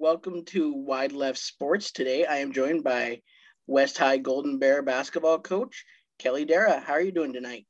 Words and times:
Welcome 0.00 0.46
to 0.46 0.72
Wide 0.72 1.12
Left 1.12 1.36
Sports. 1.36 1.92
Today 1.92 2.24
I 2.24 2.38
am 2.38 2.52
joined 2.52 2.82
by 2.82 3.20
West 3.66 3.98
High 3.98 4.16
Golden 4.16 4.58
Bear 4.58 4.80
basketball 4.80 5.38
coach 5.40 5.84
Kelly 6.18 6.46
Darragh. 6.46 6.82
How 6.82 6.94
are 6.94 7.02
you 7.02 7.12
doing 7.12 7.34
tonight? 7.34 7.66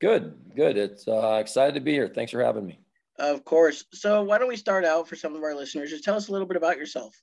Good, 0.00 0.34
good. 0.56 0.78
It's 0.78 1.06
uh, 1.06 1.36
excited 1.38 1.74
to 1.74 1.82
be 1.82 1.92
here. 1.92 2.08
Thanks 2.08 2.32
for 2.32 2.42
having 2.42 2.64
me. 2.64 2.80
Of 3.18 3.44
course. 3.44 3.84
So 3.92 4.22
why 4.22 4.38
don't 4.38 4.48
we 4.48 4.56
start 4.56 4.86
out 4.86 5.08
for 5.08 5.14
some 5.14 5.36
of 5.36 5.42
our 5.42 5.54
listeners? 5.54 5.90
Just 5.90 6.04
tell 6.04 6.16
us 6.16 6.28
a 6.28 6.32
little 6.32 6.46
bit 6.46 6.56
about 6.56 6.78
yourself. 6.78 7.14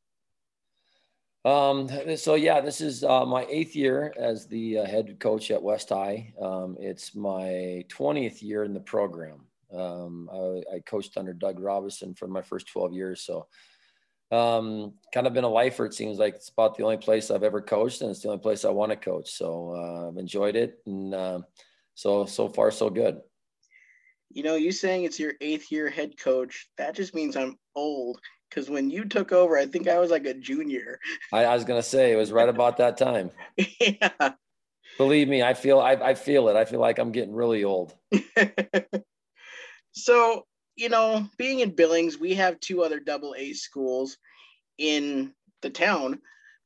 Um, 1.44 1.90
so 2.16 2.36
yeah, 2.36 2.62
this 2.62 2.82
is 2.82 3.04
uh, 3.04 3.26
my 3.26 3.48
eighth 3.50 3.76
year 3.76 4.14
as 4.16 4.46
the 4.46 4.78
uh, 4.78 4.86
head 4.86 5.20
coach 5.20 5.50
at 5.50 5.64
West 5.64 5.90
High. 5.90 6.36
Um, 6.40 6.78
it's 6.80 7.16
my 7.16 7.84
20th 7.90 8.44
year 8.44 8.64
in 8.64 8.76
the 8.76 8.80
program. 8.80 9.48
Um, 9.76 10.30
I, 10.32 10.76
I, 10.76 10.80
coached 10.86 11.18
under 11.18 11.34
Doug 11.34 11.60
Robinson 11.60 12.14
for 12.14 12.28
my 12.28 12.44
first 12.44 12.68
12 12.68 12.94
years. 12.94 13.22
So 13.26 13.48
um, 14.32 14.94
kind 15.14 15.28
of 15.28 15.34
been 15.34 15.44
a 15.44 15.50
lifer. 15.50 15.86
It 15.86 15.94
seems 15.94 16.18
like 16.18 16.36
it's 16.36 16.50
about 16.50 16.76
the 16.76 16.84
only 16.84 16.98
place 16.98 17.30
I've 17.30 17.44
ever 17.44 17.62
coached, 17.62 18.02
and 18.02 18.12
it's 18.12 18.22
the 18.22 18.30
only 18.30 18.42
place 18.42 18.66
I 18.66 18.70
want 18.70 18.92
to 18.92 18.96
coach. 18.96 19.32
So 19.32 19.74
uh, 19.76 20.10
I've 20.10 20.18
enjoyed 20.18 20.56
it, 20.56 20.80
and 20.86 21.14
uh, 21.14 21.40
so 21.94 22.26
so 22.26 22.50
far 22.50 22.72
so 22.72 22.90
good. 22.90 23.22
You 24.32 24.44
know, 24.44 24.56
you 24.56 24.72
saying 24.72 25.04
it's 25.04 25.20
your 25.20 25.34
eighth 25.42 25.72
year 25.72 25.90
head 25.90 26.18
coach, 26.20 26.68
that 26.78 26.96
just 26.96 27.14
means 27.14 27.38
I'm 27.38 27.58
old. 27.76 28.20
Because 28.50 28.70
when 28.70 28.90
you 28.90 29.06
took 29.06 29.32
over, 29.32 29.58
I 29.58 29.66
think 29.66 29.88
I 29.88 30.00
was 30.00 30.12
like 30.12 30.26
a 30.26 30.34
junior. 30.34 31.00
I, 31.34 31.46
I 31.46 31.54
was 31.54 31.64
gonna 31.64 31.84
say 31.84 32.12
it 32.12 32.18
was 32.18 32.32
right 32.32 32.50
about 32.50 32.78
that 32.78 32.98
time. 32.98 33.32
yeah. 33.80 34.34
Believe 34.98 35.28
me, 35.28 35.44
I 35.44 35.54
feel 35.54 35.80
I, 35.80 35.94
I 35.94 36.14
feel 36.16 36.48
it. 36.48 36.56
I 36.56 36.66
feel 36.66 36.80
like 36.80 37.00
I'm 37.00 37.12
getting 37.12 37.34
really 37.34 37.64
old. 37.64 37.94
so 39.92 40.46
you 40.76 40.90
know, 40.90 41.28
being 41.38 41.60
in 41.60 41.72
Billings, 41.72 42.20
we 42.20 42.34
have 42.36 42.60
two 42.60 42.84
other 42.84 43.00
double 43.00 43.36
A 43.38 43.54
schools 43.54 44.18
in 44.78 45.34
the 45.62 45.70
town. 45.70 46.22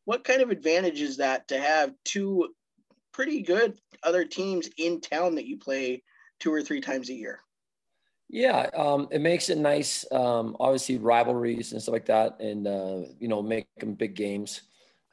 What 0.05 0.23
kind 0.23 0.41
of 0.41 0.49
advantage 0.49 1.01
is 1.01 1.17
that 1.17 1.47
to 1.49 1.59
have 1.59 1.93
two 2.03 2.49
pretty 3.13 3.41
good 3.41 3.79
other 4.03 4.25
teams 4.25 4.69
in 4.77 5.01
town 5.01 5.35
that 5.35 5.45
you 5.45 5.57
play 5.57 6.03
two 6.39 6.51
or 6.51 6.61
three 6.61 6.81
times 6.81 7.09
a 7.09 7.13
year? 7.13 7.39
Yeah, 8.29 8.69
um, 8.75 9.07
it 9.11 9.21
makes 9.21 9.49
it 9.49 9.57
nice. 9.57 10.05
Um, 10.11 10.55
obviously, 10.59 10.97
rivalries 10.97 11.73
and 11.73 11.81
stuff 11.81 11.93
like 11.93 12.05
that, 12.05 12.39
and 12.39 12.67
uh, 12.67 13.01
you 13.19 13.27
know, 13.27 13.41
make 13.41 13.67
them 13.79 13.95
big 13.95 14.15
games. 14.15 14.61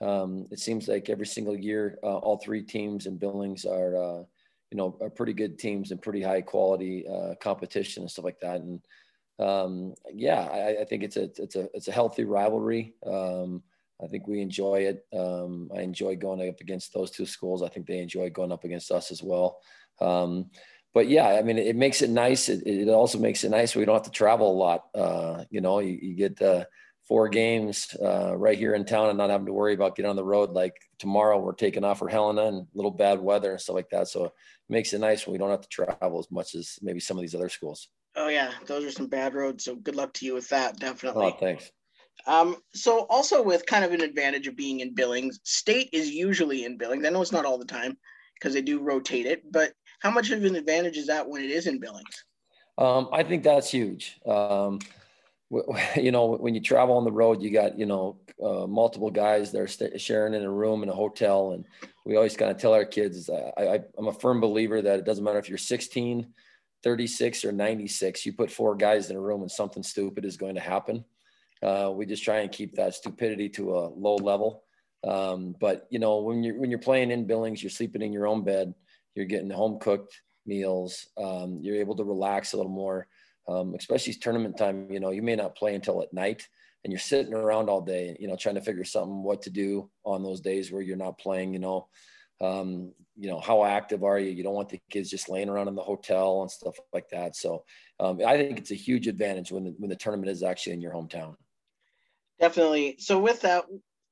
Um, 0.02 0.46
it 0.50 0.58
seems 0.58 0.86
like 0.86 1.08
every 1.08 1.26
single 1.26 1.56
year, 1.56 1.98
uh, 2.02 2.18
all 2.18 2.36
three 2.36 2.62
teams 2.62 3.06
in 3.06 3.16
Billings 3.16 3.64
are 3.64 3.96
uh, 3.96 4.22
you 4.70 4.76
know, 4.76 4.96
are 5.00 5.10
pretty 5.10 5.32
good 5.32 5.58
teams 5.58 5.90
and 5.90 6.02
pretty 6.02 6.22
high 6.22 6.42
quality 6.42 7.06
uh, 7.08 7.34
competition 7.40 8.02
and 8.02 8.10
stuff 8.10 8.24
like 8.24 8.40
that. 8.40 8.60
And 8.60 8.80
um, 9.38 9.94
yeah, 10.12 10.40
I, 10.40 10.82
I, 10.82 10.84
think 10.84 11.02
it's 11.02 11.16
a 11.16 11.24
it's 11.38 11.56
a 11.56 11.68
it's 11.74 11.88
a 11.88 11.92
healthy 11.92 12.24
rivalry. 12.24 12.94
Um, 13.04 13.62
I 14.02 14.06
think 14.06 14.26
we 14.26 14.40
enjoy 14.40 14.80
it. 14.80 15.06
Um, 15.16 15.70
I 15.74 15.80
enjoy 15.80 16.16
going 16.16 16.46
up 16.48 16.60
against 16.60 16.92
those 16.92 17.10
two 17.10 17.26
schools. 17.26 17.62
I 17.62 17.68
think 17.68 17.86
they 17.86 17.98
enjoy 17.98 18.30
going 18.30 18.52
up 18.52 18.64
against 18.64 18.90
us 18.90 19.10
as 19.10 19.22
well. 19.22 19.60
Um, 20.00 20.50
but 20.92 21.08
yeah, 21.08 21.28
I 21.28 21.42
mean, 21.42 21.58
it, 21.58 21.76
makes 21.76 22.02
it 22.02 22.10
nice. 22.10 22.48
It, 22.48 22.66
it, 22.66 22.88
also 22.88 23.18
makes 23.18 23.44
it 23.44 23.50
nice. 23.50 23.76
We 23.76 23.84
don't 23.84 23.94
have 23.94 24.04
to 24.04 24.10
travel 24.10 24.50
a 24.50 24.56
lot. 24.56 24.84
Uh, 24.94 25.44
you 25.50 25.60
know, 25.60 25.80
you, 25.80 25.98
you 26.00 26.14
get 26.14 26.36
the 26.36 26.66
four 27.06 27.28
games 27.28 27.94
uh, 28.02 28.36
right 28.36 28.58
here 28.58 28.74
in 28.74 28.84
town 28.84 29.08
and 29.08 29.18
not 29.18 29.30
having 29.30 29.46
to 29.46 29.52
worry 29.52 29.74
about 29.74 29.94
getting 29.94 30.10
on 30.10 30.16
the 30.16 30.24
road. 30.24 30.50
Like 30.50 30.74
tomorrow, 30.98 31.38
we're 31.38 31.52
taking 31.52 31.84
off 31.84 31.98
for 32.00 32.08
Helena 32.08 32.46
and 32.46 32.56
a 32.62 32.66
little 32.74 32.90
bad 32.90 33.20
weather 33.20 33.52
and 33.52 33.60
stuff 33.60 33.74
like 33.76 33.90
that. 33.90 34.08
So 34.08 34.24
it 34.26 34.32
makes 34.68 34.92
it 34.92 34.98
nice 34.98 35.26
when 35.26 35.32
we 35.32 35.38
don't 35.38 35.50
have 35.50 35.60
to 35.60 35.68
travel 35.68 36.18
as 36.18 36.30
much 36.30 36.54
as 36.54 36.78
maybe 36.82 37.00
some 37.00 37.16
of 37.16 37.22
these 37.22 37.34
other 37.34 37.48
schools. 37.48 37.88
Oh 38.16 38.28
yeah, 38.28 38.50
those 38.66 38.84
are 38.84 38.90
some 38.90 39.06
bad 39.06 39.34
roads. 39.34 39.64
So 39.64 39.76
good 39.76 39.94
luck 39.94 40.12
to 40.14 40.26
you 40.26 40.34
with 40.34 40.48
that. 40.48 40.78
Definitely. 40.78 41.26
Oh, 41.26 41.36
thanks. 41.38 41.70
Um, 42.26 42.56
so 42.74 43.00
also 43.10 43.42
with 43.42 43.66
kind 43.66 43.84
of 43.84 43.92
an 43.92 44.00
advantage 44.00 44.48
of 44.48 44.56
being 44.56 44.80
in 44.80 44.94
Billings, 44.94 45.38
state 45.44 45.90
is 45.92 46.10
usually 46.10 46.64
in 46.64 46.76
Billings. 46.76 47.04
I 47.04 47.10
know 47.10 47.22
it's 47.22 47.30
not 47.30 47.44
all 47.44 47.58
the 47.58 47.64
time 47.64 47.96
because 48.34 48.54
they 48.54 48.62
do 48.62 48.80
rotate 48.80 49.26
it, 49.26 49.50
but 49.52 49.72
how 50.00 50.10
much 50.10 50.30
of 50.30 50.42
an 50.44 50.56
advantage 50.56 50.96
is 50.96 51.06
that 51.06 51.28
when 51.28 51.42
it 51.42 51.50
is 51.50 51.66
in 51.66 51.78
Billings? 51.78 52.24
Um, 52.78 53.08
I 53.12 53.22
think 53.22 53.42
that's 53.42 53.70
huge. 53.70 54.18
Um, 54.26 54.80
you 55.96 56.10
know, 56.10 56.36
when 56.36 56.54
you 56.54 56.60
travel 56.60 56.96
on 56.96 57.04
the 57.04 57.12
road, 57.12 57.42
you 57.42 57.50
got, 57.50 57.78
you 57.78 57.86
know, 57.86 58.16
uh, 58.42 58.66
multiple 58.66 59.10
guys 59.10 59.52
that 59.52 59.60
are 59.60 59.66
st- 59.66 60.00
sharing 60.00 60.34
in 60.34 60.42
a 60.42 60.50
room 60.50 60.82
in 60.82 60.88
a 60.88 60.94
hotel. 60.94 61.52
And 61.52 61.64
we 62.04 62.16
always 62.16 62.36
kind 62.36 62.50
of 62.50 62.58
tell 62.58 62.74
our 62.74 62.84
kids, 62.84 63.30
I, 63.30 63.62
I, 63.62 63.80
I'm 63.96 64.08
a 64.08 64.12
firm 64.12 64.40
believer 64.40 64.82
that 64.82 64.98
it 64.98 65.04
doesn't 65.04 65.24
matter 65.24 65.38
if 65.38 65.48
you're 65.48 65.58
16, 65.58 66.26
36 66.82 67.44
or 67.44 67.52
96, 67.52 68.26
you 68.26 68.32
put 68.32 68.50
four 68.50 68.74
guys 68.74 69.10
in 69.10 69.16
a 69.16 69.20
room 69.20 69.42
and 69.42 69.50
something 69.50 69.82
stupid 69.82 70.24
is 70.24 70.36
going 70.36 70.54
to 70.54 70.60
happen. 70.60 71.04
Uh, 71.62 71.90
we 71.94 72.06
just 72.06 72.22
try 72.22 72.38
and 72.38 72.52
keep 72.52 72.74
that 72.74 72.94
stupidity 72.94 73.48
to 73.48 73.76
a 73.76 73.88
low 73.88 74.16
level. 74.16 74.62
Um, 75.04 75.54
but 75.60 75.86
you 75.90 75.98
know, 75.98 76.18
when 76.18 76.42
you're, 76.42 76.58
when 76.58 76.70
you're 76.70 76.78
playing 76.78 77.10
in 77.10 77.26
Billings, 77.26 77.62
you're 77.62 77.70
sleeping 77.70 78.02
in 78.02 78.12
your 78.12 78.26
own 78.26 78.44
bed, 78.44 78.74
you're 79.14 79.26
getting 79.26 79.50
home 79.50 79.78
cooked 79.78 80.20
meals. 80.44 81.06
Um, 81.16 81.58
you're 81.62 81.76
able 81.76 81.96
to 81.96 82.04
relax 82.04 82.52
a 82.52 82.56
little 82.56 82.70
more 82.70 83.06
um, 83.48 83.74
especially 83.74 84.14
tournament 84.14 84.56
time. 84.56 84.90
You 84.90 85.00
know, 85.00 85.10
you 85.10 85.22
may 85.22 85.36
not 85.36 85.56
play 85.56 85.74
until 85.74 86.02
at 86.02 86.12
night, 86.12 86.48
and 86.84 86.92
you're 86.92 87.00
sitting 87.00 87.34
around 87.34 87.68
all 87.68 87.80
day. 87.80 88.16
You 88.18 88.28
know, 88.28 88.36
trying 88.36 88.54
to 88.56 88.60
figure 88.60 88.84
something 88.84 89.22
what 89.22 89.42
to 89.42 89.50
do 89.50 89.90
on 90.04 90.22
those 90.22 90.40
days 90.40 90.70
where 90.70 90.82
you're 90.82 90.96
not 90.96 91.18
playing. 91.18 91.52
You 91.52 91.60
know, 91.60 91.88
um, 92.40 92.92
you 93.16 93.30
know 93.30 93.40
how 93.40 93.64
active 93.64 94.04
are 94.04 94.18
you? 94.18 94.30
You 94.30 94.42
don't 94.42 94.54
want 94.54 94.68
the 94.68 94.80
kids 94.90 95.10
just 95.10 95.28
laying 95.28 95.48
around 95.48 95.68
in 95.68 95.74
the 95.74 95.82
hotel 95.82 96.42
and 96.42 96.50
stuff 96.50 96.76
like 96.92 97.08
that. 97.10 97.36
So 97.36 97.64
um, 98.00 98.20
I 98.26 98.36
think 98.36 98.58
it's 98.58 98.72
a 98.72 98.76
huge 98.76 99.06
advantage 99.06 99.50
when 99.50 99.64
the, 99.64 99.74
when 99.78 99.90
the 99.90 99.96
tournament 99.96 100.30
is 100.30 100.42
actually 100.42 100.74
in 100.74 100.80
your 100.80 100.92
hometown. 100.92 101.36
Definitely. 102.38 102.96
So 102.98 103.18
with 103.18 103.40
that, 103.42 103.64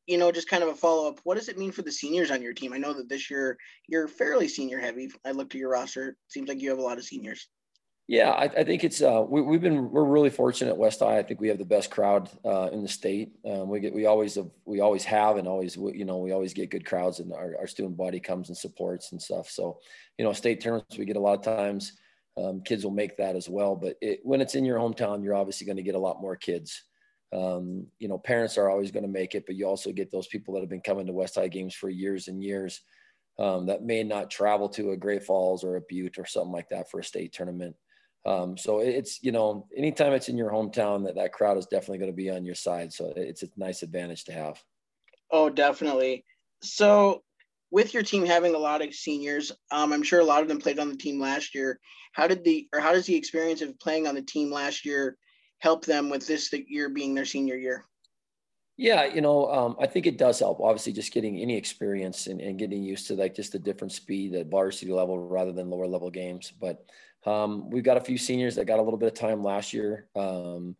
you 0.06 0.18
know, 0.18 0.32
just 0.32 0.48
kind 0.48 0.62
of 0.62 0.70
a 0.70 0.74
follow 0.74 1.08
up. 1.08 1.20
What 1.24 1.36
does 1.36 1.48
it 1.48 1.58
mean 1.58 1.72
for 1.72 1.82
the 1.82 1.92
seniors 1.92 2.30
on 2.30 2.42
your 2.42 2.54
team? 2.54 2.72
I 2.72 2.78
know 2.78 2.92
that 2.94 3.08
this 3.08 3.30
year 3.30 3.56
you're 3.88 4.08
fairly 4.08 4.48
senior 4.48 4.78
heavy. 4.78 5.10
I 5.24 5.32
looked 5.32 5.54
at 5.54 5.60
your 5.60 5.70
roster. 5.70 6.10
It 6.10 6.16
seems 6.28 6.48
like 6.48 6.60
you 6.60 6.70
have 6.70 6.78
a 6.78 6.82
lot 6.82 6.98
of 6.98 7.04
seniors. 7.04 7.48
Yeah, 8.06 8.30
I, 8.32 8.44
I, 8.44 8.64
think 8.64 8.84
it's 8.84 9.00
uh, 9.00 9.24
we, 9.26 9.40
have 9.54 9.62
been 9.62 9.90
we're 9.90 10.04
really 10.04 10.28
fortunate 10.28 10.72
at 10.72 10.76
West 10.76 11.00
High. 11.00 11.18
I 11.18 11.22
think 11.22 11.40
we 11.40 11.48
have 11.48 11.56
the 11.56 11.64
best 11.64 11.90
crowd 11.90 12.28
uh, 12.44 12.68
in 12.70 12.82
the 12.82 12.88
state. 12.88 13.32
Um, 13.46 13.70
we 13.70 13.80
get 13.80 13.94
we 13.94 14.04
always 14.04 14.34
have, 14.34 14.50
we 14.66 14.80
always 14.80 15.04
have 15.04 15.38
and 15.38 15.48
always 15.48 15.76
you 15.76 16.04
know 16.04 16.18
we 16.18 16.32
always 16.32 16.52
get 16.52 16.70
good 16.70 16.84
crowds 16.84 17.20
and 17.20 17.32
our, 17.32 17.56
our 17.58 17.66
student 17.66 17.96
body 17.96 18.20
comes 18.20 18.48
and 18.48 18.58
supports 18.58 19.12
and 19.12 19.22
stuff. 19.22 19.48
So 19.48 19.78
you 20.18 20.24
know 20.24 20.34
state 20.34 20.60
tournaments 20.60 20.98
we 20.98 21.06
get 21.06 21.16
a 21.16 21.20
lot 21.20 21.38
of 21.38 21.44
times. 21.44 21.92
Um, 22.36 22.60
kids 22.60 22.84
will 22.84 22.92
make 22.92 23.16
that 23.16 23.36
as 23.36 23.48
well, 23.48 23.74
but 23.74 23.96
it, 24.02 24.20
when 24.22 24.40
it's 24.40 24.54
in 24.54 24.66
your 24.66 24.78
hometown, 24.78 25.22
you're 25.22 25.36
obviously 25.36 25.66
going 25.66 25.76
to 25.76 25.84
get 25.84 25.94
a 25.94 25.98
lot 25.98 26.20
more 26.20 26.36
kids. 26.36 26.82
Um, 27.32 27.86
you 27.98 28.08
know, 28.08 28.18
parents 28.18 28.58
are 28.58 28.68
always 28.68 28.90
going 28.90 29.04
to 29.04 29.08
make 29.08 29.34
it, 29.34 29.46
but 29.46 29.54
you 29.54 29.66
also 29.66 29.92
get 29.92 30.10
those 30.10 30.26
people 30.26 30.52
that 30.54 30.60
have 30.60 30.68
been 30.68 30.80
coming 30.80 31.06
to 31.06 31.12
West 31.12 31.36
High 31.36 31.48
games 31.48 31.74
for 31.74 31.88
years 31.88 32.28
and 32.28 32.42
years 32.42 32.82
um, 33.38 33.66
that 33.66 33.82
may 33.82 34.02
not 34.02 34.30
travel 34.30 34.68
to 34.70 34.90
a 34.90 34.96
Great 34.96 35.22
Falls 35.22 35.64
or 35.64 35.76
a 35.76 35.80
Butte 35.80 36.18
or 36.18 36.26
something 36.26 36.52
like 36.52 36.68
that 36.68 36.90
for 36.90 37.00
a 37.00 37.04
state 37.04 37.32
tournament. 37.32 37.76
Um, 38.26 38.56
so 38.56 38.78
it's 38.78 39.22
you 39.22 39.32
know 39.32 39.66
anytime 39.76 40.12
it's 40.12 40.28
in 40.28 40.38
your 40.38 40.50
hometown 40.50 41.04
that 41.04 41.16
that 41.16 41.32
crowd 41.32 41.58
is 41.58 41.66
definitely 41.66 41.98
going 41.98 42.10
to 42.10 42.16
be 42.16 42.30
on 42.30 42.44
your 42.44 42.54
side. 42.54 42.92
So 42.92 43.12
it's 43.16 43.42
a 43.42 43.48
nice 43.56 43.82
advantage 43.82 44.24
to 44.24 44.32
have. 44.32 44.62
Oh, 45.30 45.50
definitely. 45.50 46.24
So 46.62 47.22
with 47.70 47.92
your 47.92 48.02
team 48.02 48.24
having 48.24 48.54
a 48.54 48.58
lot 48.58 48.82
of 48.82 48.94
seniors, 48.94 49.52
um, 49.70 49.92
I'm 49.92 50.02
sure 50.02 50.20
a 50.20 50.24
lot 50.24 50.42
of 50.42 50.48
them 50.48 50.60
played 50.60 50.78
on 50.78 50.88
the 50.88 50.96
team 50.96 51.20
last 51.20 51.54
year. 51.54 51.80
How 52.12 52.26
did 52.26 52.44
the 52.44 52.68
or 52.72 52.80
how 52.80 52.92
does 52.92 53.06
the 53.06 53.16
experience 53.16 53.60
of 53.60 53.78
playing 53.78 54.06
on 54.06 54.14
the 54.14 54.22
team 54.22 54.50
last 54.50 54.86
year 54.86 55.18
help 55.58 55.84
them 55.84 56.08
with 56.08 56.26
this 56.26 56.52
year 56.68 56.88
being 56.88 57.14
their 57.14 57.24
senior 57.24 57.56
year? 57.56 57.84
Yeah, 58.76 59.04
you 59.04 59.20
know, 59.20 59.50
um, 59.52 59.76
I 59.80 59.86
think 59.86 60.06
it 60.06 60.18
does 60.18 60.40
help. 60.40 60.60
Obviously, 60.60 60.92
just 60.92 61.12
getting 61.12 61.38
any 61.38 61.56
experience 61.56 62.26
and, 62.26 62.40
and, 62.40 62.58
getting 62.58 62.82
used 62.82 63.06
to 63.06 63.14
like 63.14 63.34
just 63.34 63.52
the 63.52 63.58
different 63.58 63.92
speed 63.92 64.34
at 64.34 64.48
varsity 64.48 64.90
level 64.90 65.16
rather 65.16 65.52
than 65.52 65.70
lower 65.70 65.86
level 65.86 66.10
games. 66.10 66.52
But 66.60 66.84
um, 67.26 67.70
we've 67.70 67.84
got 67.84 67.96
a 67.96 68.00
few 68.02 68.18
seniors 68.18 68.56
that 68.56 68.66
got 68.66 68.78
a 68.78 68.82
little 68.82 68.98
bit 68.98 69.12
of 69.12 69.18
time 69.18 69.42
last 69.42 69.72
year. 69.72 70.08
Um, 70.14 70.76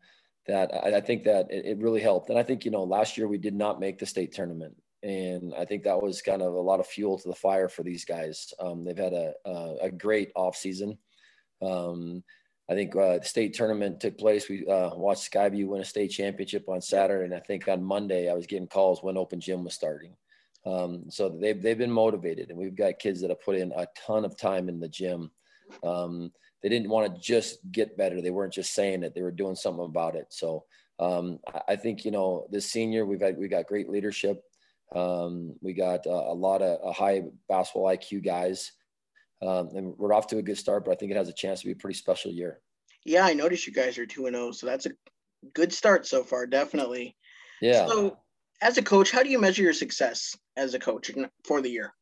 that 0.46 0.74
I, 0.74 0.96
I, 0.96 1.00
think 1.00 1.24
that 1.24 1.50
it, 1.50 1.64
it, 1.64 1.78
really 1.78 2.02
helped. 2.02 2.28
And 2.28 2.38
I 2.38 2.42
think 2.42 2.64
you 2.64 2.70
know 2.70 2.84
last 2.84 3.16
year 3.16 3.26
we 3.26 3.38
did 3.38 3.54
not 3.54 3.80
make 3.80 3.98
the 3.98 4.06
state 4.06 4.32
tournament, 4.32 4.76
and 5.02 5.54
I 5.54 5.64
think 5.64 5.84
that 5.84 6.02
was 6.02 6.20
kind 6.20 6.42
of 6.42 6.54
a 6.54 6.60
lot 6.60 6.80
of 6.80 6.86
fuel 6.86 7.18
to 7.18 7.28
the 7.28 7.34
fire 7.34 7.68
for 7.68 7.82
these 7.82 8.04
guys. 8.04 8.52
Um, 8.60 8.84
they've 8.84 8.96
had 8.96 9.14
a, 9.14 9.32
a, 9.46 9.76
a 9.82 9.90
great 9.90 10.32
off 10.36 10.56
season. 10.56 10.98
Um, 11.62 12.22
I 12.68 12.74
think 12.74 12.96
uh, 12.96 13.18
the 13.18 13.24
state 13.24 13.54
tournament 13.54 14.00
took 14.00 14.16
place. 14.16 14.48
We 14.48 14.66
uh, 14.66 14.94
watched 14.94 15.30
Skyview 15.30 15.66
win 15.66 15.82
a 15.82 15.84
state 15.84 16.08
championship 16.08 16.68
on 16.68 16.80
Saturday, 16.80 17.26
and 17.26 17.34
I 17.34 17.40
think 17.40 17.68
on 17.68 17.84
Monday 17.84 18.30
I 18.30 18.34
was 18.34 18.46
getting 18.46 18.68
calls 18.68 19.02
when 19.02 19.18
open 19.18 19.40
gym 19.40 19.64
was 19.64 19.74
starting. 19.74 20.16
Um, 20.66 21.10
so 21.10 21.28
they've 21.28 21.60
they've 21.60 21.76
been 21.76 21.90
motivated, 21.90 22.50
and 22.50 22.58
we've 22.58 22.76
got 22.76 22.98
kids 22.98 23.20
that 23.20 23.30
have 23.30 23.42
put 23.42 23.56
in 23.56 23.72
a 23.72 23.86
ton 24.06 24.24
of 24.24 24.36
time 24.36 24.68
in 24.68 24.80
the 24.80 24.88
gym. 24.88 25.30
Um, 25.82 26.32
they 26.62 26.68
didn't 26.68 26.88
want 26.88 27.14
to 27.14 27.20
just 27.20 27.58
get 27.70 27.96
better; 27.96 28.20
they 28.20 28.30
weren't 28.30 28.52
just 28.52 28.74
saying 28.74 29.02
it; 29.02 29.14
they 29.14 29.22
were 29.22 29.30
doing 29.30 29.56
something 29.56 29.84
about 29.84 30.16
it. 30.16 30.26
So 30.30 30.64
um, 30.98 31.38
I 31.68 31.76
think 31.76 32.04
you 32.04 32.10
know 32.10 32.46
this 32.50 32.70
senior 32.70 33.04
we've 33.04 33.20
got 33.20 33.36
we 33.36 33.48
got 33.48 33.66
great 33.66 33.88
leadership. 33.88 34.42
Um, 34.94 35.54
we 35.60 35.72
got 35.72 36.06
uh, 36.06 36.10
a 36.10 36.34
lot 36.34 36.62
of 36.62 36.78
uh, 36.86 36.92
high 36.92 37.22
basketball 37.48 37.88
IQ 37.88 38.24
guys. 38.24 38.72
Um, 39.42 39.70
and 39.74 39.94
we're 39.98 40.14
off 40.14 40.28
to 40.28 40.38
a 40.38 40.42
good 40.42 40.56
start, 40.56 40.84
but 40.84 40.92
I 40.92 40.94
think 40.94 41.10
it 41.10 41.16
has 41.16 41.28
a 41.28 41.34
chance 41.34 41.60
to 41.60 41.66
be 41.66 41.72
a 41.72 41.76
pretty 41.76 41.98
special 41.98 42.30
year. 42.30 42.60
Yeah, 43.04 43.26
I 43.26 43.34
noticed 43.34 43.66
you 43.66 43.72
guys 43.72 43.98
are 43.98 44.06
two 44.06 44.26
and 44.26 44.34
zero, 44.34 44.48
oh, 44.48 44.52
so 44.52 44.66
that's 44.66 44.86
a 44.86 44.92
good 45.52 45.72
start 45.72 46.06
so 46.06 46.22
far, 46.22 46.46
definitely. 46.46 47.16
Yeah. 47.60 47.86
So, 47.86 48.16
as 48.62 48.78
a 48.78 48.82
coach, 48.82 49.10
how 49.10 49.22
do 49.22 49.28
you 49.28 49.38
measure 49.38 49.62
your 49.62 49.74
success 49.74 50.36
as 50.56 50.72
a 50.72 50.78
coach 50.78 51.10
for 51.44 51.60
the 51.60 51.68
year? 51.68 51.92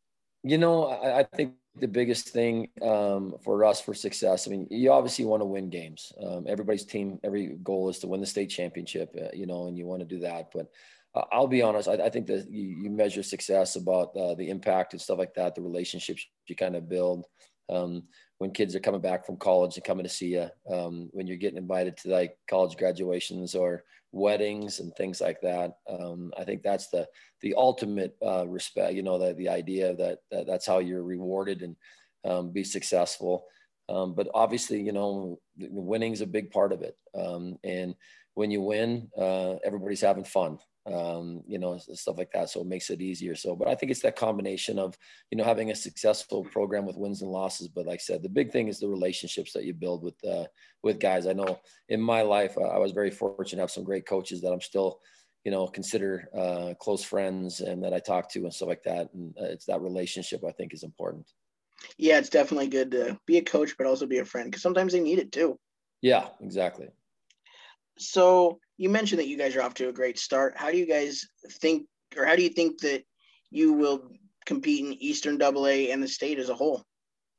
You 0.44 0.58
know, 0.58 0.84
I, 0.84 1.20
I 1.20 1.22
think 1.24 1.54
the 1.76 1.88
biggest 1.88 2.28
thing 2.28 2.68
um, 2.82 3.34
for 3.42 3.64
us 3.64 3.80
for 3.80 3.94
success. 3.94 4.46
I 4.46 4.50
mean, 4.50 4.66
you 4.70 4.92
obviously 4.92 5.24
want 5.24 5.40
to 5.40 5.46
win 5.46 5.70
games. 5.70 6.12
Um, 6.22 6.44
everybody's 6.46 6.84
team, 6.84 7.18
every 7.24 7.56
goal 7.62 7.88
is 7.88 7.98
to 8.00 8.06
win 8.06 8.20
the 8.20 8.26
state 8.26 8.50
championship. 8.50 9.14
Uh, 9.18 9.28
you 9.32 9.46
know, 9.46 9.66
and 9.66 9.78
you 9.78 9.86
want 9.86 10.00
to 10.00 10.06
do 10.06 10.20
that, 10.20 10.50
but 10.52 10.70
uh, 11.14 11.24
I'll 11.32 11.46
be 11.46 11.62
honest. 11.62 11.88
I, 11.88 11.94
I 11.94 12.10
think 12.10 12.26
that 12.26 12.50
you, 12.50 12.76
you, 12.82 12.90
measure 12.90 13.22
success 13.22 13.76
about 13.76 14.14
uh, 14.16 14.34
the 14.34 14.48
impact 14.48 14.92
and 14.92 15.00
stuff 15.00 15.18
like 15.18 15.34
that, 15.34 15.54
the 15.54 15.62
relationships 15.62 16.26
you 16.46 16.56
kind 16.56 16.76
of 16.76 16.88
build. 16.88 17.26
Um, 17.68 18.04
when 18.42 18.50
kids 18.50 18.74
are 18.74 18.80
coming 18.80 19.00
back 19.00 19.24
from 19.24 19.36
college 19.36 19.76
and 19.76 19.84
coming 19.84 20.02
to 20.02 20.08
see 20.08 20.34
you, 20.34 20.48
um, 20.68 21.08
when 21.12 21.28
you're 21.28 21.36
getting 21.36 21.58
invited 21.58 21.96
to 21.96 22.08
like 22.08 22.36
college 22.50 22.76
graduations 22.76 23.54
or 23.54 23.84
weddings 24.10 24.80
and 24.80 24.92
things 24.96 25.20
like 25.20 25.40
that. 25.42 25.76
Um, 25.88 26.32
I 26.36 26.42
think 26.42 26.64
that's 26.64 26.88
the 26.88 27.06
the 27.42 27.54
ultimate 27.56 28.16
uh, 28.20 28.48
respect. 28.48 28.94
You 28.94 29.04
know, 29.04 29.16
the 29.16 29.32
the 29.34 29.48
idea 29.48 29.94
that, 29.94 30.18
that 30.32 30.48
that's 30.48 30.66
how 30.66 30.80
you're 30.80 31.04
rewarded 31.04 31.62
and 31.62 31.76
um, 32.24 32.50
be 32.50 32.64
successful. 32.64 33.44
Um, 33.88 34.12
but 34.12 34.28
obviously, 34.34 34.82
you 34.82 34.90
know, 34.90 35.38
winning 35.56 36.12
is 36.12 36.20
a 36.20 36.26
big 36.26 36.50
part 36.50 36.72
of 36.72 36.82
it. 36.82 36.96
Um, 37.14 37.58
and 37.62 37.94
when 38.34 38.50
you 38.50 38.60
win, 38.60 39.08
uh, 39.16 39.54
everybody's 39.64 40.00
having 40.00 40.24
fun 40.24 40.58
um, 40.86 41.42
you 41.46 41.58
know, 41.58 41.78
stuff 41.78 42.18
like 42.18 42.32
that. 42.32 42.50
So 42.50 42.60
it 42.60 42.66
makes 42.66 42.90
it 42.90 43.00
easier. 43.00 43.34
So, 43.34 43.54
but 43.54 43.68
I 43.68 43.74
think 43.74 43.92
it's 43.92 44.02
that 44.02 44.16
combination 44.16 44.78
of, 44.78 44.96
you 45.30 45.38
know, 45.38 45.44
having 45.44 45.70
a 45.70 45.76
successful 45.76 46.44
program 46.44 46.86
with 46.86 46.96
wins 46.96 47.22
and 47.22 47.30
losses. 47.30 47.68
But 47.68 47.86
like 47.86 48.00
I 48.00 48.02
said, 48.02 48.22
the 48.22 48.28
big 48.28 48.50
thing 48.50 48.68
is 48.68 48.80
the 48.80 48.88
relationships 48.88 49.52
that 49.52 49.64
you 49.64 49.74
build 49.74 50.02
with, 50.02 50.16
uh, 50.24 50.46
with 50.82 50.98
guys. 50.98 51.26
I 51.26 51.32
know 51.34 51.60
in 51.88 52.00
my 52.00 52.22
life, 52.22 52.56
I 52.58 52.78
was 52.78 52.92
very 52.92 53.10
fortunate 53.10 53.58
to 53.58 53.62
have 53.62 53.70
some 53.70 53.84
great 53.84 54.06
coaches 54.06 54.40
that 54.40 54.52
I'm 54.52 54.60
still, 54.60 55.00
you 55.44 55.52
know, 55.52 55.66
consider 55.68 56.28
uh, 56.36 56.74
close 56.80 57.04
friends 57.04 57.60
and 57.60 57.82
that 57.84 57.94
I 57.94 58.00
talk 58.00 58.30
to 58.32 58.40
and 58.40 58.52
stuff 58.52 58.68
like 58.68 58.84
that. 58.84 59.08
And 59.14 59.34
uh, 59.40 59.46
it's 59.46 59.66
that 59.66 59.80
relationship 59.80 60.42
I 60.46 60.52
think 60.52 60.74
is 60.74 60.82
important. 60.82 61.26
Yeah, 61.96 62.18
it's 62.18 62.28
definitely 62.28 62.68
good 62.68 62.90
to 62.92 63.18
be 63.26 63.38
a 63.38 63.42
coach, 63.42 63.76
but 63.76 63.86
also 63.86 64.06
be 64.06 64.18
a 64.18 64.24
friend 64.24 64.50
because 64.50 64.62
sometimes 64.62 64.92
they 64.92 65.00
need 65.00 65.18
it 65.18 65.32
too. 65.32 65.58
Yeah, 66.00 66.28
exactly. 66.40 66.88
So 67.98 68.58
you 68.76 68.88
mentioned 68.88 69.20
that 69.20 69.28
you 69.28 69.36
guys 69.36 69.54
are 69.56 69.62
off 69.62 69.74
to 69.74 69.88
a 69.88 69.92
great 69.92 70.18
start. 70.18 70.54
How 70.56 70.70
do 70.70 70.78
you 70.78 70.86
guys 70.86 71.26
think, 71.60 71.86
or 72.16 72.24
how 72.24 72.36
do 72.36 72.42
you 72.42 72.48
think 72.48 72.80
that 72.80 73.04
you 73.50 73.72
will 73.72 74.10
compete 74.46 74.84
in 74.84 74.94
Eastern 74.94 75.38
Double 75.38 75.66
A 75.66 75.90
and 75.90 76.02
the 76.02 76.08
state 76.08 76.38
as 76.38 76.48
a 76.48 76.54
whole? 76.54 76.84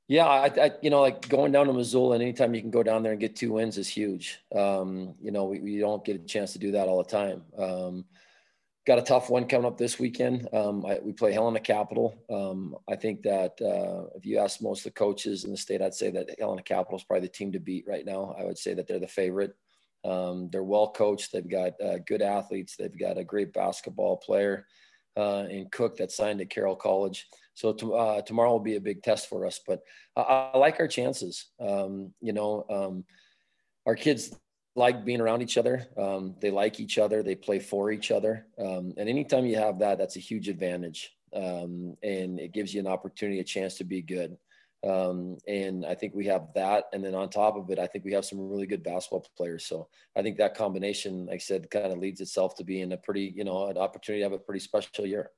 Yeah, 0.08 0.26
I, 0.26 0.46
I, 0.46 0.72
you 0.82 0.90
know, 0.90 1.02
like 1.02 1.28
going 1.30 1.52
down 1.52 1.68
to 1.68 1.74
Missoula 1.74 2.16
and 2.16 2.24
anytime 2.24 2.54
you 2.54 2.62
can 2.62 2.72
go 2.72 2.84
down 2.84 3.04
there 3.04 3.14
and 3.14 3.22
get 3.22 3.36
two 3.36 3.54
wins 3.54 3.78
is 3.78 3.88
huge. 3.88 4.40
Um, 4.54 5.16
you 5.22 5.32
know, 5.32 5.46
we, 5.46 5.60
we 5.60 5.80
don't 5.80 6.04
get 6.04 6.18
a 6.18 6.26
chance 6.26 6.54
to 6.54 6.60
do 6.60 6.72
that 6.72 6.88
all 6.88 7.02
the 7.02 7.10
time. 7.10 7.42
Um, 7.58 8.06
got 8.86 9.00
a 9.00 9.02
tough 9.02 9.30
one 9.30 9.48
coming 9.48 9.66
up 9.66 9.78
this 9.78 10.00
weekend. 10.00 10.50
Um, 10.52 10.86
I, 10.86 11.00
we 11.02 11.14
play 11.14 11.32
Helena 11.32 11.62
Capital. 11.62 12.16
Um, 12.30 12.76
I 12.90 12.98
think 12.98 13.24
that 13.24 13.54
uh, 13.62 14.10
if 14.16 14.26
you 14.26 14.40
ask 14.40 14.62
most 14.62 14.80
of 14.80 14.84
the 14.86 15.00
coaches 15.00 15.46
in 15.46 15.52
the 15.52 15.58
state, 15.58 15.82
I'd 15.82 15.94
say 15.94 16.12
that 16.12 16.36
Helena 16.38 16.64
Capital 16.64 16.98
is 16.98 17.06
probably 17.06 17.28
the 17.28 17.34
team 17.34 17.54
to 17.54 17.60
beat 17.60 17.88
right 17.88 18.06
now. 18.06 18.36
I 18.38 18.44
would 18.44 18.58
say 18.58 18.74
that 18.74 18.88
they're 18.88 19.00
the 19.00 19.08
favorite. 19.08 19.56
Um, 20.04 20.50
they're 20.52 20.64
well 20.64 20.92
coached. 20.92 21.32
They've 21.32 21.50
got 21.50 21.74
uh, 21.82 22.00
good 22.06 22.22
athletes. 22.22 22.76
They've 22.78 22.98
got 22.98 23.18
a 23.18 23.24
great 23.24 23.54
basketball 23.54 24.18
player 24.18 24.66
uh, 25.16 25.46
in 25.50 25.70
Cook 25.72 25.98
that 25.98 26.12
signed 26.12 26.42
at 26.42 26.50
Carroll 26.50 26.76
College. 26.76 27.28
So 27.54 27.74
to, 27.74 27.96
uh, 27.96 28.22
tomorrow 28.22 28.52
will 28.52 28.60
be 28.60 28.76
a 28.76 28.82
big 28.82 29.04
test 29.04 29.30
for 29.30 29.46
us. 29.46 29.60
But 29.66 29.82
I, 30.16 30.52
I 30.54 30.58
like 30.58 30.80
our 30.80 30.88
chances. 30.88 31.48
Um, 31.60 32.14
you 32.22 32.34
know, 32.34 32.66
um, 32.70 33.06
our 33.86 33.96
kids 33.96 34.36
like 34.76 35.06
being 35.06 35.22
around 35.22 35.42
each 35.42 35.58
other. 35.58 35.86
Um, 35.98 36.36
they 36.40 36.52
like 36.52 36.80
each 36.80 36.98
other. 36.98 37.22
They 37.22 37.36
play 37.36 37.60
for 37.60 37.92
each 37.92 38.12
other. 38.12 38.48
Um, 38.58 38.94
and 38.98 39.08
anytime 39.08 39.46
you 39.46 39.58
have 39.58 39.80
that, 39.80 39.98
that's 39.98 40.16
a 40.16 40.22
huge 40.22 40.50
advantage. 40.50 41.12
Um, 41.36 41.96
and 42.02 42.40
it 42.40 42.54
gives 42.54 42.74
you 42.74 42.80
an 42.80 42.88
opportunity, 42.88 43.40
a 43.40 43.44
chance 43.44 43.76
to 43.76 43.84
be 43.84 44.02
good. 44.02 44.38
Um, 44.84 45.38
and 45.48 45.86
I 45.86 45.96
think 45.96 46.14
we 46.14 46.26
have 46.26 46.48
that. 46.56 46.86
And 46.94 47.04
then 47.04 47.16
on 47.16 47.30
top 47.30 47.56
of 47.56 47.70
it, 47.70 47.80
I 47.80 47.88
think 47.88 48.04
we 48.04 48.14
have 48.14 48.26
some 48.26 48.50
really 48.50 48.68
good 48.68 48.84
basketball 48.84 49.26
players. 49.38 49.66
So 49.66 49.88
I 50.16 50.22
think 50.22 50.38
that 50.38 50.56
combination, 50.56 51.28
like 51.28 51.36
I 51.36 51.38
said, 51.38 51.70
kind 51.70 51.92
of 51.92 52.00
leads 52.00 52.20
itself 52.20 52.56
to 52.56 52.64
being 52.64 52.92
a 52.92 52.98
pretty, 52.98 53.34
you 53.36 53.46
know, 53.46 53.68
an 53.68 53.78
opportunity 53.78 54.22
to 54.22 54.26
have 54.26 54.34
a 54.34 54.40
pretty 54.40 54.60
special 54.60 55.06
year. 55.06 55.32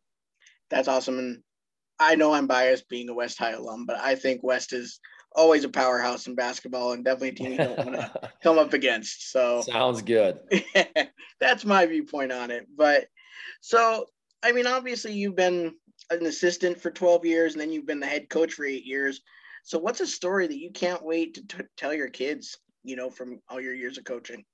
That's 0.69 0.87
awesome. 0.87 1.19
And 1.19 1.43
I 1.99 2.15
know 2.15 2.33
I'm 2.33 2.47
biased 2.47 2.89
being 2.89 3.09
a 3.09 3.13
West 3.13 3.37
High 3.37 3.51
alum, 3.51 3.85
but 3.85 3.97
I 3.97 4.15
think 4.15 4.43
West 4.43 4.73
is 4.73 4.99
always 5.35 5.63
a 5.63 5.69
powerhouse 5.69 6.27
in 6.27 6.35
basketball 6.35 6.93
and 6.93 7.03
definitely 7.05 7.29
a 7.29 7.33
team 7.33 7.51
you 7.51 7.57
don't 7.57 7.77
want 7.77 7.93
to 7.93 8.31
come 8.43 8.57
up 8.57 8.73
against. 8.73 9.31
So 9.31 9.61
sounds 9.61 10.01
good. 10.01 10.39
that's 11.39 11.65
my 11.65 11.85
viewpoint 11.85 12.31
on 12.31 12.51
it. 12.51 12.65
But 12.75 13.07
so, 13.61 14.05
I 14.43 14.53
mean, 14.53 14.65
obviously 14.65 15.13
you've 15.13 15.35
been 15.35 15.75
an 16.09 16.25
assistant 16.25 16.79
for 16.79 16.91
12 16.91 17.25
years 17.25 17.53
and 17.53 17.61
then 17.61 17.71
you've 17.71 17.85
been 17.85 17.99
the 17.99 18.05
head 18.05 18.29
coach 18.29 18.53
for 18.53 18.65
eight 18.65 18.85
years. 18.85 19.21
So, 19.63 19.79
what's 19.79 20.01
a 20.01 20.07
story 20.07 20.47
that 20.47 20.59
you 20.59 20.71
can't 20.71 21.03
wait 21.03 21.33
to 21.35 21.47
t- 21.47 21.63
tell 21.75 21.93
your 21.93 22.09
kids, 22.09 22.57
you 22.83 22.95
know, 22.95 23.09
from 23.09 23.41
all 23.49 23.59
your 23.59 23.73
years 23.73 23.97
of 23.97 24.03
coaching? 24.03 24.45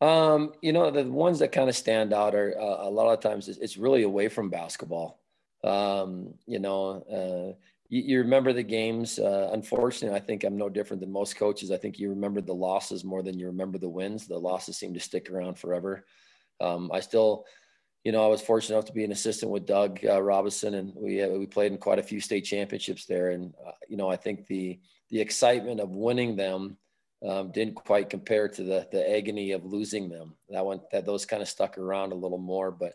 Um, 0.00 0.52
you 0.62 0.72
know, 0.72 0.90
the 0.90 1.04
ones 1.04 1.40
that 1.40 1.50
kind 1.50 1.68
of 1.68 1.76
stand 1.76 2.12
out 2.12 2.34
are 2.34 2.54
uh, 2.56 2.86
a 2.86 2.90
lot 2.90 3.12
of 3.12 3.20
times 3.20 3.48
it's, 3.48 3.76
really 3.76 4.04
away 4.04 4.28
from 4.28 4.48
basketball. 4.48 5.20
Um, 5.64 6.34
you 6.46 6.60
know, 6.60 7.02
uh, 7.10 7.58
you, 7.88 8.02
you, 8.02 8.18
remember 8.18 8.52
the 8.52 8.62
games. 8.62 9.18
Uh, 9.18 9.50
unfortunately, 9.52 10.16
I 10.16 10.20
think 10.20 10.44
I'm 10.44 10.56
no 10.56 10.68
different 10.68 11.00
than 11.00 11.10
most 11.10 11.36
coaches. 11.36 11.72
I 11.72 11.78
think 11.78 11.98
you 11.98 12.10
remember 12.10 12.40
the 12.40 12.54
losses 12.54 13.02
more 13.02 13.24
than 13.24 13.40
you 13.40 13.46
remember 13.46 13.76
the 13.76 13.88
wins. 13.88 14.28
The 14.28 14.38
losses 14.38 14.76
seem 14.76 14.94
to 14.94 15.00
stick 15.00 15.30
around 15.30 15.58
forever. 15.58 16.04
Um, 16.60 16.90
I 16.92 17.00
still, 17.00 17.44
you 18.04 18.12
know, 18.12 18.24
I 18.24 18.28
was 18.28 18.40
fortunate 18.40 18.76
enough 18.76 18.86
to 18.86 18.92
be 18.92 19.04
an 19.04 19.12
assistant 19.12 19.50
with 19.50 19.66
Doug 19.66 20.00
uh, 20.04 20.22
Robinson, 20.22 20.74
and 20.74 20.92
we 20.94 21.22
uh, 21.22 21.28
we 21.28 21.46
played 21.46 21.72
in 21.72 21.78
quite 21.78 21.98
a 21.98 22.02
few 22.02 22.20
state 22.20 22.42
championships 22.42 23.06
there. 23.06 23.30
And 23.30 23.52
uh, 23.66 23.72
you 23.88 23.96
know, 23.96 24.08
I 24.08 24.16
think 24.16 24.46
the 24.46 24.78
the 25.10 25.20
excitement 25.20 25.80
of 25.80 25.90
winning 25.90 26.36
them 26.36 26.76
um, 27.26 27.50
didn't 27.50 27.74
quite 27.74 28.08
compare 28.10 28.48
to 28.48 28.62
the 28.62 28.88
the 28.92 29.16
agony 29.16 29.52
of 29.52 29.64
losing 29.64 30.08
them. 30.08 30.36
That 30.48 30.64
one 30.64 30.80
that 30.92 31.06
those 31.06 31.26
kind 31.26 31.42
of 31.42 31.48
stuck 31.48 31.76
around 31.76 32.12
a 32.12 32.16
little 32.16 32.38
more. 32.38 32.70
But 32.70 32.94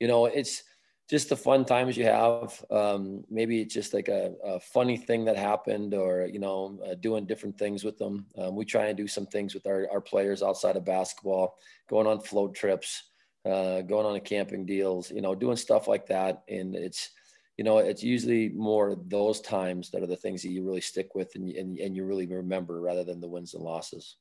you 0.00 0.08
know, 0.08 0.26
it's 0.26 0.64
just 1.08 1.28
the 1.28 1.36
fun 1.36 1.64
times 1.64 1.96
you 1.96 2.04
have. 2.04 2.64
Um, 2.70 3.24
maybe 3.30 3.60
it's 3.60 3.74
just 3.74 3.94
like 3.94 4.08
a, 4.08 4.32
a, 4.44 4.60
funny 4.60 4.96
thing 4.96 5.24
that 5.24 5.36
happened, 5.36 5.92
or 5.92 6.26
you 6.26 6.38
know, 6.38 6.78
uh, 6.88 6.94
doing 6.94 7.26
different 7.26 7.58
things 7.58 7.82
with 7.82 7.98
them. 7.98 8.26
Um, 8.38 8.54
we 8.54 8.64
try 8.64 8.86
and 8.86 8.96
do 8.96 9.08
some 9.08 9.26
things 9.26 9.52
with 9.52 9.66
our, 9.66 9.88
our 9.90 10.00
players 10.00 10.42
outside 10.42 10.76
of 10.76 10.84
basketball, 10.84 11.56
going 11.88 12.06
on 12.06 12.20
float 12.20 12.54
trips 12.54 13.09
uh, 13.44 13.82
going 13.82 14.06
on 14.06 14.16
a 14.16 14.20
camping 14.20 14.66
deals, 14.66 15.10
you 15.10 15.22
know, 15.22 15.34
doing 15.34 15.56
stuff 15.56 15.88
like 15.88 16.06
that. 16.06 16.42
And 16.48 16.74
it's, 16.74 17.10
you 17.56 17.64
know, 17.64 17.78
it's 17.78 18.02
usually 18.02 18.48
more 18.50 18.96
those 19.06 19.40
times 19.40 19.90
that 19.90 20.02
are 20.02 20.06
the 20.06 20.16
things 20.16 20.42
that 20.42 20.50
you 20.50 20.64
really 20.64 20.80
stick 20.80 21.14
with 21.14 21.34
and, 21.34 21.50
and, 21.50 21.78
and 21.78 21.96
you 21.96 22.04
really 22.04 22.26
remember 22.26 22.80
rather 22.80 23.04
than 23.04 23.20
the 23.20 23.28
wins 23.28 23.54
and 23.54 23.62
losses. 23.62 24.16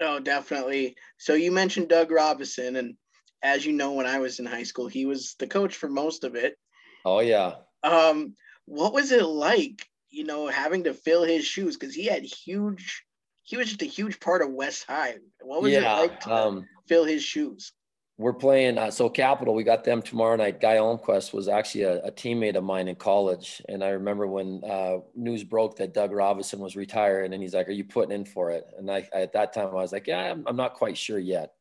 Oh, 0.00 0.20
definitely. 0.20 0.96
So 1.18 1.34
you 1.34 1.50
mentioned 1.50 1.88
Doug 1.88 2.10
Robinson, 2.12 2.76
and 2.76 2.94
as 3.42 3.66
you 3.66 3.72
know, 3.72 3.92
when 3.92 4.06
I 4.06 4.18
was 4.18 4.38
in 4.38 4.46
high 4.46 4.62
school, 4.62 4.86
he 4.86 5.06
was 5.06 5.34
the 5.38 5.46
coach 5.46 5.74
for 5.74 5.88
most 5.88 6.24
of 6.24 6.36
it. 6.36 6.56
Oh 7.04 7.20
yeah. 7.20 7.54
Um, 7.82 8.34
what 8.66 8.92
was 8.92 9.12
it 9.12 9.24
like, 9.24 9.84
you 10.10 10.24
know, 10.24 10.46
having 10.46 10.84
to 10.84 10.94
fill 10.94 11.24
his 11.24 11.44
shoes 11.44 11.76
because 11.76 11.94
he 11.94 12.06
had 12.06 12.22
huge, 12.22 13.04
he 13.42 13.56
was 13.56 13.68
just 13.68 13.82
a 13.82 13.86
huge 13.86 14.20
part 14.20 14.42
of 14.42 14.52
West 14.52 14.84
High. 14.84 15.16
What 15.40 15.62
was 15.62 15.72
yeah, 15.72 15.96
it 15.96 16.00
like 16.00 16.20
to 16.20 16.34
um, 16.34 16.66
fill 16.86 17.04
his 17.04 17.22
shoes? 17.22 17.72
We're 18.18 18.32
playing 18.32 18.78
uh, 18.78 18.90
so 18.90 19.08
capital 19.08 19.54
we 19.54 19.62
got 19.62 19.84
them 19.84 20.02
tomorrow 20.02 20.34
night 20.34 20.60
guy 20.60 20.76
Almquist 20.76 21.32
was 21.32 21.46
actually 21.46 21.84
a, 21.84 22.02
a, 22.02 22.10
teammate 22.10 22.56
of 22.56 22.64
mine 22.64 22.88
in 22.88 22.96
college 22.96 23.62
and 23.68 23.84
i 23.84 23.90
remember 23.90 24.26
when 24.26 24.60
uh, 24.68 24.96
news 25.14 25.44
broke 25.44 25.76
that 25.76 25.94
doug 25.94 26.10
robinson 26.10 26.58
was 26.58 26.74
retiring 26.74 27.32
and 27.32 27.40
he's 27.40 27.54
like 27.54 27.68
are 27.68 27.72
you 27.72 27.84
putting 27.84 28.10
in 28.10 28.24
for 28.24 28.50
it 28.50 28.66
and 28.76 28.90
I, 28.90 29.08
I 29.14 29.22
at 29.22 29.34
that 29.34 29.52
time 29.52 29.68
i 29.68 29.74
was 29.74 29.92
like 29.92 30.08
yeah 30.08 30.32
I'm, 30.32 30.42
I'm, 30.48 30.56
not 30.56 30.74
quite 30.74 30.98
sure 30.98 31.20
yet 31.20 31.52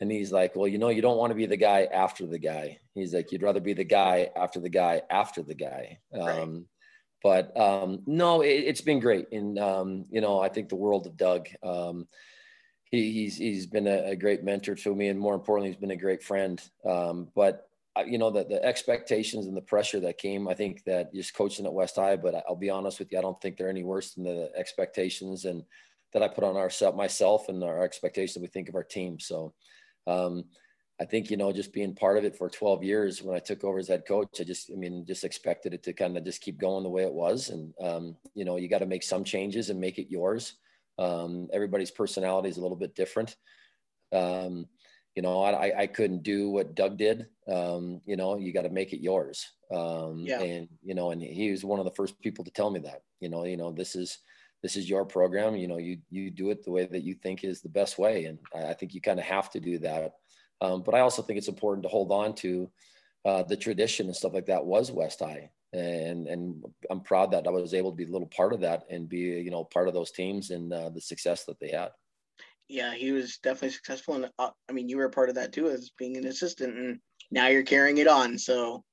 And 0.00 0.10
he's 0.10 0.32
like, 0.32 0.56
well, 0.56 0.68
you 0.68 0.78
know, 0.78 0.88
you 0.88 1.00
don't 1.00 1.16
want 1.16 1.30
to 1.30 1.36
be 1.36 1.46
the 1.46 1.56
guy 1.56 1.88
after 1.92 2.26
the 2.26 2.38
guy. 2.38 2.78
He's 2.94 3.14
like, 3.14 3.30
you'd 3.30 3.42
rather 3.42 3.60
be 3.60 3.74
the 3.74 3.84
guy 3.84 4.28
after 4.36 4.60
the 4.60 4.68
guy 4.68 5.02
after 5.08 5.42
the 5.42 5.54
guy. 5.54 5.98
Right. 6.12 6.40
Um, 6.40 6.66
but 7.22 7.56
um, 7.58 8.02
no, 8.06 8.42
it, 8.42 8.66
has 8.66 8.82
been 8.82 9.00
great. 9.00 9.32
And, 9.32 9.58
um, 9.58 10.04
you 10.10 10.20
know, 10.20 10.40
I 10.40 10.48
think 10.48 10.68
the 10.68 10.76
world 10.76 11.06
of 11.06 11.16
Doug, 11.16 11.48
um, 11.62 12.06
he, 12.94 13.12
he's, 13.12 13.36
he's 13.36 13.66
been 13.66 13.86
a, 13.86 14.10
a, 14.10 14.16
great 14.16 14.44
mentor 14.44 14.74
to 14.74 14.94
me. 14.94 15.08
And 15.08 15.18
more 15.18 15.34
importantly, 15.34 15.70
he's 15.70 15.80
been 15.80 15.90
a 15.90 15.96
great 15.96 16.22
friend. 16.22 16.62
Um, 16.84 17.28
but, 17.34 17.68
you 18.06 18.18
know, 18.18 18.30
the, 18.30 18.44
the 18.44 18.64
expectations 18.64 19.46
and 19.46 19.56
the 19.56 19.62
pressure 19.62 20.00
that 20.00 20.18
came, 20.18 20.48
I 20.48 20.54
think 20.54 20.84
that 20.84 21.14
just 21.14 21.34
coaching 21.34 21.66
at 21.66 21.72
West 21.72 21.96
High, 21.96 22.16
but 22.16 22.42
I'll 22.48 22.56
be 22.56 22.70
honest 22.70 22.98
with 22.98 23.12
you, 23.12 23.18
I 23.18 23.22
don't 23.22 23.40
think 23.40 23.56
they're 23.56 23.68
any 23.68 23.84
worse 23.84 24.14
than 24.14 24.24
the 24.24 24.50
expectations 24.56 25.44
and 25.44 25.64
that 26.12 26.22
I 26.22 26.28
put 26.28 26.44
on 26.44 26.56
ourselves, 26.56 26.96
myself 26.96 27.48
and 27.48 27.62
our 27.62 27.82
expectations 27.82 28.40
we 28.40 28.48
think 28.48 28.68
of 28.68 28.74
our 28.74 28.84
team. 28.84 29.18
So, 29.20 29.52
um, 30.06 30.44
I 31.00 31.04
think, 31.04 31.28
you 31.28 31.36
know, 31.36 31.52
just 31.52 31.72
being 31.72 31.94
part 31.94 32.18
of 32.18 32.24
it 32.24 32.36
for 32.36 32.48
12 32.48 32.84
years 32.84 33.20
when 33.20 33.34
I 33.34 33.40
took 33.40 33.64
over 33.64 33.78
as 33.78 33.88
head 33.88 34.06
coach, 34.06 34.40
I 34.40 34.44
just, 34.44 34.70
I 34.70 34.76
mean, 34.76 35.04
just 35.04 35.24
expected 35.24 35.74
it 35.74 35.82
to 35.84 35.92
kind 35.92 36.16
of 36.16 36.24
just 36.24 36.40
keep 36.40 36.56
going 36.56 36.84
the 36.84 36.88
way 36.88 37.02
it 37.02 37.12
was. 37.12 37.50
And, 37.50 37.74
um, 37.80 38.16
you 38.34 38.44
know, 38.44 38.56
you 38.56 38.68
got 38.68 38.78
to 38.78 38.86
make 38.86 39.02
some 39.02 39.24
changes 39.24 39.70
and 39.70 39.80
make 39.80 39.98
it 39.98 40.08
yours. 40.08 40.54
Um, 40.98 41.48
everybody's 41.52 41.90
personality 41.90 42.48
is 42.48 42.56
a 42.56 42.62
little 42.62 42.76
bit 42.76 42.94
different. 42.94 43.36
Um, 44.12 44.66
you 45.14 45.22
know, 45.22 45.42
I, 45.42 45.82
I 45.82 45.86
couldn't 45.86 46.24
do 46.24 46.50
what 46.50 46.74
Doug 46.74 46.96
did. 46.96 47.26
Um, 47.48 48.00
you 48.04 48.16
know, 48.16 48.36
you 48.36 48.52
got 48.52 48.62
to 48.62 48.70
make 48.70 48.92
it 48.92 49.00
yours. 49.00 49.46
Um, 49.72 50.18
yeah. 50.18 50.40
And, 50.40 50.68
you 50.82 50.94
know, 50.94 51.12
and 51.12 51.22
he 51.22 51.50
was 51.50 51.64
one 51.64 51.78
of 51.78 51.84
the 51.84 51.92
first 51.92 52.20
people 52.20 52.44
to 52.44 52.50
tell 52.50 52.70
me 52.70 52.80
that, 52.80 53.02
you 53.20 53.28
know, 53.28 53.44
you 53.44 53.56
know, 53.56 53.70
this 53.70 53.94
is, 53.94 54.18
this 54.62 54.76
is 54.76 54.90
your 54.90 55.04
program. 55.04 55.54
You 55.54 55.68
know, 55.68 55.78
you, 55.78 55.98
you 56.10 56.30
do 56.30 56.50
it 56.50 56.64
the 56.64 56.72
way 56.72 56.84
that 56.86 57.04
you 57.04 57.14
think 57.14 57.44
is 57.44 57.60
the 57.60 57.68
best 57.68 57.96
way. 57.96 58.24
And 58.24 58.38
I, 58.54 58.70
I 58.70 58.74
think 58.74 58.92
you 58.92 59.00
kind 59.00 59.20
of 59.20 59.24
have 59.24 59.50
to 59.50 59.60
do 59.60 59.78
that 59.80 60.14
um, 60.60 60.82
but 60.82 60.94
I 60.94 61.00
also 61.00 61.22
think 61.22 61.38
it's 61.38 61.48
important 61.48 61.82
to 61.82 61.88
hold 61.88 62.12
on 62.12 62.34
to 62.36 62.70
uh, 63.24 63.42
the 63.42 63.56
tradition 63.56 64.06
and 64.06 64.16
stuff 64.16 64.34
like 64.34 64.46
that 64.46 64.64
was 64.64 64.90
West 64.90 65.20
High. 65.20 65.50
And, 65.72 66.28
and 66.28 66.62
I'm 66.90 67.00
proud 67.00 67.32
that 67.32 67.46
I 67.46 67.50
was 67.50 67.74
able 67.74 67.90
to 67.90 67.96
be 67.96 68.04
a 68.04 68.12
little 68.12 68.28
part 68.28 68.52
of 68.52 68.60
that 68.60 68.84
and 68.90 69.08
be, 69.08 69.18
you 69.18 69.50
know, 69.50 69.64
part 69.64 69.88
of 69.88 69.94
those 69.94 70.12
teams 70.12 70.50
and 70.50 70.72
uh, 70.72 70.90
the 70.90 71.00
success 71.00 71.44
that 71.46 71.58
they 71.58 71.70
had. 71.70 71.90
Yeah, 72.68 72.94
he 72.94 73.12
was 73.12 73.38
definitely 73.38 73.70
successful. 73.70 74.14
And 74.14 74.30
uh, 74.38 74.50
I 74.68 74.72
mean, 74.72 74.88
you 74.88 74.96
were 74.96 75.06
a 75.06 75.10
part 75.10 75.28
of 75.28 75.34
that 75.34 75.52
too, 75.52 75.68
as 75.68 75.90
being 75.98 76.16
an 76.16 76.26
assistant 76.26 76.78
and 76.78 77.00
now 77.30 77.48
you're 77.48 77.64
carrying 77.64 77.98
it 77.98 78.06
on. 78.06 78.38
So 78.38 78.84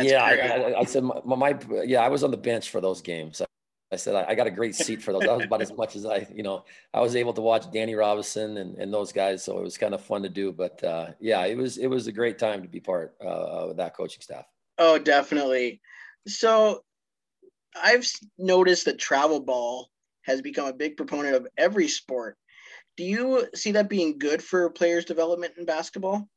yeah, 0.00 0.22
I, 0.24 0.34
I, 0.34 0.80
I, 0.80 0.84
said 0.84 1.04
my, 1.04 1.20
my, 1.24 1.58
yeah, 1.84 2.00
I 2.00 2.08
was 2.08 2.24
on 2.24 2.30
the 2.30 2.36
bench 2.36 2.70
for 2.70 2.80
those 2.80 3.02
games. 3.02 3.42
I 3.92 3.96
said 3.96 4.14
I, 4.14 4.30
I, 4.30 4.34
got 4.34 4.46
a 4.46 4.50
great 4.50 4.74
seat 4.74 5.02
for 5.02 5.12
those. 5.12 5.22
That 5.22 5.36
was 5.36 5.44
about 5.44 5.60
as 5.60 5.72
much 5.72 5.96
as 5.96 6.06
I, 6.06 6.26
you 6.34 6.42
know, 6.42 6.64
I 6.94 7.00
was 7.00 7.14
able 7.14 7.34
to 7.34 7.42
watch 7.42 7.70
Danny 7.70 7.94
Robinson 7.94 8.56
and, 8.56 8.76
and 8.78 8.92
those 8.92 9.12
guys, 9.12 9.44
so 9.44 9.58
it 9.58 9.62
was 9.62 9.76
kind 9.76 9.92
of 9.92 10.02
fun 10.02 10.22
to 10.22 10.30
do. 10.30 10.50
But 10.50 10.82
uh, 10.82 11.08
yeah, 11.20 11.44
it 11.44 11.56
was 11.56 11.76
it 11.76 11.88
was 11.88 12.06
a 12.06 12.12
great 12.12 12.38
time 12.38 12.62
to 12.62 12.68
be 12.68 12.80
part 12.80 13.14
uh, 13.22 13.28
of 13.28 13.76
that 13.76 13.94
coaching 13.94 14.22
staff. 14.22 14.46
Oh, 14.78 14.98
definitely. 14.98 15.80
So 16.26 16.82
I've 17.80 18.06
noticed 18.38 18.86
that 18.86 18.98
travel 18.98 19.40
ball 19.40 19.90
has 20.22 20.40
become 20.40 20.66
a 20.66 20.72
big 20.72 20.96
proponent 20.96 21.36
of 21.36 21.46
every 21.58 21.88
sport. 21.88 22.36
Do 22.96 23.04
you 23.04 23.46
see 23.54 23.72
that 23.72 23.88
being 23.88 24.18
good 24.18 24.42
for 24.42 24.70
players' 24.70 25.04
development 25.04 25.54
in 25.58 25.64
basketball? 25.64 26.28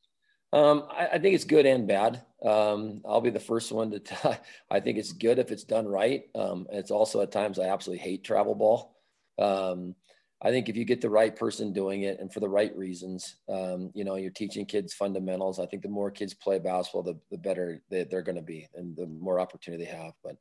Um, 0.56 0.86
I, 0.90 1.08
I, 1.08 1.20
think 1.20 1.36
it's 1.36 1.44
good 1.44 1.66
and 1.66 1.86
bad. 1.86 2.22
Um, 2.42 3.02
I'll 3.06 3.20
be 3.20 3.30
the 3.30 3.42
first 3.42 3.74
one 3.74 3.92
to 3.92 4.00
tell. 4.00 4.38
I 4.72 4.80
think 4.80 4.98
it's 4.98 5.12
good 5.12 5.38
if 5.38 5.52
it's 5.52 5.66
done 5.66 5.86
right. 5.86 6.24
Um, 6.34 6.66
it's 6.72 6.92
also 6.92 7.20
at 7.20 7.34
times 7.34 7.60
I 7.60 7.66
absolutely 7.66 8.06
hate 8.06 8.24
travel 8.24 8.56
ball. 8.56 8.96
Um, 9.38 9.96
I 10.42 10.52
think 10.52 10.70
if 10.70 10.78
you 10.78 10.86
get 10.86 11.02
the 11.02 11.10
right 11.10 11.36
person 11.36 11.74
doing 11.74 12.04
it 12.04 12.22
and 12.22 12.32
for 12.32 12.40
the 12.40 12.48
right 12.48 12.74
reasons, 12.78 13.36
um, 13.50 13.92
you 13.94 14.06
know, 14.06 14.16
you're 14.16 14.32
teaching 14.32 14.66
kids 14.66 14.94
fundamentals. 14.94 15.60
I 15.60 15.66
think 15.66 15.84
the 15.84 15.90
more 15.90 16.10
kids 16.10 16.34
play 16.34 16.58
basketball, 16.58 17.04
the, 17.04 17.20
the 17.32 17.38
better 17.38 17.82
they, 17.90 18.06
they're 18.06 18.22
going 18.22 18.38
to 18.38 18.42
be 18.42 18.66
and 18.76 18.96
the 18.96 19.08
more 19.08 19.42
opportunity 19.42 19.84
they 19.84 19.92
have. 19.92 20.14
But 20.24 20.38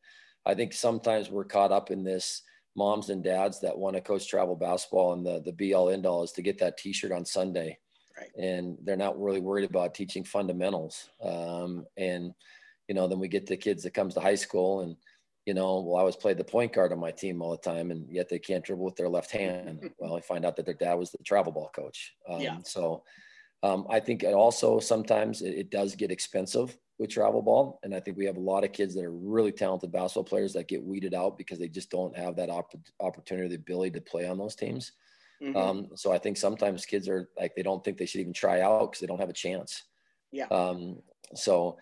I 0.46 0.54
think 0.54 0.74
sometimes 0.74 1.28
we're 1.28 1.44
caught 1.44 1.72
up 1.72 1.90
in 1.90 2.04
this 2.04 2.42
moms 2.76 3.10
and 3.10 3.24
dads 3.24 3.60
that 3.62 3.76
want 3.76 3.96
to 3.96 4.00
coach 4.00 4.28
travel 4.28 4.54
basketball 4.54 5.14
and 5.14 5.26
the, 5.26 5.42
the 5.44 5.52
be 5.52 5.74
all 5.74 5.90
end 5.90 6.06
all 6.06 6.22
is 6.22 6.32
to 6.32 6.42
get 6.42 6.58
that 6.60 6.76
t-shirt 6.76 7.10
on 7.10 7.24
Sunday 7.24 7.78
Right. 8.18 8.30
And 8.36 8.78
they're 8.82 8.96
not 8.96 9.20
really 9.20 9.40
worried 9.40 9.68
about 9.68 9.94
teaching 9.94 10.24
fundamentals. 10.24 11.10
Um, 11.22 11.86
and, 11.96 12.32
you 12.88 12.94
know, 12.94 13.08
then 13.08 13.18
we 13.18 13.28
get 13.28 13.46
the 13.46 13.56
kids 13.56 13.82
that 13.82 13.94
comes 13.94 14.14
to 14.14 14.20
high 14.20 14.36
school 14.36 14.82
and, 14.82 14.96
you 15.46 15.52
know, 15.52 15.80
well, 15.80 16.00
I 16.00 16.04
was 16.04 16.16
played 16.16 16.38
the 16.38 16.44
point 16.44 16.72
guard 16.72 16.92
on 16.92 16.98
my 16.98 17.10
team 17.10 17.42
all 17.42 17.50
the 17.50 17.58
time, 17.58 17.90
and 17.90 18.08
yet 18.10 18.28
they 18.28 18.38
can't 18.38 18.64
dribble 18.64 18.84
with 18.84 18.96
their 18.96 19.08
left 19.08 19.30
hand. 19.30 19.90
well, 19.98 20.16
I 20.16 20.20
find 20.20 20.44
out 20.44 20.56
that 20.56 20.64
their 20.64 20.74
dad 20.74 20.94
was 20.94 21.10
the 21.10 21.18
travel 21.22 21.52
ball 21.52 21.70
coach. 21.74 22.14
Um, 22.28 22.40
yeah. 22.40 22.58
So 22.64 23.02
um, 23.62 23.86
I 23.90 24.00
think 24.00 24.22
it 24.22 24.34
also 24.34 24.78
sometimes 24.78 25.42
it, 25.42 25.54
it, 25.54 25.70
does 25.70 25.94
get 25.94 26.10
expensive 26.10 26.76
with 26.98 27.10
travel 27.10 27.42
ball, 27.42 27.78
and 27.82 27.94
I 27.94 28.00
think 28.00 28.16
we 28.16 28.26
have 28.26 28.36
a 28.36 28.40
lot 28.40 28.64
of 28.64 28.72
kids 28.72 28.94
that 28.94 29.04
are 29.04 29.12
really 29.12 29.52
talented 29.52 29.92
basketball 29.92 30.24
players 30.24 30.52
that 30.54 30.68
get 30.68 30.82
weeded 30.82 31.14
out 31.14 31.36
because 31.36 31.58
they 31.58 31.68
just 31.68 31.90
don't 31.90 32.16
have 32.16 32.36
that 32.36 32.50
op- 32.50 32.74
opportunity, 33.00 33.48
the 33.48 33.54
ability 33.56 33.92
to 33.92 34.00
play 34.00 34.26
on 34.26 34.38
those 34.38 34.54
teams. 34.54 34.92
Mm-hmm. 35.42 35.56
Um, 35.56 35.88
so 35.94 36.12
I 36.12 36.18
think 36.18 36.36
sometimes 36.36 36.86
kids 36.86 37.08
are 37.08 37.28
like 37.38 37.54
they 37.54 37.62
don't 37.62 37.84
think 37.84 37.98
they 37.98 38.06
should 38.06 38.20
even 38.20 38.32
try 38.32 38.60
out 38.60 38.90
because 38.90 39.00
they 39.00 39.06
don't 39.06 39.20
have 39.20 39.30
a 39.30 39.34
chance. 39.34 39.82
Yeah. 40.32 40.46
Um, 40.46 40.98
so 41.34 41.78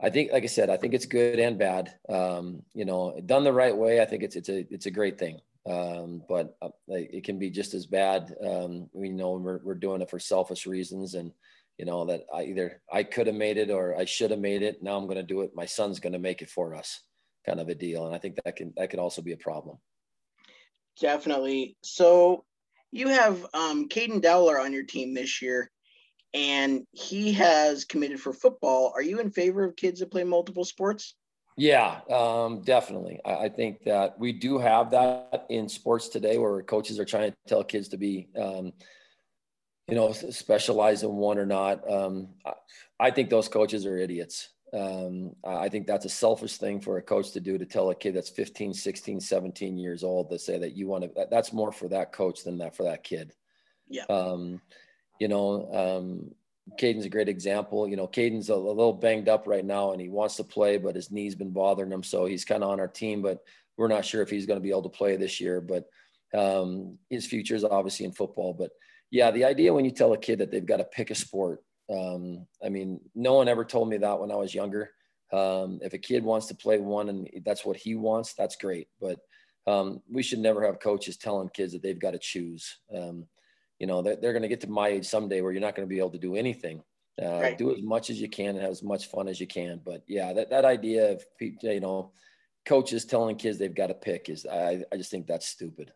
I 0.00 0.10
think, 0.10 0.32
like 0.32 0.42
I 0.42 0.46
said, 0.46 0.68
I 0.70 0.76
think 0.76 0.94
it's 0.94 1.06
good 1.06 1.38
and 1.38 1.58
bad. 1.58 1.94
Um, 2.08 2.62
you 2.74 2.84
know, 2.84 3.20
done 3.24 3.44
the 3.44 3.52
right 3.52 3.76
way, 3.76 4.00
I 4.00 4.04
think 4.04 4.22
it's 4.22 4.36
it's 4.36 4.48
a 4.48 4.66
it's 4.70 4.86
a 4.86 4.90
great 4.90 5.18
thing. 5.18 5.40
Um, 5.64 6.22
but 6.28 6.56
uh, 6.60 6.70
like, 6.88 7.10
it 7.12 7.22
can 7.22 7.38
be 7.38 7.48
just 7.50 7.72
as 7.72 7.86
bad. 7.86 8.34
Um, 8.44 8.90
we 8.92 9.10
know 9.10 9.32
we're 9.34 9.60
we're 9.62 9.74
doing 9.74 10.02
it 10.02 10.10
for 10.10 10.18
selfish 10.18 10.66
reasons, 10.66 11.14
and 11.14 11.32
you 11.78 11.84
know 11.84 12.04
that 12.06 12.26
I 12.34 12.44
either 12.44 12.82
I 12.92 13.04
could 13.04 13.28
have 13.28 13.36
made 13.36 13.58
it 13.58 13.70
or 13.70 13.96
I 13.96 14.04
should 14.04 14.32
have 14.32 14.40
made 14.40 14.62
it. 14.62 14.82
Now 14.82 14.96
I'm 14.96 15.06
going 15.06 15.16
to 15.16 15.22
do 15.22 15.42
it. 15.42 15.52
My 15.54 15.66
son's 15.66 16.00
going 16.00 16.14
to 16.14 16.18
make 16.18 16.42
it 16.42 16.50
for 16.50 16.74
us, 16.74 17.00
kind 17.46 17.60
of 17.60 17.68
a 17.68 17.74
deal. 17.74 18.06
And 18.06 18.14
I 18.14 18.18
think 18.18 18.38
that 18.44 18.56
can 18.56 18.72
that 18.76 18.90
can 18.90 18.98
also 18.98 19.22
be 19.22 19.32
a 19.32 19.36
problem. 19.36 19.78
Definitely. 21.00 21.76
So 21.82 22.44
you 22.92 23.08
have 23.08 23.44
um, 23.54 23.88
Caden 23.88 24.20
Dowler 24.20 24.60
on 24.60 24.72
your 24.72 24.84
team 24.84 25.14
this 25.14 25.42
year, 25.42 25.70
and 26.34 26.86
he 26.92 27.32
has 27.32 27.84
committed 27.84 28.20
for 28.20 28.32
football. 28.32 28.92
Are 28.94 29.02
you 29.02 29.18
in 29.18 29.30
favor 29.30 29.64
of 29.64 29.76
kids 29.76 30.00
that 30.00 30.10
play 30.10 30.24
multiple 30.24 30.64
sports? 30.64 31.14
Yeah, 31.56 32.00
um, 32.10 32.62
definitely. 32.62 33.20
I, 33.24 33.34
I, 33.34 33.48
think 33.48 33.84
that 33.84 34.18
we 34.18 34.32
do 34.32 34.58
have 34.58 34.90
that 34.92 35.46
in 35.50 35.68
sports 35.68 36.08
today, 36.08 36.38
where 36.38 36.62
coaches 36.62 36.98
are 36.98 37.04
trying 37.04 37.30
to 37.30 37.36
tell 37.46 37.62
kids 37.62 37.88
to 37.88 37.98
be, 37.98 38.28
um, 38.38 38.72
you 39.88 39.94
know, 39.94 40.12
specialize 40.12 41.02
in 41.02 41.14
one 41.14 41.38
or 41.38 41.44
not. 41.44 41.90
Um, 41.90 42.28
I, 42.46 42.52
I 43.00 43.10
think 43.10 43.28
those 43.28 43.48
coaches 43.48 43.84
are 43.84 43.98
idiots. 43.98 44.48
Um, 44.74 45.36
I 45.44 45.68
think 45.68 45.86
that's 45.86 46.06
a 46.06 46.10
selfish 46.10 46.56
thing 46.56 46.80
for 46.80 46.96
a 46.96 47.02
coach 47.02 47.32
to 47.32 47.40
do 47.40 47.58
to 47.58 47.66
tell 47.66 47.90
a 47.90 47.94
kid 47.94 48.14
that's 48.14 48.30
15, 48.30 48.72
16, 48.72 49.20
17 49.20 49.76
years 49.76 50.02
old 50.02 50.30
to 50.30 50.38
say 50.38 50.58
that 50.58 50.74
you 50.74 50.86
want 50.88 51.04
to, 51.04 51.10
that, 51.14 51.30
that's 51.30 51.52
more 51.52 51.70
for 51.70 51.88
that 51.88 52.12
coach 52.12 52.42
than 52.42 52.58
that 52.58 52.74
for 52.74 52.84
that 52.84 53.04
kid. 53.04 53.34
Yeah. 53.88 54.04
Um, 54.08 54.62
you 55.20 55.28
know, 55.28 55.68
um, 55.72 56.34
Caden's 56.78 57.04
a 57.04 57.10
great 57.10 57.28
example. 57.28 57.86
You 57.86 57.96
know, 57.96 58.06
Caden's 58.06 58.48
a, 58.48 58.54
a, 58.54 58.56
little 58.56 58.94
banged 58.94 59.28
up 59.28 59.46
right 59.46 59.64
now 59.64 59.92
and 59.92 60.00
he 60.00 60.08
wants 60.08 60.36
to 60.36 60.44
play, 60.44 60.78
but 60.78 60.96
his 60.96 61.10
knee's 61.10 61.34
been 61.34 61.50
bothering 61.50 61.92
him. 61.92 62.02
So 62.02 62.24
he's 62.24 62.44
kind 62.44 62.64
of 62.64 62.70
on 62.70 62.80
our 62.80 62.88
team, 62.88 63.20
but 63.20 63.42
we're 63.76 63.88
not 63.88 64.06
sure 64.06 64.22
if 64.22 64.30
he's 64.30 64.46
going 64.46 64.58
to 64.58 64.62
be 64.62 64.70
able 64.70 64.84
to 64.84 64.88
play 64.88 65.16
this 65.16 65.40
year. 65.40 65.60
But 65.60 65.88
um, 66.32 66.98
his 67.10 67.26
future 67.26 67.54
is 67.54 67.64
obviously 67.64 68.06
in 68.06 68.12
football. 68.12 68.54
But 68.54 68.70
yeah, 69.10 69.30
the 69.30 69.44
idea 69.44 69.74
when 69.74 69.84
you 69.84 69.90
tell 69.90 70.14
a 70.14 70.18
kid 70.18 70.38
that 70.38 70.50
they've 70.50 70.64
got 70.64 70.78
to 70.78 70.84
pick 70.84 71.10
a 71.10 71.14
sport 71.14 71.62
um, 71.90 72.46
I 72.64 72.68
mean, 72.68 73.00
no 73.14 73.34
one 73.34 73.48
ever 73.48 73.64
told 73.64 73.88
me 73.88 73.98
that 73.98 74.20
when 74.20 74.30
I 74.30 74.36
was 74.36 74.54
younger. 74.54 74.90
Um, 75.32 75.78
if 75.82 75.94
a 75.94 75.98
kid 75.98 76.22
wants 76.22 76.46
to 76.48 76.54
play 76.54 76.78
one 76.78 77.08
and 77.08 77.28
that's 77.44 77.64
what 77.64 77.76
he 77.76 77.94
wants, 77.94 78.34
that's 78.34 78.56
great. 78.56 78.88
But 79.00 79.18
um, 79.66 80.02
we 80.10 80.22
should 80.22 80.40
never 80.40 80.64
have 80.66 80.80
coaches 80.80 81.16
telling 81.16 81.48
kids 81.48 81.72
that 81.72 81.82
they've 81.82 81.98
got 81.98 82.10
to 82.10 82.18
choose. 82.18 82.78
Um, 82.94 83.26
you 83.78 83.86
know, 83.86 84.02
they're, 84.02 84.16
they're 84.16 84.32
going 84.32 84.42
to 84.42 84.48
get 84.48 84.60
to 84.60 84.70
my 84.70 84.88
age 84.88 85.06
someday 85.06 85.40
where 85.40 85.52
you're 85.52 85.60
not 85.60 85.74
going 85.74 85.88
to 85.88 85.92
be 85.92 85.98
able 85.98 86.10
to 86.10 86.18
do 86.18 86.36
anything. 86.36 86.82
Uh, 87.20 87.40
right. 87.40 87.58
Do 87.58 87.74
as 87.74 87.82
much 87.82 88.10
as 88.10 88.20
you 88.20 88.28
can 88.28 88.50
and 88.50 88.60
have 88.60 88.70
as 88.70 88.82
much 88.82 89.06
fun 89.06 89.28
as 89.28 89.40
you 89.40 89.46
can. 89.46 89.80
But 89.84 90.02
yeah, 90.06 90.32
that, 90.32 90.50
that 90.50 90.64
idea 90.64 91.12
of, 91.12 91.24
you 91.40 91.80
know, 91.80 92.12
coaches 92.64 93.04
telling 93.04 93.36
kids 93.36 93.58
they've 93.58 93.74
got 93.74 93.88
to 93.88 93.94
pick 93.94 94.28
is, 94.28 94.46
I, 94.46 94.84
I 94.92 94.96
just 94.96 95.10
think 95.10 95.26
that's 95.26 95.48
stupid. 95.48 95.92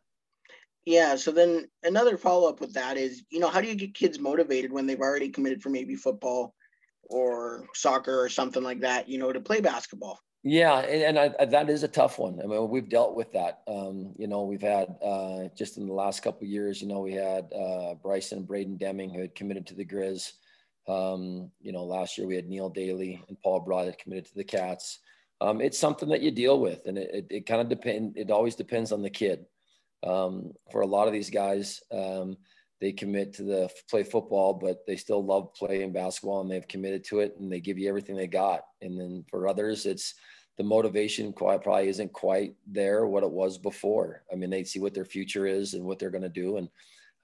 Yeah. 0.86 1.16
So 1.16 1.32
then 1.32 1.68
another 1.82 2.16
follow 2.16 2.48
up 2.48 2.60
with 2.60 2.72
that 2.74 2.96
is, 2.96 3.24
you 3.30 3.40
know, 3.40 3.48
how 3.48 3.60
do 3.60 3.66
you 3.66 3.74
get 3.74 3.92
kids 3.92 4.20
motivated 4.20 4.72
when 4.72 4.86
they've 4.86 5.00
already 5.00 5.28
committed 5.28 5.60
for 5.60 5.68
maybe 5.68 5.96
football 5.96 6.54
or 7.02 7.66
soccer 7.74 8.18
or 8.18 8.28
something 8.28 8.62
like 8.62 8.80
that, 8.80 9.08
you 9.08 9.18
know, 9.18 9.32
to 9.32 9.40
play 9.40 9.60
basketball? 9.60 10.20
Yeah, 10.44 10.78
and, 10.78 11.18
and 11.18 11.34
I, 11.40 11.44
that 11.44 11.68
is 11.68 11.82
a 11.82 11.88
tough 11.88 12.20
one. 12.20 12.40
I 12.40 12.46
mean, 12.46 12.68
we've 12.68 12.88
dealt 12.88 13.16
with 13.16 13.32
that. 13.32 13.62
Um, 13.66 14.14
you 14.16 14.28
know, 14.28 14.44
we've 14.44 14.62
had 14.62 14.94
uh, 15.02 15.48
just 15.58 15.76
in 15.76 15.88
the 15.88 15.92
last 15.92 16.22
couple 16.22 16.46
years. 16.46 16.80
You 16.80 16.86
know, 16.86 17.00
we 17.00 17.14
had 17.14 17.52
uh, 17.52 17.94
Bryson 17.94 18.38
and 18.38 18.46
Braden 18.46 18.76
Deming 18.76 19.10
who 19.10 19.20
had 19.22 19.34
committed 19.34 19.66
to 19.66 19.74
the 19.74 19.84
Grizz. 19.84 20.34
Um, 20.86 21.50
you 21.60 21.72
know, 21.72 21.82
last 21.82 22.16
year 22.16 22.28
we 22.28 22.36
had 22.36 22.48
Neil 22.48 22.70
Daly 22.70 23.24
and 23.28 23.36
Paul 23.42 23.58
Broad 23.58 23.88
that 23.88 23.98
committed 23.98 24.26
to 24.26 24.34
the 24.36 24.44
Cats. 24.44 25.00
Um, 25.40 25.60
it's 25.60 25.80
something 25.80 26.08
that 26.10 26.22
you 26.22 26.30
deal 26.30 26.60
with, 26.60 26.86
and 26.86 26.96
it, 26.96 27.10
it, 27.12 27.26
it 27.28 27.46
kind 27.46 27.60
of 27.60 27.68
depend. 27.68 28.16
It 28.16 28.30
always 28.30 28.54
depends 28.54 28.92
on 28.92 29.02
the 29.02 29.10
kid 29.10 29.46
um, 30.06 30.52
for 30.70 30.80
a 30.82 30.86
lot 30.86 31.06
of 31.06 31.12
these 31.12 31.30
guys. 31.30 31.82
Um, 31.90 32.36
they 32.80 32.92
commit 32.92 33.32
to 33.34 33.42
the 33.42 33.70
play 33.88 34.02
football, 34.02 34.52
but 34.52 34.86
they 34.86 34.96
still 34.96 35.24
love 35.24 35.54
playing 35.54 35.92
basketball 35.92 36.42
and 36.42 36.50
they've 36.50 36.68
committed 36.68 37.04
to 37.04 37.20
it 37.20 37.34
and 37.40 37.50
they 37.50 37.60
give 37.60 37.78
you 37.78 37.88
everything 37.88 38.16
they 38.16 38.26
got. 38.26 38.62
And 38.82 39.00
then 39.00 39.24
for 39.30 39.48
others, 39.48 39.86
it's 39.86 40.14
the 40.58 40.64
motivation 40.64 41.32
quite 41.32 41.62
probably 41.62 41.88
isn't 41.88 42.12
quite 42.12 42.54
there 42.66 43.06
what 43.06 43.22
it 43.22 43.30
was 43.30 43.58
before. 43.58 44.24
I 44.32 44.36
mean, 44.36 44.50
they 44.50 44.64
see 44.64 44.78
what 44.78 44.94
their 44.94 45.04
future 45.04 45.46
is 45.46 45.74
and 45.74 45.84
what 45.84 45.98
they're 45.98 46.10
going 46.10 46.22
to 46.22 46.28
do, 46.28 46.56
and 46.56 46.68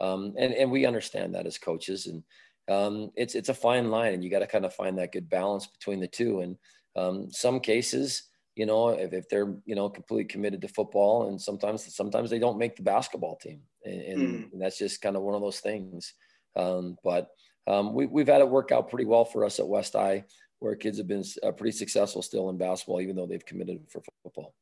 um, 0.00 0.34
and 0.36 0.52
and 0.52 0.70
we 0.70 0.84
understand 0.84 1.34
that 1.34 1.46
as 1.46 1.58
coaches, 1.58 2.06
and 2.06 2.22
um, 2.68 3.10
it's 3.16 3.34
it's 3.34 3.48
a 3.48 3.54
fine 3.54 3.90
line, 3.90 4.12
and 4.12 4.22
you 4.22 4.30
got 4.30 4.40
to 4.40 4.46
kind 4.46 4.66
of 4.66 4.74
find 4.74 4.98
that 4.98 5.12
good 5.12 5.30
balance 5.30 5.66
between 5.66 6.00
the 6.00 6.08
two. 6.08 6.40
And 6.40 6.56
um, 6.94 7.30
some 7.30 7.60
cases, 7.60 8.24
you 8.54 8.66
know, 8.66 8.90
if, 8.90 9.12
if 9.12 9.28
they're 9.28 9.54
you 9.64 9.75
know 9.75 9.88
completely 9.88 10.25
committed 10.25 10.61
to 10.62 10.68
football, 10.68 11.28
and 11.28 11.40
sometimes 11.40 11.94
sometimes 11.94 12.30
they 12.30 12.38
don't 12.38 12.59
make 12.59 12.76
the 12.76 12.82
basketball 12.82 13.37
team, 13.37 13.61
and, 13.85 14.00
and, 14.02 14.18
mm. 14.21 14.52
and 14.52 14.62
that's 14.62 14.78
just 14.78 15.00
kind 15.00 15.16
of 15.16 15.23
one 15.23 15.35
of 15.35 15.40
those 15.40 15.61
things. 15.61 16.14
Um, 16.54 16.97
but 17.02 17.28
um, 17.66 17.94
we, 17.94 18.06
we've 18.06 18.26
had 18.26 18.40
it 18.40 18.49
work 18.49 18.73
out 18.73 18.90
pretty 18.90 19.04
well 19.06 19.25
for 19.25 19.44
us 19.44 19.59
at 19.59 19.68
West 19.68 19.94
High 19.94 20.25
where 20.62 20.76
kids 20.76 20.99
have 20.99 21.09
been 21.09 21.25
uh, 21.42 21.50
pretty 21.50 21.76
successful 21.76 22.23
still 22.23 22.49
in 22.49 22.56
basketball, 22.56 23.00
even 23.00 23.16
though 23.16 23.26
they've 23.26 23.44
committed 23.44 23.80
for 23.90 24.00
football. 24.23 24.54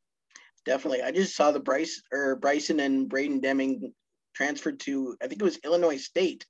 Definitely. 0.64 1.02
I 1.02 1.10
just 1.10 1.36
saw 1.36 1.50
the 1.50 1.60
Bryce 1.60 2.02
or 2.10 2.36
Bryson 2.36 2.80
and 2.80 3.08
Braden 3.08 3.40
Deming 3.40 3.92
transferred 4.34 4.80
to, 4.80 5.16
I 5.22 5.26
think 5.26 5.40
it 5.40 5.44
was 5.44 5.58
Illinois 5.62 5.98
State. 5.98 6.46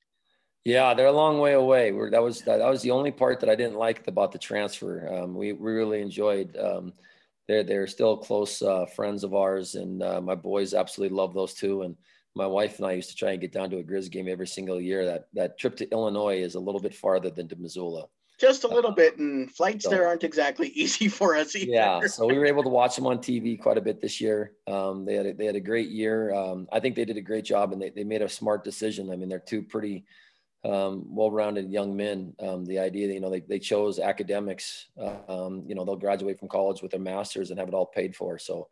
Yeah, 0.64 0.94
they're 0.94 1.06
a 1.06 1.12
long 1.12 1.40
way 1.40 1.54
away. 1.54 1.90
We're, 1.90 2.10
that 2.10 2.22
was 2.22 2.42
that, 2.42 2.58
that 2.58 2.68
was 2.68 2.82
the 2.82 2.90
only 2.90 3.10
part 3.10 3.40
that 3.40 3.48
I 3.48 3.54
didn't 3.54 3.76
like 3.76 4.06
about 4.06 4.30
the 4.30 4.38
transfer. 4.38 5.12
Um, 5.12 5.34
we, 5.34 5.52
we 5.52 5.72
really 5.72 6.00
enjoyed. 6.00 6.56
Um, 6.56 6.92
they're 7.50 7.64
they're 7.64 7.86
still 7.86 8.16
close 8.16 8.62
uh, 8.62 8.86
friends 8.86 9.24
of 9.24 9.34
ours, 9.34 9.74
and 9.74 10.02
uh, 10.02 10.20
my 10.20 10.36
boys 10.36 10.72
absolutely 10.72 11.16
love 11.16 11.34
those 11.34 11.54
two. 11.54 11.82
And 11.82 11.96
my 12.36 12.46
wife 12.46 12.78
and 12.78 12.86
I 12.86 12.92
used 12.92 13.10
to 13.10 13.16
try 13.16 13.32
and 13.32 13.40
get 13.40 13.52
down 13.52 13.70
to 13.70 13.78
a 13.78 13.82
Grizz 13.82 14.10
game 14.10 14.28
every 14.28 14.46
single 14.46 14.80
year. 14.80 15.04
That 15.04 15.28
that 15.34 15.58
trip 15.58 15.76
to 15.78 15.90
Illinois 15.90 16.40
is 16.40 16.54
a 16.54 16.60
little 16.60 16.80
bit 16.80 16.94
farther 16.94 17.30
than 17.30 17.48
to 17.48 17.56
Missoula 17.56 18.06
just 18.40 18.64
a 18.64 18.68
little 18.68 18.90
bit, 18.92 19.18
and 19.18 19.50
flights 19.50 19.84
so, 19.84 19.90
there 19.90 20.06
aren't 20.06 20.24
exactly 20.24 20.68
easy 20.74 21.08
for 21.08 21.36
us 21.36 21.54
either. 21.54 21.70
Yeah, 21.70 22.06
so 22.06 22.26
we 22.26 22.38
were 22.38 22.46
able 22.46 22.62
to 22.62 22.70
watch 22.70 22.96
them 22.96 23.06
on 23.06 23.18
TV 23.18 23.60
quite 23.60 23.76
a 23.76 23.82
bit 23.82 24.00
this 24.00 24.20
year. 24.20 24.52
Um, 24.66 25.04
they 25.04 25.14
had 25.14 25.26
a, 25.26 25.34
they 25.34 25.44
had 25.44 25.56
a 25.56 25.60
great 25.60 25.90
year. 25.90 26.32
Um, 26.32 26.66
I 26.72 26.80
think 26.80 26.96
they 26.96 27.04
did 27.04 27.18
a 27.18 27.20
great 27.20 27.44
job, 27.44 27.72
and 27.72 27.82
they, 27.82 27.90
they 27.90 28.04
made 28.04 28.22
a 28.22 28.28
smart 28.28 28.64
decision. 28.64 29.12
I 29.12 29.16
mean, 29.16 29.28
they're 29.28 29.38
two 29.38 29.62
pretty 29.62 30.06
um, 30.64 31.04
well-rounded 31.08 31.70
young 31.70 31.96
men. 31.96 32.34
Um, 32.40 32.64
the 32.64 32.78
idea 32.78 33.08
that 33.08 33.14
you 33.14 33.20
know 33.20 33.30
they, 33.30 33.40
they 33.40 33.58
chose 33.58 33.98
academics. 33.98 34.88
Um, 35.28 35.64
you 35.66 35.74
know, 35.74 35.84
they'll 35.84 35.96
graduate 35.96 36.38
from 36.38 36.48
college 36.48 36.82
with 36.82 36.90
their 36.90 37.00
masters 37.00 37.50
and 37.50 37.58
have 37.58 37.68
it 37.68 37.74
all 37.74 37.86
paid 37.86 38.14
for. 38.14 38.38
So 38.38 38.68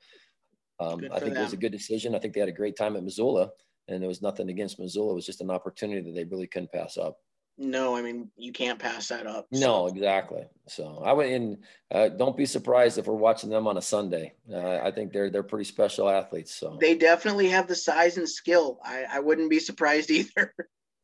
um, 0.81 1.01
I 1.13 1.19
think 1.19 1.35
them. 1.35 1.43
it 1.43 1.47
was 1.47 1.53
a 1.53 1.59
good 1.59 1.73
decision. 1.73 2.15
I 2.15 2.19
think 2.19 2.35
they 2.35 2.41
had 2.41 2.49
a 2.49 2.53
great 2.53 2.77
time 2.77 2.97
at 2.97 3.05
Missoula, 3.05 3.51
and 3.89 4.03
there 4.03 4.09
was 4.09 4.23
nothing 4.23 4.51
against 4.51 4.79
Missoula. 4.79 5.13
It 5.13 5.17
was 5.17 5.27
just 5.27 5.41
an 5.41 5.51
opportunity 5.51 6.03
that 6.03 6.15
they 6.15 6.25
really 6.25 6.47
couldn't 6.47 6.73
pass 6.73 6.97
up 6.97 7.19
no, 7.59 7.97
I 7.97 8.03
mean 8.03 8.31
you 8.37 8.53
can't 8.53 8.79
pass 8.79 9.09
that 9.09 9.27
up. 9.27 9.49
So. 9.53 9.61
No, 9.61 9.87
exactly. 9.89 10.45
So 10.69 11.03
I 11.05 11.13
would, 11.13 11.27
and 11.27 11.59
uh, 11.91 12.09
don't 12.09 12.37
be 12.37 12.47
surprised 12.47 12.99
if 12.99 13.07
we're 13.07 13.15
watching 13.15 13.51
them 13.51 13.67
on 13.67 13.77
a 13.77 13.83
Sunday. 13.83 14.35
Uh, 14.51 14.79
I 14.79 14.93
think 14.93 15.13
they're 15.13 15.29
they're 15.29 15.43
pretty 15.43 15.65
special 15.65 16.09
athletes. 16.09 16.55
So 16.55 16.79
they 16.81 16.95
definitely 16.95 17.49
have 17.49 17.67
the 17.67 17.75
size 17.75 18.17
and 18.17 18.29
skill. 18.29 18.79
I, 18.85 19.05
I 19.11 19.21
wouldn't 19.21 19.51
be 19.51 19.59
surprised 19.59 20.11
either. 20.11 20.55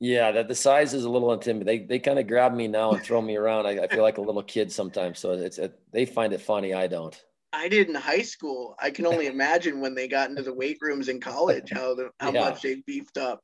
Yeah, 0.04 0.32
that 0.32 0.48
the 0.48 0.54
size 0.54 0.92
is 0.92 1.04
a 1.04 1.08
little 1.08 1.32
intimidating. 1.32 1.86
They 1.86 1.94
they 1.94 1.98
kind 1.98 2.18
of 2.18 2.26
grab 2.26 2.52
me 2.52 2.68
now 2.68 2.92
and 2.92 3.02
throw 3.02 3.22
me 3.22 3.36
around. 3.42 3.66
I, 3.66 3.84
I 3.84 3.88
feel 3.88 4.02
like 4.02 4.18
a 4.18 4.20
little 4.20 4.42
kid 4.42 4.70
sometimes. 4.70 5.18
So 5.18 5.32
it's 5.32 5.56
it, 5.56 5.80
they 5.92 6.04
find 6.04 6.34
it 6.34 6.42
funny. 6.42 6.74
I 6.74 6.88
don't. 6.88 7.18
I 7.54 7.68
did 7.68 7.88
in 7.88 7.94
high 7.94 8.20
school. 8.20 8.76
I 8.78 8.90
can 8.90 9.06
only 9.06 9.28
imagine 9.28 9.80
when 9.80 9.94
they 9.94 10.06
got 10.06 10.28
into 10.28 10.42
the 10.42 10.52
weight 10.52 10.76
rooms 10.82 11.08
in 11.08 11.20
college 11.20 11.70
how 11.72 11.94
the, 11.94 12.10
how 12.20 12.32
yeah. 12.34 12.40
much 12.40 12.60
they 12.60 12.82
beefed 12.86 13.16
up. 13.16 13.40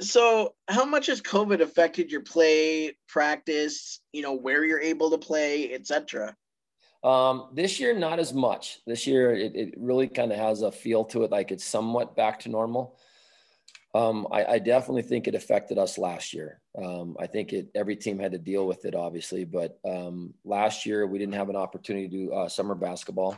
So, 0.00 0.54
how 0.68 0.84
much 0.84 1.06
has 1.06 1.20
COVID 1.20 1.60
affected 1.60 2.12
your 2.12 2.22
play, 2.22 2.96
practice, 3.08 4.00
you 4.12 4.22
know, 4.22 4.34
where 4.34 4.64
you're 4.64 4.80
able 4.80 5.10
to 5.10 5.18
play, 5.18 5.72
etc.? 5.72 6.36
Um, 7.02 7.48
this 7.54 7.80
year, 7.80 7.92
not 7.92 8.20
as 8.20 8.32
much. 8.32 8.78
This 8.86 9.08
year, 9.08 9.34
it, 9.34 9.56
it 9.56 9.74
really 9.76 10.06
kind 10.06 10.30
of 10.30 10.38
has 10.38 10.62
a 10.62 10.70
feel 10.70 11.04
to 11.06 11.24
it, 11.24 11.32
like 11.32 11.50
it's 11.50 11.64
somewhat 11.64 12.14
back 12.14 12.38
to 12.40 12.48
normal. 12.48 13.00
Um, 13.94 14.26
I, 14.32 14.44
I, 14.44 14.58
definitely 14.58 15.02
think 15.02 15.28
it 15.28 15.34
affected 15.34 15.76
us 15.76 15.98
last 15.98 16.32
year. 16.32 16.62
Um, 16.82 17.14
I 17.20 17.26
think 17.26 17.52
it 17.52 17.68
every 17.74 17.94
team 17.94 18.18
had 18.18 18.32
to 18.32 18.38
deal 18.38 18.66
with 18.66 18.86
it, 18.86 18.94
obviously, 18.94 19.44
but 19.44 19.78
um, 19.84 20.32
last 20.46 20.86
year 20.86 21.06
we 21.06 21.18
didn't 21.18 21.34
have 21.34 21.50
an 21.50 21.56
opportunity 21.56 22.08
to 22.08 22.16
do 22.16 22.32
uh, 22.32 22.48
summer 22.48 22.74
basketball. 22.74 23.36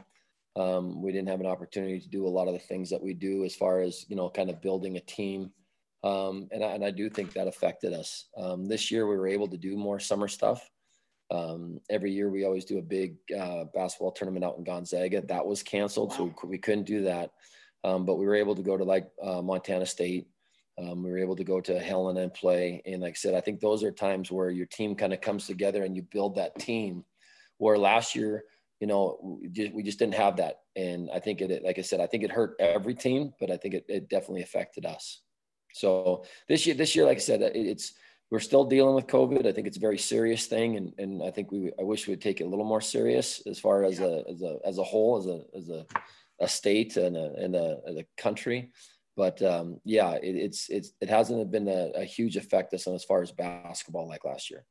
Um, 0.54 1.02
we 1.02 1.10
didn't 1.10 1.28
have 1.28 1.40
an 1.40 1.46
opportunity 1.46 1.98
to 1.98 2.08
do 2.08 2.24
a 2.24 2.28
lot 2.28 2.46
of 2.46 2.54
the 2.54 2.60
things 2.60 2.88
that 2.90 3.02
we 3.02 3.14
do 3.14 3.44
as 3.44 3.56
far 3.56 3.80
as 3.80 4.06
you 4.08 4.14
know, 4.14 4.30
kind 4.30 4.48
of 4.48 4.62
building 4.62 4.96
a 4.96 5.00
team 5.00 5.50
um, 6.04 6.48
and, 6.52 6.62
I, 6.62 6.68
and 6.68 6.84
I 6.84 6.90
do 6.90 7.08
think 7.08 7.32
that 7.32 7.48
affected 7.48 7.94
us. 7.94 8.26
Um, 8.36 8.66
this 8.66 8.90
year, 8.90 9.06
we 9.06 9.16
were 9.16 9.26
able 9.26 9.48
to 9.48 9.56
do 9.56 9.74
more 9.74 9.98
summer 9.98 10.28
stuff. 10.28 10.70
Um, 11.30 11.80
every 11.88 12.12
year, 12.12 12.28
we 12.28 12.44
always 12.44 12.66
do 12.66 12.78
a 12.78 12.82
big 12.82 13.16
uh, 13.36 13.64
basketball 13.74 14.12
tournament 14.12 14.44
out 14.44 14.58
in 14.58 14.64
Gonzaga. 14.64 15.22
That 15.22 15.46
was 15.46 15.62
canceled, 15.62 16.10
wow. 16.10 16.34
so 16.38 16.46
we 16.46 16.58
couldn't 16.58 16.84
do 16.84 17.04
that. 17.04 17.30
Um, 17.84 18.04
but 18.04 18.16
we 18.16 18.26
were 18.26 18.34
able 18.34 18.54
to 18.54 18.62
go 18.62 18.76
to 18.76 18.84
like 18.84 19.08
uh, 19.22 19.40
Montana 19.40 19.86
State. 19.86 20.26
Um, 20.76 21.02
we 21.02 21.10
were 21.10 21.18
able 21.18 21.36
to 21.36 21.44
go 21.44 21.60
to 21.60 21.78
Helena 21.78 22.20
and 22.20 22.34
play. 22.34 22.82
And 22.84 23.02
like 23.02 23.12
I 23.12 23.14
said, 23.14 23.34
I 23.34 23.40
think 23.40 23.60
those 23.60 23.84
are 23.84 23.92
times 23.92 24.30
where 24.30 24.50
your 24.50 24.66
team 24.66 24.94
kind 24.94 25.12
of 25.12 25.20
comes 25.20 25.46
together 25.46 25.84
and 25.84 25.94
you 25.94 26.02
build 26.02 26.34
that 26.36 26.58
team. 26.58 27.04
Where 27.58 27.78
last 27.78 28.16
year, 28.16 28.44
you 28.80 28.88
know, 28.88 29.18
we 29.22 29.48
just, 29.48 29.72
we 29.72 29.82
just 29.84 29.98
didn't 29.98 30.14
have 30.14 30.36
that. 30.38 30.60
And 30.74 31.08
I 31.14 31.20
think 31.20 31.40
it, 31.40 31.62
like 31.62 31.78
I 31.78 31.82
said, 31.82 32.00
I 32.00 32.06
think 32.06 32.24
it 32.24 32.32
hurt 32.32 32.56
every 32.58 32.94
team, 32.94 33.32
but 33.38 33.50
I 33.50 33.56
think 33.56 33.74
it, 33.74 33.84
it 33.88 34.08
definitely 34.08 34.42
affected 34.42 34.84
us. 34.84 35.20
So 35.72 36.24
this 36.48 36.66
year, 36.66 36.74
this 36.74 36.94
year, 36.96 37.04
like 37.04 37.18
I 37.18 37.20
said, 37.20 37.42
it's 37.42 37.94
we're 38.30 38.40
still 38.40 38.64
dealing 38.64 38.94
with 38.94 39.06
COVID. 39.06 39.46
I 39.46 39.52
think 39.52 39.66
it's 39.66 39.76
a 39.76 39.80
very 39.80 39.98
serious 39.98 40.46
thing, 40.46 40.76
and 40.76 40.92
and 40.98 41.22
I 41.22 41.30
think 41.30 41.52
we 41.52 41.72
I 41.78 41.82
wish 41.82 42.06
we'd 42.06 42.20
take 42.20 42.40
it 42.40 42.44
a 42.44 42.48
little 42.48 42.64
more 42.64 42.80
serious 42.80 43.42
as 43.46 43.58
far 43.58 43.84
as 43.84 44.00
a 44.00 44.24
as 44.28 44.42
a 44.42 44.58
as 44.64 44.78
a 44.78 44.84
whole, 44.84 45.18
as 45.18 45.26
a 45.26 45.42
as 45.56 45.68
a, 45.68 45.86
a 46.40 46.48
state 46.48 46.96
and 46.96 47.16
a 47.16 47.32
and 47.34 47.54
a, 47.54 47.78
a 47.86 48.06
country. 48.16 48.70
But 49.16 49.40
um, 49.42 49.80
yeah, 49.84 50.12
it, 50.12 50.36
it's 50.36 50.68
it's 50.68 50.92
it 51.00 51.08
hasn't 51.08 51.50
been 51.50 51.68
a, 51.68 51.90
a 51.94 52.04
huge 52.04 52.36
effect 52.36 52.74
us 52.74 52.86
on 52.86 52.94
as 52.94 53.04
far 53.04 53.22
as 53.22 53.30
basketball 53.30 54.08
like 54.08 54.24
last 54.24 54.50
year. 54.50 54.64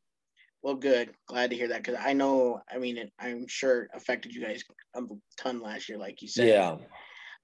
Well, 0.62 0.76
good. 0.76 1.12
Glad 1.28 1.50
to 1.50 1.56
hear 1.56 1.68
that 1.70 1.84
because 1.84 2.00
I 2.00 2.14
know. 2.14 2.62
I 2.72 2.78
mean, 2.78 2.98
it, 2.98 3.12
I'm 3.20 3.48
sure 3.48 3.84
it 3.84 3.92
affected 3.94 4.34
you 4.34 4.42
guys 4.42 4.64
a 4.96 5.02
ton 5.38 5.62
last 5.62 5.90
year, 5.90 5.98
like 5.98 6.22
you 6.22 6.28
said. 6.28 6.48
Yeah. 6.48 6.78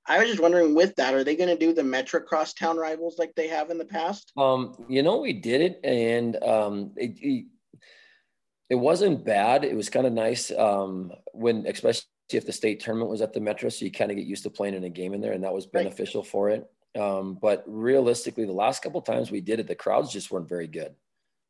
I 0.08 0.18
was 0.18 0.30
just 0.30 0.42
wondering 0.42 0.74
with 0.74 0.96
that, 0.96 1.14
are 1.14 1.24
they 1.24 1.36
going 1.36 1.50
to 1.50 1.58
do 1.58 1.74
the 1.74 1.84
Metro 1.84 2.20
Crosstown 2.20 2.78
rivals 2.78 3.20
like 3.20 3.36
they 3.36 3.48
have 3.48 3.70
in 3.70 3.78
the 3.78 3.86
past? 3.86 4.32
Um, 4.38 4.74
you 4.88 5.04
know, 5.04 5.18
we 5.18 5.34
did 5.34 5.62
it 5.62 5.80
and 5.84 6.42
um, 6.44 6.94
it, 6.96 7.20
it, 7.22 7.46
it 8.72 8.76
wasn't 8.76 9.26
bad. 9.26 9.64
It 9.64 9.76
was 9.76 9.90
kind 9.90 10.08
of 10.08 10.14
nice 10.14 10.52
um, 10.52 11.12
when, 11.34 11.66
especially 11.68 12.08
if 12.32 12.46
the 12.46 12.54
state 12.54 12.80
tournament 12.80 13.12
was 13.12 13.22
at 13.22 13.34
the 13.34 13.40
Metro, 13.40 13.70
so 13.70 13.86
you 13.86 13.92
kind 13.92 14.10
of 14.12 14.18
get 14.18 14.26
used 14.26 14.44
to 14.44 14.50
playing 14.50 14.76
in 14.76 14.84
a 14.84 14.90
game 14.90 15.14
in 15.14 15.22
there, 15.22 15.34
and 15.34 15.44
that 15.44 15.54
was 15.54 15.66
beneficial 15.66 16.22
right. 16.22 16.30
for 16.32 16.50
it. 16.50 16.68
Um, 16.98 17.38
but 17.40 17.64
realistically, 17.68 18.46
the 18.46 18.52
last 18.52 18.82
couple 18.82 19.02
times 19.02 19.32
we 19.32 19.42
did 19.42 19.60
it, 19.60 19.68
the 19.68 19.76
crowds 19.76 20.12
just 20.12 20.32
weren't 20.32 20.50
very 20.50 20.68
good. 20.68 20.96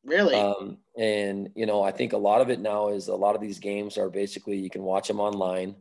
Really? 0.04 0.36
Um, 0.36 0.78
and 0.98 1.50
you 1.56 1.66
know, 1.66 1.82
I 1.82 1.92
think 1.92 2.14
a 2.14 2.18
lot 2.18 2.42
of 2.42 2.50
it 2.50 2.60
now 2.60 2.90
is 2.90 3.08
a 3.08 3.16
lot 3.16 3.36
of 3.36 3.42
these 3.42 3.60
games 3.60 3.98
are 3.98 4.10
basically 4.10 4.58
you 4.58 4.70
can 4.70 4.84
watch 4.84 5.08
them 5.08 5.20
online. 5.20 5.76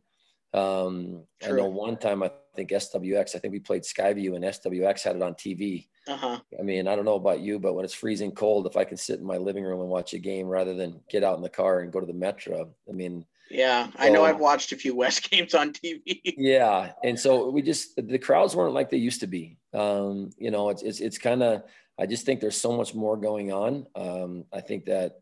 Um, 0.54 1.24
I 1.44 1.50
know 1.50 1.66
one 1.66 1.96
time 1.96 2.22
I 2.22 2.30
think 2.58 2.70
SWX, 2.70 3.36
I 3.36 3.38
think 3.38 3.52
we 3.52 3.60
played 3.60 3.82
Skyview 3.82 4.34
and 4.34 4.44
SWX 4.44 5.04
had 5.04 5.14
it 5.14 5.22
on 5.22 5.34
TV. 5.34 5.86
Uh-huh. 6.08 6.40
I 6.58 6.62
mean, 6.62 6.88
I 6.88 6.96
don't 6.96 7.04
know 7.04 7.14
about 7.14 7.40
you, 7.40 7.60
but 7.60 7.74
when 7.74 7.84
it's 7.84 7.94
freezing 7.94 8.32
cold, 8.32 8.66
if 8.66 8.76
I 8.76 8.82
can 8.82 8.96
sit 8.96 9.20
in 9.20 9.26
my 9.26 9.36
living 9.36 9.62
room 9.62 9.80
and 9.80 9.88
watch 9.88 10.12
a 10.12 10.18
game 10.18 10.48
rather 10.48 10.74
than 10.74 11.00
get 11.08 11.22
out 11.22 11.36
in 11.36 11.42
the 11.42 11.48
car 11.48 11.80
and 11.80 11.92
go 11.92 12.00
to 12.00 12.06
the 12.06 12.12
Metro, 12.12 12.74
I 12.88 12.92
mean, 12.92 13.24
yeah, 13.48 13.86
so, 13.86 13.92
I 13.98 14.08
know 14.10 14.24
I've 14.24 14.40
watched 14.40 14.72
a 14.72 14.76
few 14.76 14.94
West 15.02 15.30
games 15.30 15.54
on 15.54 15.72
TV. 15.72 16.34
yeah. 16.36 16.92
And 17.04 17.18
so 17.18 17.48
we 17.48 17.62
just, 17.62 17.94
the 17.96 18.18
crowds 18.18 18.56
weren't 18.56 18.74
like 18.74 18.90
they 18.90 18.96
used 18.96 19.20
to 19.20 19.28
be. 19.28 19.56
Um, 19.72 20.30
you 20.36 20.50
know, 20.50 20.70
it's, 20.70 20.82
it's, 20.82 21.00
it's 21.00 21.18
kind 21.18 21.42
of, 21.42 21.62
I 21.98 22.06
just 22.06 22.26
think 22.26 22.40
there's 22.40 22.60
so 22.60 22.76
much 22.76 22.94
more 22.94 23.16
going 23.16 23.52
on. 23.52 23.86
Um, 23.94 24.44
I 24.52 24.60
think 24.60 24.86
that, 24.86 25.20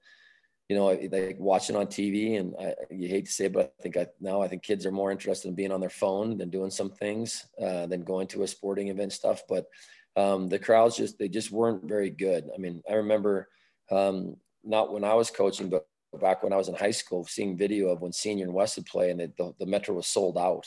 you 0.69 0.77
know, 0.77 0.87
like 0.87 1.37
watching 1.39 1.77
on 1.77 1.87
TV, 1.87 2.39
and 2.41 2.55
I, 2.61 2.75
you 2.91 3.09
hate 3.09 3.27
to 3.27 3.31
say, 3.31 3.47
it, 3.47 3.53
but 3.53 3.73
I 3.79 3.83
think 3.83 3.97
I, 3.97 4.07
now 4.21 4.43
I 4.43 4.49
think 4.49 4.63
kids 4.63 4.85
are 4.85 4.91
more 4.91 5.13
interested 5.13 5.49
in 5.49 5.55
being 5.55 5.71
on 5.71 5.81
their 5.81 5.91
phone 5.91 6.37
than 6.37 6.51
doing 6.51 6.71
some 6.71 6.91
things 6.91 7.47
uh, 7.63 7.87
than 7.87 8.03
going 8.03 8.27
to 8.29 8.43
a 8.43 8.49
sporting 8.49 8.89
event 8.89 9.13
stuff. 9.13 9.43
But 9.49 9.67
um, 10.17 10.49
the 10.49 10.59
crowds 10.59 10.97
just 10.97 11.19
they 11.19 11.29
just 11.29 11.53
weren't 11.53 11.85
very 11.85 12.11
good. 12.11 12.49
I 12.53 12.59
mean, 12.59 12.83
I 12.91 12.95
remember 12.95 13.49
um, 13.91 14.37
not 14.65 14.93
when 14.93 15.05
I 15.05 15.15
was 15.15 15.31
coaching, 15.31 15.69
but 15.69 15.87
back 16.21 16.43
when 16.43 16.53
I 16.53 16.57
was 16.57 16.69
in 16.69 16.75
high 16.75 16.91
school, 16.91 17.25
seeing 17.25 17.57
video 17.57 17.89
of 17.89 18.01
when 18.01 18.13
Senior 18.13 18.47
and 18.47 18.55
West 18.55 18.77
would 18.77 18.87
play, 18.87 19.11
and 19.11 19.21
the, 19.21 19.33
the, 19.39 19.53
the 19.61 19.67
Metro 19.67 19.95
was 19.95 20.09
sold 20.09 20.37
out. 20.37 20.67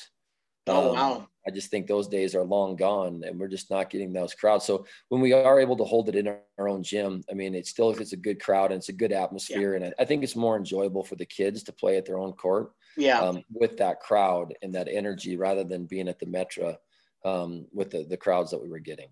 Oh 0.68 0.90
um, 0.90 0.96
wow! 0.96 1.28
I 1.50 1.52
just 1.52 1.72
think 1.72 1.88
those 1.88 2.08
days 2.08 2.36
are 2.36 2.44
long 2.44 2.76
gone, 2.76 3.24
and 3.26 3.40
we're 3.40 3.48
just 3.48 3.72
not 3.72 3.90
getting 3.90 4.14
those 4.14 4.36
crowds. 4.36 4.66
So 4.66 4.86
when 5.08 5.20
we 5.20 5.34
are 5.34 5.60
able 5.60 5.76
to 5.78 5.84
hold 5.84 6.08
it 6.08 6.16
in 6.16 6.28
our 6.28 6.70
own 6.70 6.84
gym, 6.84 7.24
I 7.28 7.34
mean, 7.34 7.56
it's 7.56 7.72
still 7.72 7.90
it's 7.90 8.14
a 8.14 8.18
good 8.18 8.40
crowd 8.40 8.72
and 8.72 8.78
it's 8.78 8.90
a 8.90 8.94
good 8.94 9.12
atmosphere, 9.12 9.72
yeah. 9.72 9.78
and 9.78 9.96
I, 9.98 10.04
I, 10.04 10.06
think 10.06 10.24
it's 10.24 10.36
more 10.36 10.56
enjoyable 10.56 11.04
for 11.04 11.16
the 11.16 11.26
kids 11.26 11.64
to 11.64 11.74
play 11.74 11.98
at 11.98 12.06
their 12.06 12.20
own 12.20 12.34
court. 12.34 12.72
Yeah. 12.96 13.20
Um, 13.20 13.44
with 13.52 13.78
that 13.78 14.00
crowd 14.00 14.54
and 14.62 14.76
that 14.76 14.88
energy, 14.88 15.38
rather 15.38 15.64
than 15.64 15.86
being 15.86 16.08
at 16.08 16.20
the 16.20 16.28
Metro 16.28 16.78
um, 17.26 17.66
with 17.74 17.90
the 17.90 18.04
the 18.04 18.18
crowds 18.18 18.52
that 18.52 18.62
we 18.62 18.70
were 18.70 18.80
getting. 18.80 19.10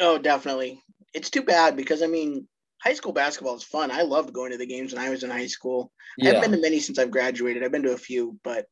Oh, 0.00 0.18
definitely. 0.18 0.82
It's 1.14 1.30
too 1.30 1.42
bad 1.42 1.76
because 1.76 2.02
I 2.02 2.08
mean, 2.08 2.48
high 2.82 2.94
school 2.94 3.12
basketball 3.12 3.54
is 3.54 3.62
fun. 3.62 3.92
I 3.92 4.02
loved 4.02 4.32
going 4.32 4.50
to 4.50 4.58
the 4.58 4.66
games 4.66 4.92
when 4.92 5.02
I 5.02 5.10
was 5.10 5.22
in 5.22 5.30
high 5.30 5.46
school. 5.46 5.92
Yeah. 6.16 6.30
I 6.30 6.34
haven't 6.34 6.50
been 6.50 6.60
to 6.60 6.62
many 6.62 6.80
since 6.80 6.98
I've 6.98 7.12
graduated. 7.12 7.62
I've 7.62 7.70
been 7.70 7.84
to 7.84 7.92
a 7.92 7.98
few, 7.98 8.36
but 8.42 8.66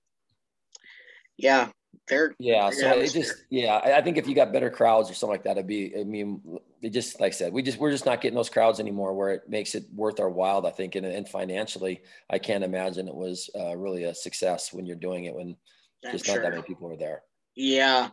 yeah, 1.36 1.68
they're 2.08 2.34
yeah. 2.38 2.70
So 2.70 2.90
it 2.90 3.12
just 3.12 3.44
yeah, 3.50 3.80
I 3.82 4.00
think 4.00 4.16
if 4.16 4.28
you 4.28 4.34
got 4.34 4.52
better 4.52 4.70
crowds 4.70 5.10
or 5.10 5.14
something 5.14 5.34
like 5.34 5.44
that, 5.44 5.52
it'd 5.52 5.66
be. 5.66 5.94
I 5.98 6.04
mean, 6.04 6.40
it 6.82 6.90
just 6.90 7.20
like 7.20 7.32
I 7.32 7.36
said, 7.36 7.52
we 7.52 7.62
just 7.62 7.78
we're 7.78 7.90
just 7.90 8.06
not 8.06 8.20
getting 8.20 8.36
those 8.36 8.48
crowds 8.48 8.78
anymore 8.80 9.14
where 9.14 9.30
it 9.30 9.48
makes 9.48 9.74
it 9.74 9.84
worth 9.92 10.20
our 10.20 10.30
while. 10.30 10.66
I 10.66 10.70
think, 10.70 10.94
and, 10.94 11.04
and 11.04 11.28
financially, 11.28 12.02
I 12.30 12.38
can't 12.38 12.64
imagine 12.64 13.08
it 13.08 13.14
was 13.14 13.50
uh, 13.58 13.76
really 13.76 14.04
a 14.04 14.14
success 14.14 14.72
when 14.72 14.86
you're 14.86 14.96
doing 14.96 15.24
it 15.24 15.34
when 15.34 15.56
I'm 16.04 16.12
just 16.12 16.26
sure. 16.26 16.36
not 16.36 16.42
that 16.42 16.50
many 16.50 16.62
people 16.62 16.90
are 16.92 16.96
there. 16.96 17.22
Yeah. 17.54 18.10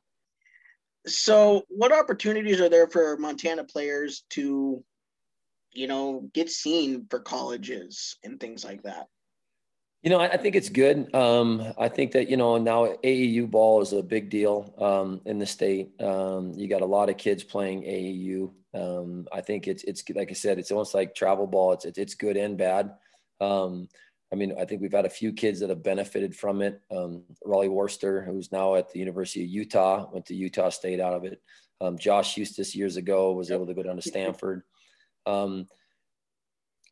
So, 1.06 1.64
what 1.68 1.92
opportunities 1.92 2.62
are 2.62 2.70
there 2.70 2.88
for 2.88 3.18
Montana 3.18 3.66
players 3.66 4.24
to, 4.32 4.84
you 5.72 5.88
know, 5.88 6.30
get 6.34 6.50
seen 6.50 7.08
for 7.10 7.20
colleges 7.20 8.18
and 8.24 8.40
things 8.40 8.64
like 8.64 8.84
that? 8.84 9.08
You 10.04 10.10
know, 10.10 10.20
I, 10.20 10.36
think 10.36 10.58
it's 10.58 10.68
good. 10.68 11.16
Um, 11.16 11.74
I 11.78 11.88
think 11.88 12.12
that 12.12 12.30
you 12.30 12.36
know 12.36 12.58
now 12.58 12.88
AAU 13.06 13.50
ball 13.50 13.82
is 13.82 13.94
a 13.94 14.04
big 14.04 14.30
deal 14.30 14.76
um, 14.78 15.22
in 15.26 15.40
the 15.40 15.46
state. 15.46 15.94
Um, 16.02 16.52
you 16.58 16.68
got 16.68 16.82
a 16.82 16.86
lot 16.86 17.10
of 17.10 17.16
kids 17.16 17.42
playing 17.42 17.84
AAU. 17.84 18.52
Um, 18.74 19.30
I 19.32 19.40
think 19.40 19.66
it's 19.66 19.86
it's 19.86 20.04
like 20.14 20.30
I 20.30 20.34
said, 20.34 20.60
it's 20.60 20.72
almost 20.72 20.94
like 20.94 21.16
travel 21.16 21.48
ball. 21.48 21.72
It's 21.72 21.86
it's, 21.86 21.98
it's 21.98 22.16
good 22.16 22.36
and 22.36 22.58
bad. 22.58 22.92
Um, 23.40 23.88
I 24.30 24.36
mean, 24.36 24.54
I 24.60 24.66
think 24.66 24.82
we've 24.82 24.92
had 24.92 25.06
a 25.06 25.10
few 25.10 25.32
kids 25.32 25.62
that 25.62 25.70
have 25.70 25.84
benefited 25.84 26.36
from 26.36 26.62
it. 26.62 26.82
Um, 26.92 27.24
Raleigh 27.46 27.70
Worcester, 27.70 28.24
who's 28.24 28.52
now 28.52 28.76
at 28.76 28.92
the 28.92 29.00
University 29.00 29.46
of 29.46 29.52
Utah, 29.52 30.10
went 30.12 30.26
to 30.26 30.36
Utah 30.36 30.70
State 30.70 31.00
out 31.00 31.14
of 31.14 31.24
it. 31.24 31.42
Josh 31.98 32.36
Huestis 32.36 32.76
years 32.76 32.96
ago 32.96 33.34
was 33.34 33.52
able 33.52 33.68
to 33.68 33.74
go 33.74 33.84
down 33.84 33.98
to 33.98 34.02
Stanford. 34.02 34.64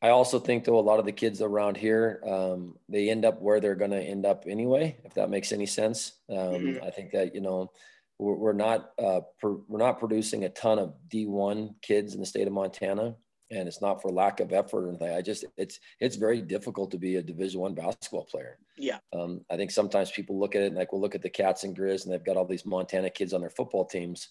I 0.02 0.10
also 0.10 0.40
think 0.40 0.64
though 0.64 0.80
a 0.80 0.82
lot 0.82 1.00
of 1.00 1.06
the 1.06 1.12
kids 1.12 1.42
around 1.42 1.78
here, 1.78 2.22
um, 2.28 2.76
they 2.90 3.10
end 3.10 3.24
up 3.24 3.40
where 3.40 3.60
they're 3.60 3.76
going 3.76 3.92
to 3.92 4.02
end 4.02 4.26
up 4.26 4.46
anyway. 4.48 4.98
If 5.04 5.14
that 5.14 5.30
makes 5.30 5.52
any 5.52 5.68
sense, 5.68 6.14
um, 6.30 6.38
mm-hmm. 6.38 6.84
I 6.84 6.90
think 6.90 7.12
that 7.12 7.36
you 7.36 7.42
know 7.42 7.72
we're, 8.18 8.34
we're 8.34 8.54
not 8.54 8.92
uh, 8.98 9.22
we're 9.44 9.78
not 9.78 10.00
producing 10.00 10.44
a 10.44 10.50
ton 10.50 10.80
of 10.80 10.96
D1 11.08 11.76
kids 11.84 12.16
in 12.16 12.20
the 12.20 12.26
state 12.26 12.48
of 12.48 12.54
Montana, 12.54 13.16
and 13.52 13.68
it's 13.68 13.82
not 13.82 14.02
for 14.02 14.10
lack 14.10 14.40
of 14.40 14.54
effort 14.54 14.86
or 14.86 14.90
anything. 14.90 15.16
I 15.16 15.22
just 15.22 15.46
it's 15.56 15.80
it's 16.00 16.16
very 16.16 16.42
difficult 16.42 16.90
to 16.92 16.98
be 16.98 17.18
a 17.18 17.22
Division 17.22 17.62
One 17.62 17.76
basketball 17.76 18.26
player. 18.26 18.58
Yeah, 18.78 18.98
um, 19.14 19.42
I 19.52 19.56
think 19.56 19.70
sometimes 19.70 20.10
people 20.10 20.40
look 20.40 20.56
at 20.56 20.64
it 20.64 20.68
and 20.68 20.78
like 20.78 20.92
we'll 20.92 21.02
look 21.02 21.16
at 21.16 21.22
the 21.22 21.30
Cats 21.30 21.64
and 21.64 21.78
Grizz, 21.78 22.06
and 22.06 22.14
they've 22.14 22.26
got 22.26 22.38
all 22.38 22.48
these 22.48 22.66
Montana 22.66 23.12
kids 23.12 23.34
on 23.34 23.42
their 23.42 23.52
football 23.52 23.86
teams. 23.86 24.30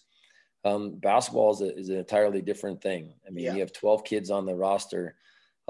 Um, 0.63 0.99
basketball 0.99 1.53
is, 1.53 1.61
a, 1.61 1.75
is, 1.75 1.89
an 1.89 1.97
entirely 1.97 2.39
different 2.39 2.83
thing. 2.83 3.15
I 3.25 3.31
mean, 3.31 3.45
yeah. 3.45 3.53
you 3.55 3.61
have 3.61 3.73
12 3.73 4.03
kids 4.03 4.29
on 4.29 4.45
the 4.45 4.53
roster 4.53 5.15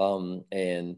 um, 0.02 0.44
and 0.50 0.96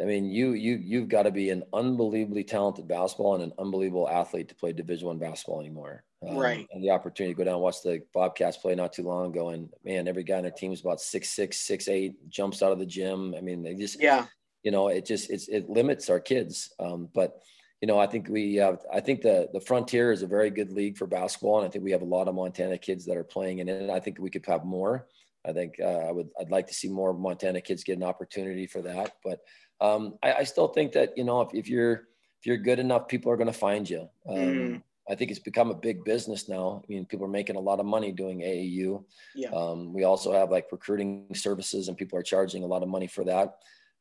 I 0.00 0.04
mean, 0.04 0.30
you 0.30 0.52
you 0.52 0.76
you've 0.76 1.08
got 1.08 1.22
to 1.22 1.30
be 1.30 1.50
an 1.50 1.64
unbelievably 1.72 2.44
talented 2.44 2.86
basketball 2.86 3.34
and 3.34 3.44
an 3.44 3.52
unbelievable 3.58 4.08
athlete 4.08 4.48
to 4.48 4.54
play 4.54 4.72
Division 4.72 5.08
One 5.08 5.18
basketball 5.18 5.60
anymore. 5.60 6.04
Um, 6.26 6.36
right. 6.36 6.66
And 6.72 6.82
the 6.82 6.90
opportunity 6.90 7.32
to 7.32 7.38
go 7.38 7.44
down 7.44 7.54
and 7.54 7.62
watch 7.62 7.82
the 7.82 8.02
Bobcats 8.12 8.56
play 8.56 8.74
not 8.74 8.92
too 8.92 9.02
long 9.02 9.30
ago, 9.30 9.50
and 9.50 9.68
man, 9.84 10.08
every 10.08 10.24
guy 10.24 10.36
on 10.36 10.42
their 10.42 10.52
team 10.52 10.72
is 10.72 10.80
about 10.80 11.00
six 11.00 11.30
six, 11.30 11.58
six 11.58 11.88
eight, 11.88 12.28
jumps 12.28 12.62
out 12.62 12.72
of 12.72 12.78
the 12.78 12.86
gym. 12.86 13.34
I 13.36 13.40
mean, 13.40 13.62
they 13.62 13.74
just 13.74 14.00
yeah. 14.00 14.26
You 14.62 14.72
know, 14.72 14.88
it 14.88 15.06
just 15.06 15.30
it's 15.30 15.48
it 15.48 15.68
limits 15.68 16.10
our 16.10 16.20
kids. 16.20 16.72
Um, 16.80 17.08
but 17.14 17.40
you 17.80 17.86
know, 17.86 17.98
I 17.98 18.06
think 18.06 18.28
we 18.28 18.56
have. 18.56 18.80
I 18.92 19.00
think 19.00 19.22
the 19.22 19.48
the 19.52 19.60
Frontier 19.60 20.12
is 20.12 20.22
a 20.22 20.26
very 20.26 20.50
good 20.50 20.72
league 20.72 20.96
for 20.96 21.06
basketball, 21.06 21.58
and 21.58 21.66
I 21.66 21.70
think 21.70 21.84
we 21.84 21.92
have 21.92 22.02
a 22.02 22.06
lot 22.06 22.28
of 22.28 22.34
Montana 22.34 22.78
kids 22.78 23.04
that 23.06 23.16
are 23.16 23.24
playing 23.24 23.60
in 23.60 23.68
it. 23.68 23.90
I 23.90 24.00
think 24.00 24.18
we 24.18 24.30
could 24.30 24.46
have 24.46 24.64
more. 24.64 25.06
I 25.48 25.52
think 25.52 25.74
uh, 25.80 26.06
I 26.08 26.12
would 26.12 26.28
I'd 26.38 26.50
like 26.50 26.66
to 26.66 26.74
see 26.74 26.88
more 26.88 27.14
Montana 27.14 27.60
kids 27.60 27.84
get 27.84 27.96
an 27.96 28.04
opportunity 28.04 28.66
for 28.66 28.82
that. 28.82 29.16
But 29.24 29.40
um, 29.80 30.18
I, 30.22 30.34
I, 30.34 30.44
still 30.44 30.68
think 30.68 30.92
that 30.92 31.16
you 31.16 31.24
know 31.24 31.40
if, 31.40 31.54
if 31.54 31.68
you're 31.68 32.08
if 32.40 32.46
you're 32.46 32.56
good 32.56 32.78
enough, 32.78 33.08
people 33.08 33.32
are 33.32 33.36
going 33.36 33.52
to 33.52 33.58
find 33.58 33.88
you. 33.88 34.08
Um, 34.28 34.36
mm. 34.36 34.82
I 35.10 35.14
think 35.14 35.30
it's 35.30 35.40
become 35.40 35.70
a 35.70 35.74
big 35.74 36.04
business 36.04 36.48
now. 36.48 36.82
I 36.84 36.92
mean, 36.92 37.06
people 37.06 37.24
are 37.24 37.30
making 37.30 37.56
a 37.56 37.60
lot 37.60 37.80
of 37.80 37.86
money 37.86 38.12
doing 38.12 38.40
AAU. 38.40 39.02
Yeah. 39.34 39.48
Um, 39.50 39.94
we 39.94 40.04
also 40.04 40.32
have 40.32 40.50
like 40.50 40.66
recruiting 40.70 41.26
services, 41.34 41.88
and 41.88 41.96
people 41.96 42.18
are 42.18 42.22
charging 42.22 42.62
a 42.62 42.66
lot 42.66 42.82
of 42.82 42.88
money 42.88 43.06
for 43.06 43.24
that. 43.24 43.54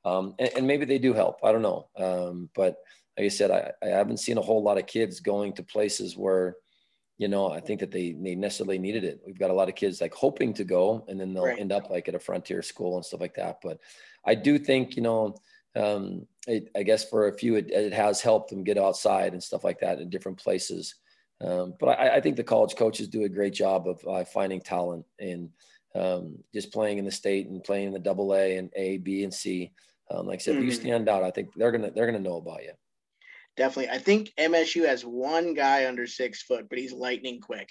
Um, 0.04 0.36
and, 0.38 0.50
and, 0.56 0.68
maybe 0.68 0.86
they 0.86 1.00
do 1.00 1.14
help. 1.14 1.40
I 1.44 1.52
don't 1.52 1.62
know. 1.62 1.88
Um, 1.98 2.50
but 2.56 2.78
like 3.18 3.26
I 3.26 3.30
said, 3.30 3.52
I, 3.52 3.72
I 3.84 3.90
haven't 3.90 4.18
seen 4.18 4.38
a 4.38 4.42
whole 4.42 4.64
lot 4.64 4.78
of 4.78 4.86
kids 4.86 5.20
going 5.20 5.54
to 5.54 5.64
places 5.64 6.16
where 6.16 6.56
you 7.18 7.28
know, 7.28 7.50
I 7.52 7.60
think 7.60 7.80
that 7.80 7.92
they, 7.92 8.12
they 8.12 8.36
necessarily 8.36 8.78
needed 8.78 9.04
it. 9.04 9.22
We've 9.26 9.40
got 9.40 9.50
a 9.50 9.54
lot 9.54 9.70
of 9.70 9.76
kids 9.76 10.02
like 10.02 10.14
hoping 10.14 10.54
to 10.54 10.64
go 10.64 11.04
and 11.08 11.20
then 11.20 11.34
they'll 11.34 11.46
right. 11.46 11.60
end 11.60 11.72
up 11.72 11.90
like 11.90 12.08
at 12.08 12.16
a 12.16 12.20
frontier 12.20 12.62
school 12.62 12.96
and 12.96 13.06
stuff 13.06 13.22
like 13.22 13.36
that. 13.36 13.58
But 13.64 13.80
I 14.26 14.36
do 14.36 14.60
think, 14.60 14.96
you 14.96 15.02
know, 15.02 15.36
um, 15.76 16.28
it, 16.48 16.70
I 16.76 16.84
guess 16.84 17.10
for 17.10 17.28
a 17.28 17.34
few, 17.34 17.56
it, 17.56 17.72
it, 17.72 17.94
has 17.94 18.22
helped 18.22 18.50
them 18.50 18.64
get 18.64 18.78
outside 18.78 19.34
and 19.34 19.44
stuff 19.44 19.64
like 19.64 19.80
that 19.80 20.00
in 20.00 20.10
different 20.10 20.38
places. 20.38 20.96
Um, 21.42 21.74
but 21.80 22.00
I, 22.00 22.16
I, 22.16 22.22
think 22.22 22.36
the 22.36 22.44
college 22.44 22.76
coaches 22.76 23.08
do 23.08 23.24
a 23.24 23.30
great 23.30 23.54
job 23.54 23.88
of 23.88 24.04
uh, 24.08 24.24
finding 24.26 24.60
talent 24.60 25.06
and 25.20 25.50
um, 25.94 26.38
just 26.54 26.72
playing 26.72 26.98
in 26.98 27.06
the 27.06 27.12
state 27.12 27.48
and 27.48 27.64
playing 27.64 27.88
in 27.88 27.94
the 27.94 28.00
double 28.00 28.34
A 28.34 28.58
and 28.58 28.72
A, 28.76 28.98
B, 28.98 29.24
and 29.24 29.34
C. 29.34 29.72
Um, 30.10 30.26
like 30.26 30.40
I 30.40 30.42
said, 30.42 30.56
mm-hmm. 30.56 30.64
if 30.64 30.66
you 30.66 30.72
mm-hmm. 30.72 30.88
stand 30.88 31.10
out, 31.10 31.24
I 31.24 31.32
think 31.32 31.50
they're 31.56 31.72
gonna 31.72 31.92
they're 31.92 32.06
gonna 32.06 32.20
know 32.20 32.38
about 32.38 32.64
you 32.64 32.72
definitely. 33.58 33.90
I 33.90 33.98
think 33.98 34.32
MSU 34.38 34.88
has 34.88 35.04
one 35.04 35.54
guy 35.54 35.88
under 35.88 36.08
six 36.08 36.42
foot, 36.44 36.70
but 36.70 36.78
he's 36.78 36.94
lightning 36.94 37.42
quick. 37.42 37.70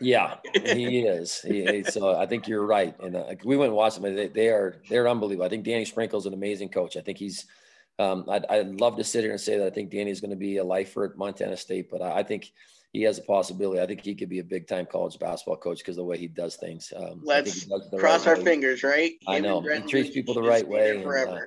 Yeah, 0.00 0.36
he 0.64 1.00
is. 1.00 1.40
He, 1.42 1.84
so 1.84 2.16
I 2.16 2.26
think 2.26 2.48
you're 2.48 2.66
right. 2.66 2.94
And 3.00 3.16
uh, 3.16 3.34
we 3.44 3.56
went 3.56 3.68
and 3.68 3.76
watched 3.76 4.00
them. 4.00 4.14
They, 4.14 4.28
they 4.28 4.48
are 4.48 4.80
they're 4.88 5.08
unbelievable. 5.08 5.46
I 5.46 5.48
think 5.48 5.64
Danny 5.64 5.84
Sprinkle's 5.84 6.26
an 6.26 6.34
amazing 6.34 6.70
coach. 6.70 6.96
I 6.96 7.00
think 7.00 7.18
he's. 7.18 7.46
Um, 7.98 8.26
I'd, 8.28 8.44
I'd 8.46 8.78
love 8.78 8.98
to 8.98 9.04
sit 9.04 9.22
here 9.22 9.30
and 9.30 9.40
say 9.40 9.56
that 9.56 9.66
I 9.66 9.70
think 9.70 9.90
Danny 9.90 10.10
is 10.10 10.20
going 10.20 10.30
to 10.30 10.36
be 10.36 10.58
a 10.58 10.64
lifer 10.64 11.04
at 11.04 11.16
Montana 11.16 11.56
State, 11.56 11.88
but 11.90 12.02
I, 12.02 12.18
I 12.18 12.22
think 12.24 12.52
he 12.92 13.02
has 13.02 13.18
a 13.18 13.22
possibility. 13.22 13.80
I 13.80 13.86
think 13.86 14.02
he 14.02 14.14
could 14.14 14.28
be 14.28 14.38
a 14.38 14.44
big 14.44 14.66
time 14.66 14.86
college 14.86 15.18
basketball 15.18 15.56
coach 15.56 15.78
because 15.78 15.96
the 15.96 16.04
way 16.04 16.18
he 16.18 16.28
does 16.28 16.56
things. 16.56 16.92
Um, 16.94 17.20
Let's 17.22 17.66
cross 17.98 18.26
right 18.26 18.32
our 18.32 18.36
way. 18.36 18.44
fingers, 18.44 18.82
right? 18.82 19.12
Him 19.12 19.28
I 19.28 19.40
know 19.40 19.60
he 19.60 19.80
treats 19.82 20.10
people 20.10 20.34
the 20.34 20.42
right 20.42 20.66
way. 20.66 20.90
And, 20.98 21.06
uh, 21.06 21.38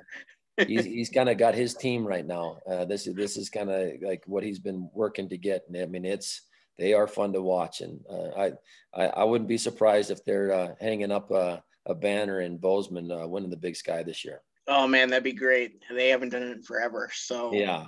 he's 0.66 0.84
he's 0.84 1.10
kind 1.10 1.28
of 1.28 1.38
got 1.38 1.54
his 1.54 1.74
team 1.74 2.06
right 2.06 2.26
now. 2.26 2.58
Uh, 2.70 2.84
this 2.84 3.06
is 3.06 3.14
this 3.14 3.36
is 3.36 3.48
kind 3.50 3.70
of 3.70 3.92
like 4.02 4.22
what 4.26 4.42
he's 4.42 4.58
been 4.58 4.88
working 4.94 5.28
to 5.28 5.38
get. 5.38 5.64
And 5.68 5.76
I 5.76 5.86
mean, 5.86 6.04
it's 6.04 6.42
they 6.78 6.94
are 6.94 7.06
fun 7.06 7.32
to 7.34 7.42
watch, 7.42 7.82
and 7.82 8.00
uh, 8.10 8.28
I, 8.36 8.52
I, 8.94 9.06
I 9.08 9.24
wouldn't 9.24 9.48
be 9.48 9.58
surprised 9.58 10.10
if 10.10 10.24
they're 10.24 10.52
uh, 10.52 10.74
hanging 10.80 11.12
up 11.12 11.30
a, 11.30 11.62
a, 11.84 11.94
banner 11.94 12.40
in 12.40 12.56
Bozeman 12.56 13.12
uh, 13.12 13.26
winning 13.26 13.50
the 13.50 13.56
Big 13.56 13.76
Sky 13.76 14.02
this 14.02 14.24
year. 14.24 14.40
Oh 14.66 14.86
man, 14.86 15.10
that'd 15.10 15.22
be 15.22 15.32
great. 15.32 15.82
They 15.90 16.08
haven't 16.08 16.30
done 16.30 16.42
it 16.42 16.52
in 16.52 16.62
forever, 16.62 17.10
so 17.12 17.52
yeah. 17.52 17.86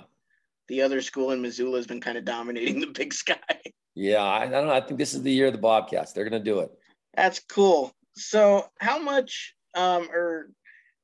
The 0.69 0.81
other 0.81 1.01
school 1.01 1.31
in 1.31 1.41
Missoula 1.41 1.77
has 1.77 1.87
been 1.87 1.99
kind 1.99 2.17
of 2.17 2.23
dominating 2.23 2.79
the 2.79 2.87
Big 2.87 3.13
Sky. 3.13 3.37
Yeah, 3.95 4.23
I, 4.23 4.45
I 4.45 4.47
don't 4.47 4.65
know. 4.65 4.73
I 4.73 4.81
think 4.81 4.97
this 4.97 5.13
is 5.13 5.21
the 5.21 5.31
year 5.31 5.45
of 5.45 5.53
the 5.53 5.59
Bobcats. 5.59 6.13
They're 6.13 6.27
going 6.27 6.43
to 6.43 6.51
do 6.51 6.61
it. 6.61 6.71
That's 7.13 7.39
cool. 7.41 7.93
So, 8.15 8.65
how 8.79 8.97
much 8.97 9.53
um, 9.75 10.09
or 10.11 10.49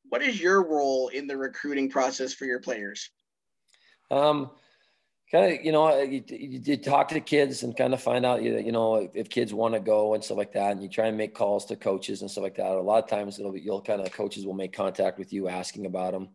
what 0.09 0.21
is 0.21 0.41
your 0.41 0.67
role 0.67 1.07
in 1.09 1.27
the 1.27 1.37
recruiting 1.37 1.89
process 1.89 2.33
for 2.33 2.45
your 2.45 2.59
players? 2.59 3.09
Um, 4.11 4.51
kind 5.31 5.53
of, 5.53 5.63
you 5.63 5.71
know, 5.71 6.01
you, 6.01 6.23
you, 6.27 6.77
talk 6.77 7.09
to 7.09 7.19
kids 7.19 7.63
and 7.63 7.77
kind 7.77 7.93
of 7.93 8.01
find 8.01 8.25
out, 8.25 8.41
you 8.41 8.71
know, 8.71 9.09
if 9.13 9.29
kids 9.29 9.53
want 9.53 9.75
to 9.75 9.79
go 9.79 10.15
and 10.15 10.23
stuff 10.23 10.37
like 10.37 10.53
that, 10.53 10.71
and 10.71 10.81
you 10.81 10.89
try 10.89 11.07
and 11.07 11.17
make 11.17 11.35
calls 11.35 11.65
to 11.67 11.75
coaches 11.75 12.21
and 12.21 12.29
stuff 12.29 12.43
like 12.43 12.55
that. 12.55 12.71
A 12.71 12.81
lot 12.81 13.03
of 13.03 13.09
times, 13.09 13.39
it'll 13.39 13.51
be, 13.51 13.61
you'll 13.61 13.81
kind 13.81 14.01
of 14.01 14.11
coaches 14.11 14.45
will 14.45 14.55
make 14.55 14.73
contact 14.73 15.19
with 15.19 15.31
you 15.31 15.47
asking 15.47 15.85
about 15.85 16.13
them. 16.13 16.29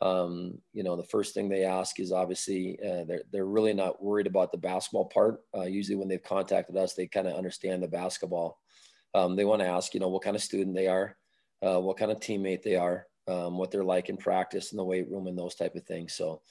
Um, 0.00 0.58
you 0.72 0.84
know, 0.84 0.94
the 0.94 1.04
first 1.04 1.34
thing 1.34 1.48
they 1.48 1.64
ask 1.64 1.98
is 1.98 2.12
obviously 2.12 2.78
uh, 2.84 3.04
they're 3.08 3.22
they're 3.32 3.46
really 3.46 3.72
not 3.72 4.02
worried 4.02 4.26
about 4.26 4.52
the 4.52 4.58
basketball 4.58 5.06
part. 5.06 5.40
Uh, 5.56 5.62
usually, 5.62 5.96
when 5.96 6.06
they've 6.06 6.22
contacted 6.22 6.76
us, 6.76 6.94
they 6.94 7.06
kind 7.06 7.26
of 7.26 7.34
understand 7.34 7.82
the 7.82 7.88
basketball. 7.88 8.60
Um, 9.14 9.34
they 9.34 9.46
want 9.46 9.62
to 9.62 9.68
ask, 9.68 9.94
you 9.94 10.00
know, 10.00 10.08
what 10.08 10.22
kind 10.22 10.36
of 10.36 10.42
student 10.42 10.76
they 10.76 10.86
are, 10.86 11.16
uh, 11.66 11.80
what 11.80 11.96
kind 11.96 12.12
of 12.12 12.20
teammate 12.20 12.62
they 12.62 12.76
are 12.76 13.06
um, 13.28 13.58
what 13.58 13.70
they're 13.70 13.84
like 13.84 14.08
in 14.08 14.16
practice 14.16 14.72
in 14.72 14.76
the 14.76 14.84
weight 14.84 15.08
room 15.10 15.26
and 15.26 15.38
those 15.38 15.54
type 15.54 15.74
of 15.74 15.84
things. 15.84 16.14
So 16.14 16.42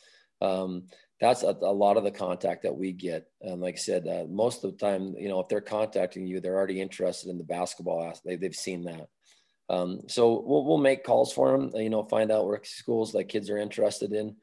um, 0.41 0.83
that's 1.19 1.43
a, 1.43 1.55
a, 1.61 1.73
lot 1.73 1.97
of 1.97 2.03
the 2.03 2.11
contact 2.11 2.63
that 2.63 2.75
we 2.75 2.91
get. 2.91 3.27
And 3.41 3.61
like 3.61 3.75
I 3.75 3.77
said, 3.77 4.07
uh, 4.07 4.25
most 4.29 4.63
of 4.63 4.71
the 4.71 4.77
time, 4.77 5.15
you 5.17 5.29
know, 5.29 5.39
if 5.39 5.47
they're 5.47 5.61
contacting 5.61 6.27
you, 6.27 6.39
they're 6.39 6.55
already 6.55 6.81
interested 6.81 7.29
in 7.29 7.37
the 7.37 7.43
basketball. 7.43 8.13
They, 8.25 8.35
they've 8.35 8.55
seen 8.55 8.83
that. 8.83 9.07
Um, 9.69 10.01
so 10.07 10.43
we'll, 10.45 10.65
we'll 10.65 10.77
make 10.77 11.03
calls 11.03 11.33
for 11.33 11.51
them, 11.51 11.71
you 11.75 11.89
know, 11.89 12.03
find 12.03 12.31
out 12.31 12.45
where 12.45 12.59
schools 12.63 13.13
like 13.13 13.29
kids 13.29 13.49
are 13.49 13.57
interested 13.57 14.11
in, 14.11 14.35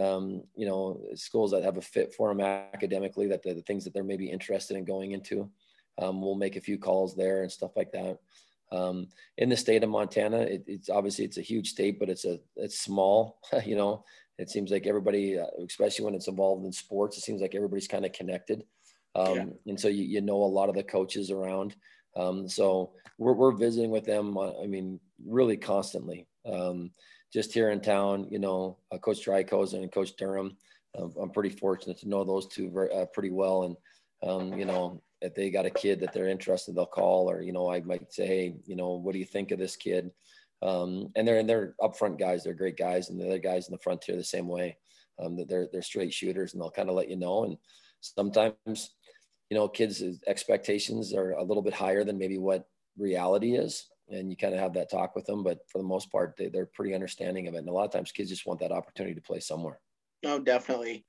um, 0.00 0.42
you 0.54 0.66
know, 0.66 1.00
schools 1.14 1.50
that 1.50 1.64
have 1.64 1.78
a 1.78 1.82
fit 1.82 2.14
for 2.14 2.28
them 2.28 2.40
academically, 2.40 3.26
that 3.28 3.42
the, 3.42 3.54
the 3.54 3.62
things 3.62 3.84
that 3.84 3.92
they're 3.92 4.04
maybe 4.04 4.30
interested 4.30 4.76
in 4.76 4.84
going 4.84 5.12
into. 5.12 5.50
Um, 6.00 6.20
we'll 6.20 6.36
make 6.36 6.54
a 6.54 6.60
few 6.60 6.78
calls 6.78 7.16
there 7.16 7.42
and 7.42 7.50
stuff 7.50 7.72
like 7.74 7.90
that. 7.92 8.18
Um, 8.70 9.08
in 9.38 9.48
the 9.48 9.56
state 9.56 9.82
of 9.82 9.90
Montana, 9.90 10.40
it, 10.40 10.64
it's 10.66 10.90
obviously 10.90 11.24
it's 11.24 11.38
a 11.38 11.42
huge 11.42 11.70
state, 11.70 11.98
but 11.98 12.10
it's 12.10 12.24
a 12.24 12.38
it's 12.56 12.78
small. 12.78 13.38
you 13.64 13.76
know, 13.76 14.04
it 14.38 14.50
seems 14.50 14.70
like 14.70 14.86
everybody, 14.86 15.38
uh, 15.38 15.46
especially 15.66 16.04
when 16.04 16.14
it's 16.14 16.28
involved 16.28 16.64
in 16.64 16.72
sports, 16.72 17.16
it 17.16 17.22
seems 17.22 17.40
like 17.40 17.54
everybody's 17.54 17.88
kind 17.88 18.04
of 18.04 18.12
connected. 18.12 18.64
Um, 19.14 19.34
yeah. 19.34 19.44
And 19.66 19.80
so 19.80 19.88
you, 19.88 20.04
you 20.04 20.20
know 20.20 20.42
a 20.42 20.44
lot 20.44 20.68
of 20.68 20.74
the 20.74 20.82
coaches 20.82 21.30
around. 21.30 21.74
Um, 22.16 22.48
so 22.48 22.92
we're, 23.18 23.32
we're 23.32 23.52
visiting 23.52 23.90
with 23.90 24.04
them. 24.04 24.36
Uh, 24.36 24.60
I 24.62 24.66
mean, 24.66 25.00
really 25.24 25.56
constantly. 25.56 26.26
Um, 26.46 26.90
just 27.32 27.52
here 27.52 27.70
in 27.70 27.80
town, 27.80 28.26
you 28.30 28.38
know, 28.38 28.78
uh, 28.92 28.98
Coach 28.98 29.24
Dreikosen 29.24 29.82
and 29.82 29.92
Coach 29.92 30.16
Durham. 30.16 30.56
Um, 30.98 31.12
I'm 31.20 31.30
pretty 31.30 31.50
fortunate 31.50 31.98
to 31.98 32.08
know 32.08 32.24
those 32.24 32.46
two 32.46 32.70
very, 32.70 32.90
uh, 32.92 33.06
pretty 33.06 33.30
well. 33.30 33.64
And, 33.64 33.76
um, 34.22 34.58
you 34.58 34.64
know, 34.64 35.02
if 35.20 35.34
they 35.34 35.50
got 35.50 35.66
a 35.66 35.70
kid 35.70 36.00
that 36.00 36.12
they're 36.12 36.28
interested, 36.28 36.74
they'll 36.74 36.86
call 36.86 37.30
or, 37.30 37.42
you 37.42 37.52
know, 37.52 37.70
I 37.70 37.80
might 37.80 38.12
say, 38.12 38.26
Hey, 38.26 38.56
you 38.66 38.76
know, 38.76 38.90
what 38.90 39.12
do 39.12 39.18
you 39.18 39.24
think 39.24 39.50
of 39.50 39.58
this 39.58 39.76
kid? 39.76 40.10
Um, 40.62 41.10
and 41.16 41.26
they're, 41.26 41.38
and 41.38 41.48
they're 41.48 41.74
upfront 41.80 42.18
guys. 42.18 42.42
They're 42.42 42.54
great 42.54 42.76
guys. 42.76 43.10
And 43.10 43.20
the 43.20 43.26
other 43.26 43.38
guys 43.38 43.68
in 43.68 43.72
the 43.72 43.78
frontier 43.78 44.16
the 44.16 44.24
same 44.24 44.48
way. 44.48 44.76
Um, 45.20 45.36
they're, 45.48 45.68
they're 45.72 45.82
straight 45.82 46.12
shooters 46.12 46.52
and 46.52 46.62
they'll 46.62 46.70
kind 46.70 46.88
of 46.88 46.94
let 46.94 47.10
you 47.10 47.16
know. 47.16 47.44
And 47.44 47.56
sometimes, 48.00 48.94
you 49.50 49.56
know, 49.56 49.68
kids' 49.68 50.02
expectations 50.26 51.12
are 51.14 51.32
a 51.32 51.42
little 51.42 51.62
bit 51.62 51.74
higher 51.74 52.04
than 52.04 52.18
maybe 52.18 52.38
what 52.38 52.68
reality 52.96 53.56
is. 53.56 53.88
And 54.10 54.30
you 54.30 54.36
kind 54.36 54.54
of 54.54 54.60
have 54.60 54.74
that 54.74 54.90
talk 54.90 55.16
with 55.16 55.26
them. 55.26 55.42
But 55.42 55.58
for 55.68 55.78
the 55.78 55.88
most 55.88 56.10
part, 56.10 56.34
they, 56.38 56.48
they're 56.48 56.66
pretty 56.66 56.94
understanding 56.94 57.48
of 57.48 57.54
it. 57.54 57.58
And 57.58 57.68
a 57.68 57.72
lot 57.72 57.84
of 57.84 57.92
times 57.92 58.12
kids 58.12 58.30
just 58.30 58.46
want 58.46 58.60
that 58.60 58.72
opportunity 58.72 59.14
to 59.14 59.20
play 59.20 59.40
somewhere. 59.40 59.80
Oh, 60.24 60.38
definitely. 60.38 61.04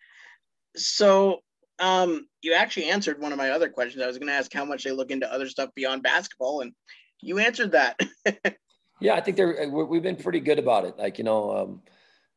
So 0.75 1.41
um, 1.79 2.27
you 2.41 2.53
actually 2.53 2.89
answered 2.89 3.21
one 3.21 3.31
of 3.31 3.37
my 3.37 3.51
other 3.51 3.69
questions. 3.69 4.03
I 4.03 4.07
was 4.07 4.17
going 4.17 4.27
to 4.27 4.33
ask 4.33 4.51
how 4.53 4.65
much 4.65 4.83
they 4.83 4.91
look 4.91 5.11
into 5.11 5.31
other 5.31 5.47
stuff 5.47 5.69
beyond 5.75 6.03
basketball, 6.03 6.61
and 6.61 6.73
you 7.21 7.39
answered 7.39 7.71
that. 7.71 7.99
yeah, 9.01 9.15
I 9.15 9.21
think 9.21 9.37
they're 9.37 9.69
we've 9.69 10.03
been 10.03 10.15
pretty 10.15 10.39
good 10.39 10.59
about 10.59 10.85
it. 10.85 10.97
Like 10.97 11.17
you 11.17 11.23
know, 11.23 11.55
um, 11.55 11.81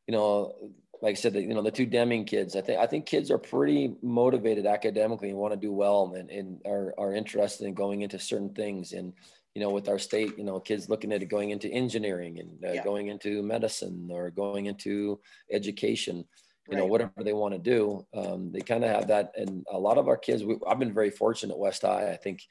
you 0.07 0.13
know, 0.13 0.53
like 1.01 1.11
I 1.11 1.15
said, 1.15 1.35
you 1.35 1.53
know, 1.53 1.61
the 1.61 1.71
two 1.71 1.85
Deming 1.85 2.25
kids. 2.25 2.55
I 2.55 2.61
think 2.61 2.79
I 2.79 2.87
think 2.87 3.05
kids 3.05 3.31
are 3.31 3.37
pretty 3.37 3.95
motivated 4.01 4.65
academically 4.65 5.29
and 5.29 5.37
want 5.37 5.53
to 5.53 5.59
do 5.59 5.73
well, 5.73 6.13
and, 6.15 6.29
and 6.29 6.61
are 6.65 6.93
are 6.97 7.13
interested 7.13 7.67
in 7.67 7.73
going 7.73 8.01
into 8.01 8.19
certain 8.19 8.53
things. 8.53 8.93
And 8.93 9.13
you 9.55 9.61
know, 9.61 9.69
with 9.69 9.89
our 9.89 9.99
state, 9.99 10.37
you 10.37 10.43
know, 10.43 10.59
kids 10.59 10.89
looking 10.89 11.11
at 11.11 11.21
it 11.21 11.27
going 11.27 11.51
into 11.51 11.69
engineering 11.69 12.39
and 12.39 12.63
uh, 12.63 12.73
yeah. 12.73 12.83
going 12.83 13.07
into 13.07 13.43
medicine 13.43 14.09
or 14.11 14.31
going 14.31 14.65
into 14.65 15.19
education 15.51 16.25
you 16.69 16.77
know, 16.77 16.85
whatever 16.85 17.11
they 17.21 17.33
want 17.33 17.53
to 17.53 17.59
do. 17.59 18.05
Um, 18.13 18.51
they 18.51 18.61
kind 18.61 18.83
of 18.83 18.89
have 18.89 19.07
that. 19.07 19.33
And 19.35 19.65
a 19.71 19.77
lot 19.77 19.97
of 19.97 20.07
our 20.07 20.17
kids, 20.17 20.43
we, 20.43 20.57
I've 20.67 20.79
been 20.79 20.93
very 20.93 21.09
fortunate 21.09 21.53
at 21.53 21.59
West 21.59 21.81
High. 21.81 22.11
I 22.11 22.15
think, 22.15 22.41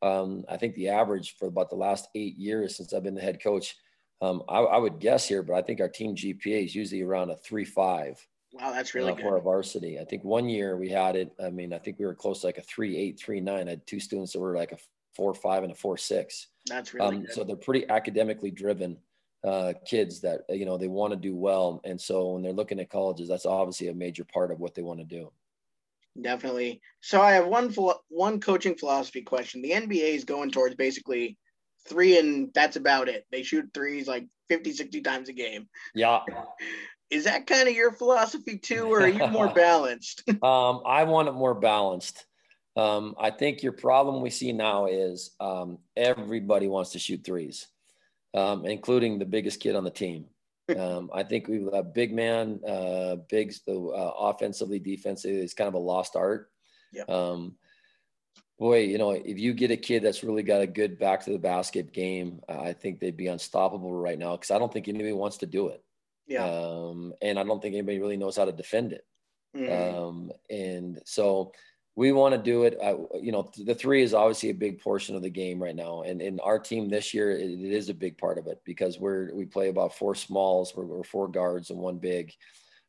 um, 0.00 0.44
I 0.48 0.56
think 0.56 0.74
the 0.74 0.88
average 0.88 1.36
for 1.36 1.48
about 1.48 1.70
the 1.70 1.76
last 1.76 2.08
eight 2.14 2.36
years 2.36 2.76
since 2.76 2.92
I've 2.92 3.02
been 3.02 3.14
the 3.14 3.20
head 3.20 3.42
coach, 3.42 3.76
um, 4.20 4.42
I, 4.48 4.60
I, 4.60 4.78
would 4.78 4.98
guess 4.98 5.28
here, 5.28 5.42
but 5.42 5.54
I 5.54 5.62
think 5.62 5.80
our 5.80 5.88
team 5.88 6.16
GPA 6.16 6.64
is 6.64 6.74
usually 6.74 7.02
around 7.02 7.30
a 7.30 7.36
three 7.36 7.64
five. 7.64 8.24
Wow, 8.52 8.72
that's 8.72 8.94
really 8.94 9.12
uh, 9.12 9.14
good. 9.14 9.22
for 9.22 9.36
a 9.36 9.40
varsity. 9.40 10.00
I 10.00 10.04
think 10.04 10.24
one 10.24 10.48
year 10.48 10.76
we 10.76 10.88
had 10.88 11.14
it. 11.14 11.30
I 11.42 11.50
mean, 11.50 11.72
I 11.72 11.78
think 11.78 11.98
we 11.98 12.06
were 12.06 12.14
close 12.14 12.40
to 12.40 12.46
like 12.46 12.58
a 12.58 12.62
three 12.62 12.96
eight, 12.96 13.20
three 13.20 13.40
nine. 13.40 13.68
I 13.68 13.72
had 13.72 13.86
two 13.86 14.00
students 14.00 14.32
that 14.32 14.40
were 14.40 14.56
like 14.56 14.72
a 14.72 14.78
four 15.14 15.34
five 15.34 15.62
and 15.62 15.70
a 15.70 15.74
four 15.74 15.96
six. 15.96 16.48
That's 16.66 16.94
really 16.94 17.06
um, 17.16 17.22
good. 17.22 17.32
So 17.32 17.44
they're 17.44 17.56
pretty 17.56 17.88
academically 17.88 18.50
driven 18.50 18.96
uh, 19.44 19.72
kids 19.86 20.20
that 20.22 20.40
you 20.48 20.64
know 20.64 20.76
they 20.76 20.88
want 20.88 21.12
to 21.12 21.18
do 21.18 21.34
well, 21.34 21.80
and 21.84 22.00
so 22.00 22.32
when 22.32 22.42
they're 22.42 22.52
looking 22.52 22.80
at 22.80 22.90
colleges, 22.90 23.28
that's 23.28 23.46
obviously 23.46 23.88
a 23.88 23.94
major 23.94 24.24
part 24.24 24.50
of 24.50 24.58
what 24.58 24.74
they 24.74 24.82
want 24.82 24.98
to 25.00 25.04
do. 25.04 25.30
Definitely. 26.20 26.80
So 27.00 27.20
I 27.20 27.32
have 27.32 27.46
one 27.46 27.72
one 28.08 28.40
coaching 28.40 28.74
philosophy 28.74 29.22
question. 29.22 29.62
The 29.62 29.70
NBA 29.72 30.14
is 30.14 30.24
going 30.24 30.50
towards 30.50 30.74
basically 30.74 31.36
three, 31.86 32.18
and 32.18 32.50
that's 32.54 32.76
about 32.76 33.08
it. 33.08 33.26
They 33.30 33.42
shoot 33.42 33.70
threes 33.72 34.08
like 34.08 34.26
50, 34.48 34.72
60 34.72 35.00
times 35.02 35.28
a 35.28 35.32
game. 35.32 35.68
Yeah. 35.94 36.20
Is 37.10 37.24
that 37.24 37.46
kind 37.46 37.66
of 37.66 37.74
your 37.74 37.90
philosophy 37.92 38.58
too, 38.58 38.92
or 38.92 39.00
are 39.00 39.08
you 39.08 39.26
more 39.28 39.48
balanced? 39.54 40.24
um, 40.42 40.82
I 40.84 41.04
want 41.04 41.28
it 41.28 41.32
more 41.32 41.54
balanced. 41.54 42.26
Um, 42.76 43.14
I 43.18 43.30
think 43.30 43.62
your 43.62 43.72
problem 43.72 44.20
we 44.20 44.28
see 44.28 44.52
now 44.52 44.86
is 44.86 45.34
um, 45.40 45.78
everybody 45.96 46.68
wants 46.68 46.92
to 46.92 46.98
shoot 46.98 47.24
threes 47.24 47.66
um, 48.34 48.66
including 48.66 49.18
the 49.18 49.24
biggest 49.24 49.60
kid 49.60 49.76
on 49.76 49.84
the 49.84 49.90
team. 49.90 50.26
Um, 50.78 51.08
I 51.14 51.22
think 51.22 51.48
we've 51.48 51.70
got 51.70 51.94
big 51.94 52.12
man, 52.12 52.60
uh, 52.68 53.16
bigs, 53.30 53.62
the 53.66 53.72
uh, 53.72 54.12
offensively, 54.18 54.78
defensively, 54.78 55.38
it's 55.38 55.54
kind 55.54 55.66
of 55.66 55.72
a 55.72 55.78
lost 55.78 56.14
art. 56.14 56.50
Yeah. 56.92 57.04
Um, 57.08 57.56
boy, 58.58 58.80
you 58.80 58.98
know, 58.98 59.12
if 59.12 59.38
you 59.38 59.54
get 59.54 59.70
a 59.70 59.78
kid 59.78 60.02
that's 60.02 60.22
really 60.22 60.42
got 60.42 60.60
a 60.60 60.66
good 60.66 60.98
back 60.98 61.24
to 61.24 61.30
the 61.30 61.38
basket 61.38 61.90
game, 61.90 62.42
I 62.50 62.74
think 62.74 63.00
they'd 63.00 63.16
be 63.16 63.28
unstoppable 63.28 63.94
right 63.94 64.18
now 64.18 64.36
because 64.36 64.50
I 64.50 64.58
don't 64.58 64.70
think 64.70 64.88
anybody 64.88 65.14
wants 65.14 65.38
to 65.38 65.46
do 65.46 65.68
it. 65.68 65.82
Yeah. 66.26 66.44
Um, 66.44 67.14
and 67.22 67.38
I 67.38 67.44
don't 67.44 67.62
think 67.62 67.74
anybody 67.74 67.98
really 67.98 68.18
knows 68.18 68.36
how 68.36 68.44
to 68.44 68.52
defend 68.52 68.92
it. 68.92 69.06
Mm-hmm. 69.56 69.96
Um, 69.96 70.32
and 70.50 71.00
so 71.06 71.52
we 71.98 72.12
want 72.12 72.32
to 72.32 72.40
do 72.40 72.62
it. 72.62 72.78
Uh, 72.80 72.94
you 73.20 73.32
know, 73.32 73.50
the 73.66 73.74
three 73.74 74.04
is 74.04 74.14
obviously 74.14 74.50
a 74.50 74.54
big 74.54 74.80
portion 74.80 75.16
of 75.16 75.22
the 75.22 75.28
game 75.28 75.60
right 75.60 75.74
now, 75.74 76.02
and 76.02 76.22
in 76.22 76.38
our 76.38 76.56
team 76.56 76.88
this 76.88 77.12
year, 77.12 77.32
it, 77.32 77.50
it 77.50 77.72
is 77.72 77.88
a 77.88 77.94
big 77.94 78.16
part 78.16 78.38
of 78.38 78.46
it 78.46 78.60
because 78.64 79.00
we're 79.00 79.34
we 79.34 79.44
play 79.44 79.68
about 79.68 79.96
four 79.96 80.14
smalls, 80.14 80.72
we're, 80.76 80.84
we're 80.84 81.02
four 81.02 81.26
guards 81.26 81.70
and 81.70 81.78
one 81.80 81.98
big, 81.98 82.32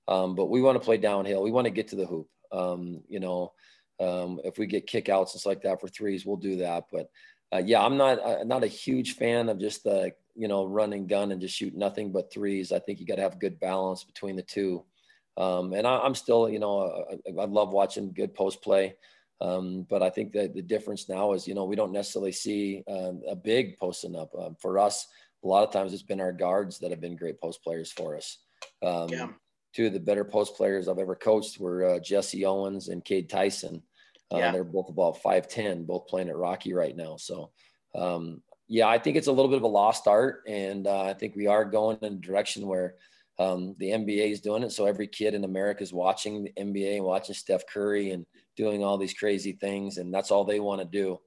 um, 0.07 0.35
but 0.35 0.51
we 0.51 0.61
want 0.61 0.75
to 0.75 0.85
play 0.85 0.97
downhill. 0.97 1.41
We 1.41 1.49
want 1.49 1.65
to 1.65 1.71
get 1.71 1.87
to 1.87 1.95
the 1.95 2.05
hoop. 2.05 2.27
Um, 2.51 3.01
you 3.09 3.19
know, 3.19 3.53
um, 3.99 4.41
if 4.43 4.59
we 4.59 4.67
get 4.67 4.85
kickouts 4.85 5.31
and 5.31 5.41
stuff 5.41 5.47
like 5.47 5.63
that 5.63 5.81
for 5.81 5.87
threes, 5.87 6.23
we'll 6.23 6.37
do 6.37 6.57
that. 6.57 6.83
But 6.91 7.09
uh, 7.51 7.63
yeah, 7.65 7.83
I'm 7.83 7.97
not 7.97 8.19
uh, 8.19 8.43
not 8.43 8.63
a 8.63 8.67
huge 8.67 9.15
fan 9.15 9.49
of 9.49 9.59
just 9.59 9.83
the 9.85 10.11
you 10.35 10.47
know 10.47 10.65
running 10.65 11.07
gun 11.07 11.31
and 11.31 11.41
just 11.41 11.55
shoot 11.55 11.75
nothing 11.75 12.11
but 12.11 12.31
threes. 12.31 12.71
I 12.71 12.77
think 12.77 12.99
you 12.99 13.07
got 13.07 13.15
to 13.15 13.23
have 13.23 13.39
good 13.39 13.59
balance 13.59 14.03
between 14.03 14.35
the 14.35 14.43
two. 14.43 14.85
Um, 15.39 15.71
and 15.71 15.87
I, 15.87 16.05
am 16.05 16.15
still, 16.15 16.49
you 16.49 16.59
know, 16.59 17.05
I, 17.09 17.41
I, 17.41 17.45
love 17.45 17.71
watching 17.71 18.11
good 18.11 18.35
post 18.35 18.61
play. 18.61 18.95
Um, 19.39 19.87
but 19.89 20.03
I 20.03 20.09
think 20.09 20.33
that 20.33 20.53
the 20.53 20.61
difference 20.61 21.07
now 21.07 21.31
is, 21.31 21.47
you 21.47 21.53
know, 21.53 21.63
we 21.63 21.77
don't 21.77 21.93
necessarily 21.93 22.33
see 22.33 22.83
um, 22.89 23.21
a 23.25 23.37
big 23.37 23.77
posting 23.77 24.17
up. 24.17 24.31
Um, 24.37 24.57
for 24.59 24.77
us, 24.77 25.07
a 25.41 25.47
lot 25.47 25.65
of 25.65 25.71
times 25.71 25.93
it's 25.93 26.03
been 26.03 26.19
our 26.19 26.33
guards 26.33 26.79
that 26.79 26.91
have 26.91 26.99
been 26.99 27.15
great 27.15 27.39
post 27.39 27.63
players 27.63 27.89
for 27.89 28.17
us. 28.17 28.37
Um, 28.83 29.07
yeah. 29.07 29.27
Two 29.73 29.87
of 29.87 29.93
the 29.93 29.99
better 30.01 30.25
post 30.25 30.57
players 30.57 30.89
I've 30.89 30.99
ever 30.99 31.15
coached 31.15 31.57
were 31.57 31.85
uh, 31.85 31.99
Jesse 31.99 32.45
Owens 32.45 32.89
and 32.89 33.05
Cade 33.05 33.29
Tyson. 33.29 33.81
Uh, 34.33 34.39
yeah. 34.39 34.51
They're 34.51 34.65
both 34.65 34.89
about 34.89 35.23
5'10, 35.23 35.87
both 35.87 36.07
playing 36.07 36.27
at 36.27 36.35
Rocky 36.35 36.73
right 36.73 36.97
now. 36.97 37.15
So, 37.15 37.51
um, 37.95 38.41
yeah, 38.67 38.89
I 38.89 38.97
think 38.97 39.15
it's 39.15 39.27
a 39.27 39.31
little 39.31 39.49
bit 39.49 39.57
of 39.57 39.63
a 39.63 39.67
lost 39.67 40.05
art. 40.05 40.43
And 40.47 40.85
uh, 40.85 41.03
I 41.03 41.13
think 41.13 41.37
we 41.37 41.47
are 41.47 41.63
going 41.63 41.97
in 42.01 42.13
a 42.13 42.17
direction 42.17 42.67
where– 42.67 42.95
um, 43.39 43.73
the 43.79 43.91
NBA 43.91 44.31
is 44.31 44.41
doing 44.41 44.63
it. 44.63 44.71
So 44.71 44.85
every 44.85 45.07
kid 45.07 45.33
in 45.33 45.45
America 45.45 45.81
is 45.81 45.93
watching 45.93 46.43
the 46.43 46.53
NBA 46.59 46.97
and 46.97 47.05
watching 47.05 47.33
Steph 47.33 47.65
Curry 47.67 48.11
and 48.11 48.25
doing 48.57 48.83
all 48.83 48.97
these 48.97 49.13
crazy 49.13 49.53
things. 49.53 49.97
And 49.97 50.13
that's 50.13 50.29
all 50.29 50.43
they 50.43 50.59
want 50.59 50.81
to 50.81 50.85
do. 50.85 51.19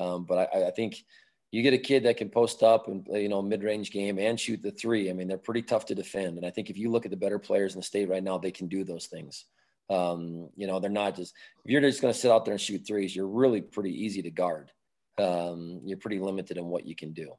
Um, 0.00 0.24
but 0.24 0.48
I, 0.54 0.66
I, 0.66 0.70
think 0.70 1.04
you 1.50 1.62
get 1.62 1.74
a 1.74 1.78
kid 1.78 2.04
that 2.04 2.18
can 2.18 2.28
post 2.28 2.62
up 2.62 2.86
and 2.86 3.06
you 3.10 3.28
know, 3.28 3.42
mid-range 3.42 3.90
game 3.90 4.18
and 4.18 4.38
shoot 4.38 4.62
the 4.62 4.70
three. 4.70 5.10
I 5.10 5.12
mean, 5.12 5.26
they're 5.26 5.38
pretty 5.38 5.62
tough 5.62 5.86
to 5.86 5.94
defend. 5.94 6.36
And 6.36 6.46
I 6.46 6.50
think 6.50 6.70
if 6.70 6.76
you 6.76 6.90
look 6.90 7.04
at 7.04 7.10
the 7.10 7.16
better 7.16 7.38
players 7.38 7.74
in 7.74 7.80
the 7.80 7.86
state 7.86 8.08
right 8.08 8.22
now, 8.22 8.38
they 8.38 8.52
can 8.52 8.68
do 8.68 8.84
those 8.84 9.06
things. 9.06 9.46
Um, 9.88 10.50
you 10.54 10.66
know, 10.66 10.78
they're 10.78 10.90
not 10.90 11.16
just, 11.16 11.34
if 11.64 11.70
you're 11.70 11.80
just 11.80 12.02
going 12.02 12.12
to 12.12 12.18
sit 12.18 12.30
out 12.30 12.44
there 12.44 12.52
and 12.52 12.60
shoot 12.60 12.86
threes, 12.86 13.16
you're 13.16 13.26
really 13.26 13.62
pretty 13.62 14.04
easy 14.04 14.22
to 14.22 14.30
guard. 14.30 14.70
Um, 15.18 15.80
you're 15.84 15.98
pretty 15.98 16.20
limited 16.20 16.58
in 16.58 16.66
what 16.66 16.86
you 16.86 16.94
can 16.94 17.12
do. 17.12 17.32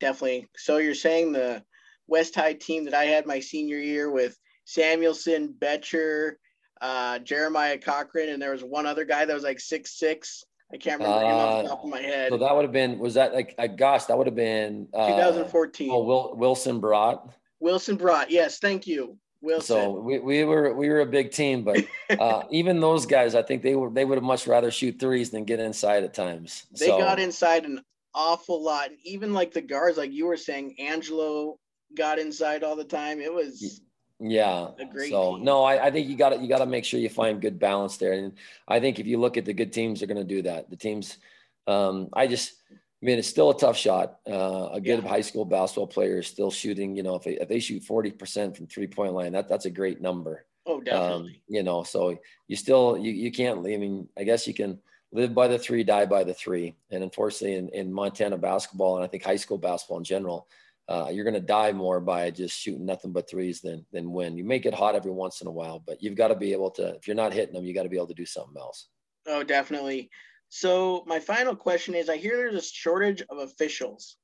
Definitely. 0.00 0.48
So 0.56 0.76
you're 0.76 0.94
saying 0.94 1.32
the, 1.32 1.64
West 2.10 2.34
High 2.34 2.54
team 2.54 2.84
that 2.84 2.94
I 2.94 3.04
had 3.04 3.26
my 3.26 3.40
senior 3.40 3.78
year 3.78 4.10
with 4.10 4.36
Samuelson, 4.64 5.54
Betcher, 5.58 6.38
uh, 6.80 7.20
Jeremiah 7.20 7.78
Cochran, 7.78 8.28
and 8.28 8.42
there 8.42 8.52
was 8.52 8.64
one 8.64 8.86
other 8.86 9.04
guy 9.04 9.24
that 9.24 9.32
was 9.32 9.44
like 9.44 9.60
six 9.60 9.98
six. 9.98 10.44
I 10.72 10.76
can't 10.76 11.00
remember 11.00 11.24
uh, 11.24 11.28
him 11.28 11.34
off 11.36 11.62
the 11.62 11.68
top 11.68 11.84
of 11.84 11.90
my 11.90 12.00
head. 12.00 12.30
So 12.30 12.38
that 12.38 12.54
would 12.54 12.62
have 12.62 12.72
been 12.72 12.98
was 12.98 13.14
that 13.14 13.32
like 13.32 13.54
uh, 13.58 13.68
gosh, 13.68 14.04
that 14.06 14.18
would 14.18 14.26
have 14.26 14.36
been 14.36 14.88
uh, 14.92 15.08
2014. 15.08 15.90
Oh, 15.90 16.04
Will, 16.04 16.34
Wilson 16.36 16.80
Brought. 16.80 17.32
Wilson 17.60 17.96
Brought, 17.96 18.30
yes, 18.30 18.58
thank 18.58 18.86
you. 18.86 19.16
Wilson. 19.42 19.76
So 19.76 19.90
we, 19.92 20.18
we 20.18 20.44
were 20.44 20.74
we 20.74 20.88
were 20.88 21.00
a 21.00 21.06
big 21.06 21.30
team, 21.30 21.64
but 21.64 21.84
uh, 22.10 22.42
even 22.50 22.80
those 22.80 23.06
guys, 23.06 23.34
I 23.34 23.42
think 23.42 23.62
they 23.62 23.74
were 23.74 23.90
they 23.90 24.04
would 24.04 24.16
have 24.16 24.24
much 24.24 24.46
rather 24.46 24.70
shoot 24.70 24.98
threes 24.98 25.30
than 25.30 25.44
get 25.44 25.60
inside 25.60 26.04
at 26.04 26.12
times. 26.12 26.66
They 26.78 26.86
so. 26.86 26.98
got 26.98 27.18
inside 27.18 27.64
an 27.64 27.82
awful 28.14 28.62
lot, 28.62 28.90
and 28.90 28.98
even 29.04 29.32
like 29.32 29.52
the 29.52 29.62
guards, 29.62 29.96
like 29.96 30.12
you 30.12 30.26
were 30.26 30.36
saying, 30.36 30.76
Angelo 30.78 31.58
got 31.96 32.18
inside 32.18 32.62
all 32.62 32.76
the 32.76 32.84
time. 32.84 33.20
It 33.20 33.32
was 33.32 33.80
yeah. 34.18 34.68
great 34.92 35.10
so 35.10 35.36
team. 35.36 35.44
no, 35.44 35.64
I, 35.64 35.86
I 35.86 35.90
think 35.90 36.08
you 36.08 36.16
got 36.16 36.30
to 36.30 36.38
you 36.38 36.48
got 36.48 36.58
to 36.58 36.66
make 36.66 36.84
sure 36.84 37.00
you 37.00 37.08
find 37.08 37.40
good 37.40 37.58
balance 37.58 37.96
there. 37.96 38.12
And 38.12 38.32
I 38.68 38.80
think 38.80 38.98
if 38.98 39.06
you 39.06 39.18
look 39.18 39.36
at 39.36 39.44
the 39.44 39.52
good 39.52 39.72
teams, 39.72 40.00
they're 40.00 40.08
going 40.08 40.18
to 40.18 40.34
do 40.34 40.42
that. 40.42 40.70
The 40.70 40.76
teams, 40.76 41.18
um, 41.66 42.08
I 42.12 42.26
just. 42.26 42.54
I 43.02 43.06
mean, 43.06 43.18
it's 43.18 43.28
still 43.28 43.48
a 43.48 43.58
tough 43.58 43.78
shot. 43.78 44.18
Uh, 44.30 44.68
a 44.72 44.78
good 44.78 45.02
yeah. 45.02 45.08
high 45.08 45.22
school 45.22 45.46
basketball 45.46 45.86
player 45.86 46.18
is 46.18 46.26
still 46.26 46.50
shooting. 46.50 46.94
You 46.94 47.02
know, 47.02 47.14
if 47.14 47.22
they, 47.22 47.38
if 47.38 47.48
they 47.48 47.58
shoot 47.58 47.82
forty 47.82 48.10
percent 48.10 48.54
from 48.54 48.66
three 48.66 48.86
point 48.86 49.14
line, 49.14 49.32
that 49.32 49.48
that's 49.48 49.64
a 49.64 49.70
great 49.70 50.02
number. 50.02 50.44
Oh, 50.66 50.82
definitely. 50.82 51.30
Um, 51.30 51.34
you 51.48 51.62
know, 51.62 51.82
so 51.82 52.18
you 52.46 52.56
still 52.56 52.98
you 52.98 53.10
you 53.10 53.32
can't. 53.32 53.60
I 53.60 53.78
mean, 53.78 54.06
I 54.18 54.24
guess 54.24 54.46
you 54.46 54.52
can 54.52 54.78
live 55.12 55.34
by 55.34 55.48
the 55.48 55.58
three, 55.58 55.82
die 55.82 56.06
by 56.06 56.24
the 56.24 56.34
three. 56.34 56.74
And 56.90 57.02
unfortunately, 57.02 57.56
in, 57.56 57.68
in 57.70 57.92
Montana 57.92 58.36
basketball 58.36 58.96
and 58.96 59.04
I 59.04 59.08
think 59.08 59.24
high 59.24 59.36
school 59.36 59.58
basketball 59.58 59.98
in 59.98 60.04
general, 60.04 60.46
uh, 60.90 61.08
you're 61.08 61.24
going 61.24 61.34
to 61.34 61.40
die 61.40 61.70
more 61.70 62.00
by 62.00 62.32
just 62.32 62.58
shooting 62.58 62.84
nothing 62.84 63.12
but 63.12 63.30
threes 63.30 63.60
than 63.60 63.86
than 63.92 64.12
win. 64.12 64.36
You 64.36 64.42
may 64.42 64.58
get 64.58 64.74
hot 64.74 64.96
every 64.96 65.12
once 65.12 65.40
in 65.40 65.46
a 65.46 65.52
while, 65.52 65.78
but 65.78 66.02
you've 66.02 66.16
got 66.16 66.28
to 66.28 66.34
be 66.34 66.52
able 66.52 66.70
to. 66.72 66.96
If 66.96 67.06
you're 67.06 67.14
not 67.14 67.32
hitting 67.32 67.54
them, 67.54 67.64
you 67.64 67.72
got 67.72 67.84
to 67.84 67.88
be 67.88 67.96
able 67.96 68.08
to 68.08 68.14
do 68.14 68.26
something 68.26 68.60
else. 68.60 68.88
Oh, 69.28 69.44
definitely. 69.44 70.10
So 70.48 71.04
my 71.06 71.20
final 71.20 71.54
question 71.54 71.94
is: 71.94 72.08
I 72.08 72.16
hear 72.16 72.36
there's 72.36 72.56
a 72.56 72.62
shortage 72.62 73.22
of 73.30 73.38
officials 73.38 74.16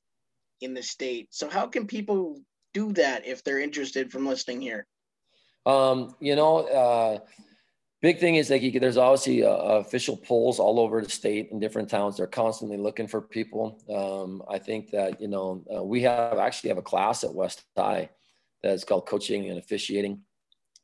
in 0.60 0.74
the 0.74 0.82
state. 0.82 1.28
So 1.30 1.48
how 1.48 1.68
can 1.68 1.86
people 1.86 2.40
do 2.74 2.92
that 2.94 3.24
if 3.24 3.44
they're 3.44 3.60
interested 3.60 4.10
from 4.10 4.26
listening 4.26 4.60
here? 4.60 4.88
Um, 5.66 6.16
you 6.18 6.34
know, 6.34 6.66
uh, 6.66 7.18
big 8.02 8.18
thing 8.18 8.36
is 8.36 8.50
like 8.50 8.62
you, 8.62 8.78
there's 8.78 8.96
obviously 8.96 9.44
uh, 9.44 9.50
official 9.50 10.16
polls 10.16 10.58
all 10.58 10.78
over 10.78 11.00
the 11.02 11.10
state 11.10 11.48
in 11.50 11.58
different 11.58 11.88
towns. 11.88 12.16
They're 12.16 12.26
constantly 12.26 12.76
looking 12.76 13.06
for 13.06 13.20
people. 13.20 13.80
Um, 13.88 14.42
I 14.48 14.58
think 14.58 14.90
that 14.90 15.20
you 15.20 15.28
know 15.28 15.64
uh, 15.74 15.82
we 15.82 16.02
have 16.02 16.38
actually 16.38 16.68
have 16.68 16.78
a 16.78 16.82
class 16.82 17.24
at 17.24 17.34
West 17.34 17.64
High 17.76 18.10
that's 18.62 18.84
called 18.84 19.06
coaching 19.06 19.48
and 19.48 19.58
officiating, 19.58 20.20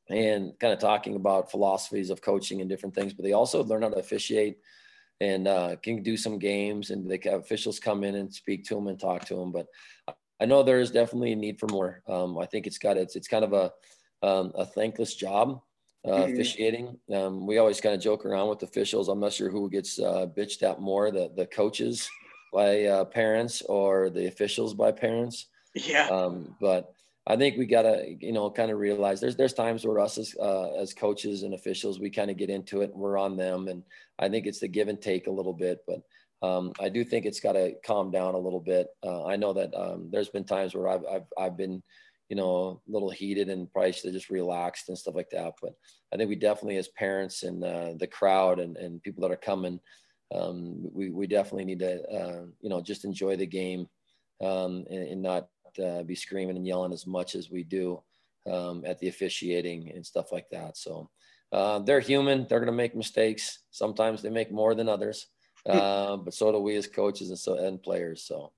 and 0.09 0.53
kind 0.59 0.73
of 0.73 0.79
talking 0.79 1.17
about 1.17 1.51
philosophies 1.51 2.11
of 2.11 2.23
coaching 2.23 2.61
and 2.61 2.71
different 2.71 2.95
things. 2.95 3.13
But 3.13 3.25
they 3.25 3.33
also 3.33 3.65
learn 3.65 3.83
how 3.83 3.91
to 3.91 3.97
officiate 3.97 4.59
and 5.21 5.47
uh, 5.47 5.77
can 5.83 6.03
do 6.03 6.17
some 6.17 6.39
games, 6.39 6.91
and 6.91 7.09
they 7.09 7.21
have 7.25 7.41
officials 7.41 7.79
come 7.79 8.05
in 8.05 8.17
and 8.17 8.33
speak 8.33 8.65
to 8.65 8.75
them 8.75 8.89
and 8.89 8.99
talk 8.99 9.25
to 9.27 9.37
them. 9.37 9.53
But 9.53 9.67
I 10.41 10.47
know 10.47 10.63
there 10.63 10.81
is 10.81 10.91
definitely 10.91 11.33
a 11.33 11.37
need 11.37 11.61
for 11.61 11.69
more. 11.69 12.03
Um, 12.09 12.39
I 12.39 12.47
think 12.47 12.67
it's 12.67 12.79
got 12.79 12.97
it's 12.97 13.17
it's 13.17 13.29
kind 13.29 13.45
of 13.45 13.53
a 13.53 13.71
um, 14.27 14.53
a 14.55 14.65
thankless 14.65 15.15
job 15.15 15.61
uh, 16.05 16.11
mm-hmm. 16.11 16.33
officiating. 16.33 16.99
Um, 17.13 17.47
we 17.47 17.59
always 17.59 17.81
kind 17.81 17.95
of 17.95 18.01
joke 18.01 18.27
around 18.27 18.49
with 18.49 18.63
officials. 18.63 19.09
I'm 19.09 19.21
not 19.21 19.33
sure 19.33 19.51
who 19.51 19.71
gets 19.71 19.99
uh, 19.99 20.27
bitched 20.37 20.63
at 20.63 20.81
more, 20.81 21.11
the 21.11 21.31
the 21.37 21.47
coaches 21.47 22.09
by 22.53 22.85
uh, 22.85 23.05
parents 23.05 23.63
or 23.63 24.11
the 24.11 24.27
officials 24.27 24.75
by 24.75 24.93
parents. 24.93 25.47
Yeah. 25.75 26.09
Um, 26.09 26.57
but 26.61 26.95
I 27.27 27.37
think 27.37 27.57
we 27.57 27.67
gotta, 27.67 28.17
you 28.21 28.33
know, 28.33 28.51
kind 28.51 28.71
of 28.71 28.79
realize 28.79 29.21
there's 29.21 29.37
there's 29.37 29.55
times 29.55 29.87
where 29.87 30.01
us 30.01 30.19
as 30.19 30.35
uh, 30.41 30.73
as 30.73 30.93
coaches 30.93 31.45
and 31.45 31.55
officials 31.55 32.01
we 32.01 32.11
kind 32.11 32.31
of 32.31 32.37
get 32.37 32.51
into 32.51 32.83
it 32.83 32.91
and 32.93 33.01
we're 33.01 33.17
on 33.17 33.37
them, 33.37 33.69
and 33.69 33.85
I 34.19 34.29
think 34.29 34.47
it's 34.47 34.59
the 34.59 34.69
give 34.69 34.89
and 34.89 35.01
take 35.01 35.29
a 35.29 35.31
little 35.31 35.53
bit. 35.53 35.85
But 35.87 36.03
um, 36.47 36.73
I 36.81 36.89
do 36.89 37.05
think 37.05 37.25
it's 37.25 37.41
got 37.41 37.53
to 37.53 37.75
calm 37.87 38.11
down 38.11 38.35
a 38.35 38.39
little 38.39 38.61
bit. 38.61 38.89
Uh, 39.05 39.25
I 39.25 39.37
know 39.37 39.53
that 39.53 39.73
um, 39.75 40.09
there's 40.11 40.31
been 40.31 40.45
times 40.45 40.75
where 40.75 40.89
I've 40.89 41.05
I've 41.07 41.27
I've 41.39 41.57
been, 41.57 41.83
you 42.29 42.37
know, 42.37 42.81
a 42.89 42.93
little 42.93 43.11
heated 43.11 43.49
and 43.49 43.71
probably 43.73 43.93
should 43.93 44.07
have 44.07 44.15
just 44.15 44.31
relaxed 44.31 44.89
and 44.89 44.97
stuff 44.97 45.15
like 45.15 45.31
that. 45.31 45.53
But 45.61 45.75
I 46.13 46.17
think 46.17 46.29
we 46.29 46.37
definitely, 46.37 46.77
as 46.77 46.89
parents 46.89 47.43
and 47.43 47.63
uh, 47.63 47.93
the 47.99 48.07
crowd 48.07 48.59
and 48.59 48.77
and 48.77 49.03
people 49.03 49.23
that 49.23 49.33
are 49.33 49.37
coming, 49.37 49.81
um, 50.35 50.89
we 50.93 51.11
we 51.11 51.27
definitely 51.27 51.67
need 51.67 51.81
to, 51.81 52.03
uh, 52.09 52.45
you 52.61 52.71
know, 52.71 52.81
just 52.81 53.05
enjoy 53.05 53.37
the 53.37 53.47
game 53.47 53.87
um, 54.43 54.85
and, 54.91 55.09
and 55.09 55.23
not 55.23 55.49
uh, 55.83 56.03
be 56.03 56.15
screaming 56.15 56.57
and 56.57 56.67
yelling 56.67 56.93
as 56.93 57.07
much 57.07 57.35
as 57.35 57.51
we 57.51 57.65
do 57.65 58.03
um, 58.51 58.83
at 58.87 58.99
the 58.99 59.09
officiating 59.09 59.91
and 59.95 60.05
stuff 60.05 60.33
like 60.33 60.49
that. 60.51 60.77
So 60.77 61.11
uh, 61.53 61.81
they're 61.81 62.01
human. 62.01 62.47
They're 62.49 62.61
going 62.61 62.67
to 62.67 62.73
make 62.73 62.97
mistakes. 62.97 63.61
Sometimes 63.71 64.23
they 64.23 64.31
make 64.31 64.51
more 64.51 64.75
than 64.75 64.89
others, 64.89 65.27
uh, 65.69 66.17
but 66.17 66.35
so 66.35 66.51
do 66.51 66.59
we 66.59 66.77
as 66.77 66.87
coaches 66.87 67.29
and 67.29 67.39
so 67.39 67.59
and 67.59 67.83
players. 67.83 68.25
So 68.25 68.53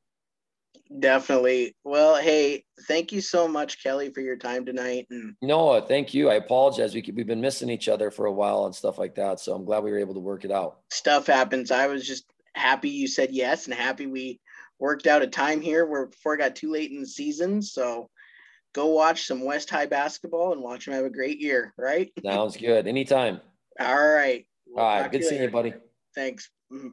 definitely. 1.01 1.75
Well, 1.85 2.17
hey, 2.17 2.65
thank 2.87 3.13
you 3.13 3.21
so 3.21 3.49
much, 3.49 3.83
Kelly, 3.83 4.11
for 4.11 4.21
your 4.21 4.37
time 4.37 4.65
tonight. 4.65 5.07
And 5.11 5.35
no, 5.43 5.81
thank 5.81 6.15
you. 6.15 6.31
I 6.31 6.35
apologize. 6.35 6.95
We 6.95 7.05
we've 7.15 7.27
been 7.27 7.41
missing 7.41 7.71
each 7.71 7.89
other 7.89 8.11
for 8.11 8.27
a 8.27 8.33
while 8.33 8.67
and 8.67 8.75
stuff 8.75 8.99
like 8.99 9.15
that. 9.17 9.41
So 9.41 9.55
I'm 9.55 9.65
glad 9.65 9.85
we 9.85 9.91
were 9.91 9.99
able 9.99 10.15
to 10.15 10.21
work 10.21 10.45
it 10.45 10.51
out. 10.51 10.79
Stuff 10.91 11.27
happens. 11.27 11.71
I 11.71 11.87
was 11.87 12.07
just 12.07 12.25
happy 12.55 12.89
you 12.89 13.09
said 13.09 13.33
yes 13.33 13.67
and 13.67 13.75
happy 13.75 14.07
we 14.07 14.41
worked 14.79 15.07
out 15.07 15.23
a 15.23 15.27
time 15.27 15.61
here 15.61 15.87
where 15.87 16.07
before 16.07 16.35
it 16.35 16.39
got 16.39 16.57
too 16.57 16.71
late 16.71 16.91
in 16.91 17.01
the 17.01 17.07
season. 17.07 17.63
So 17.63 18.11
go 18.75 18.87
watch 18.89 19.27
some 19.27 19.45
West 19.45 19.71
High 19.71 19.87
basketball 19.87 20.53
and 20.53 20.63
watch 20.63 20.85
them 20.85 20.95
have 20.95 21.05
a 21.05 21.11
great 21.11 21.41
year, 21.41 21.73
right? 21.79 22.13
Sounds 22.25 22.57
good. 22.57 22.87
Anytime. 22.87 23.41
All 23.81 24.09
right. 24.09 24.47
We'll 24.67 24.85
All 24.85 25.01
right. 25.01 25.11
Good 25.11 25.25
seeing 25.25 25.43
you, 25.43 25.51
buddy. 25.51 25.75
Thanks. 26.15 26.51
Mm-hmm. 26.73 26.89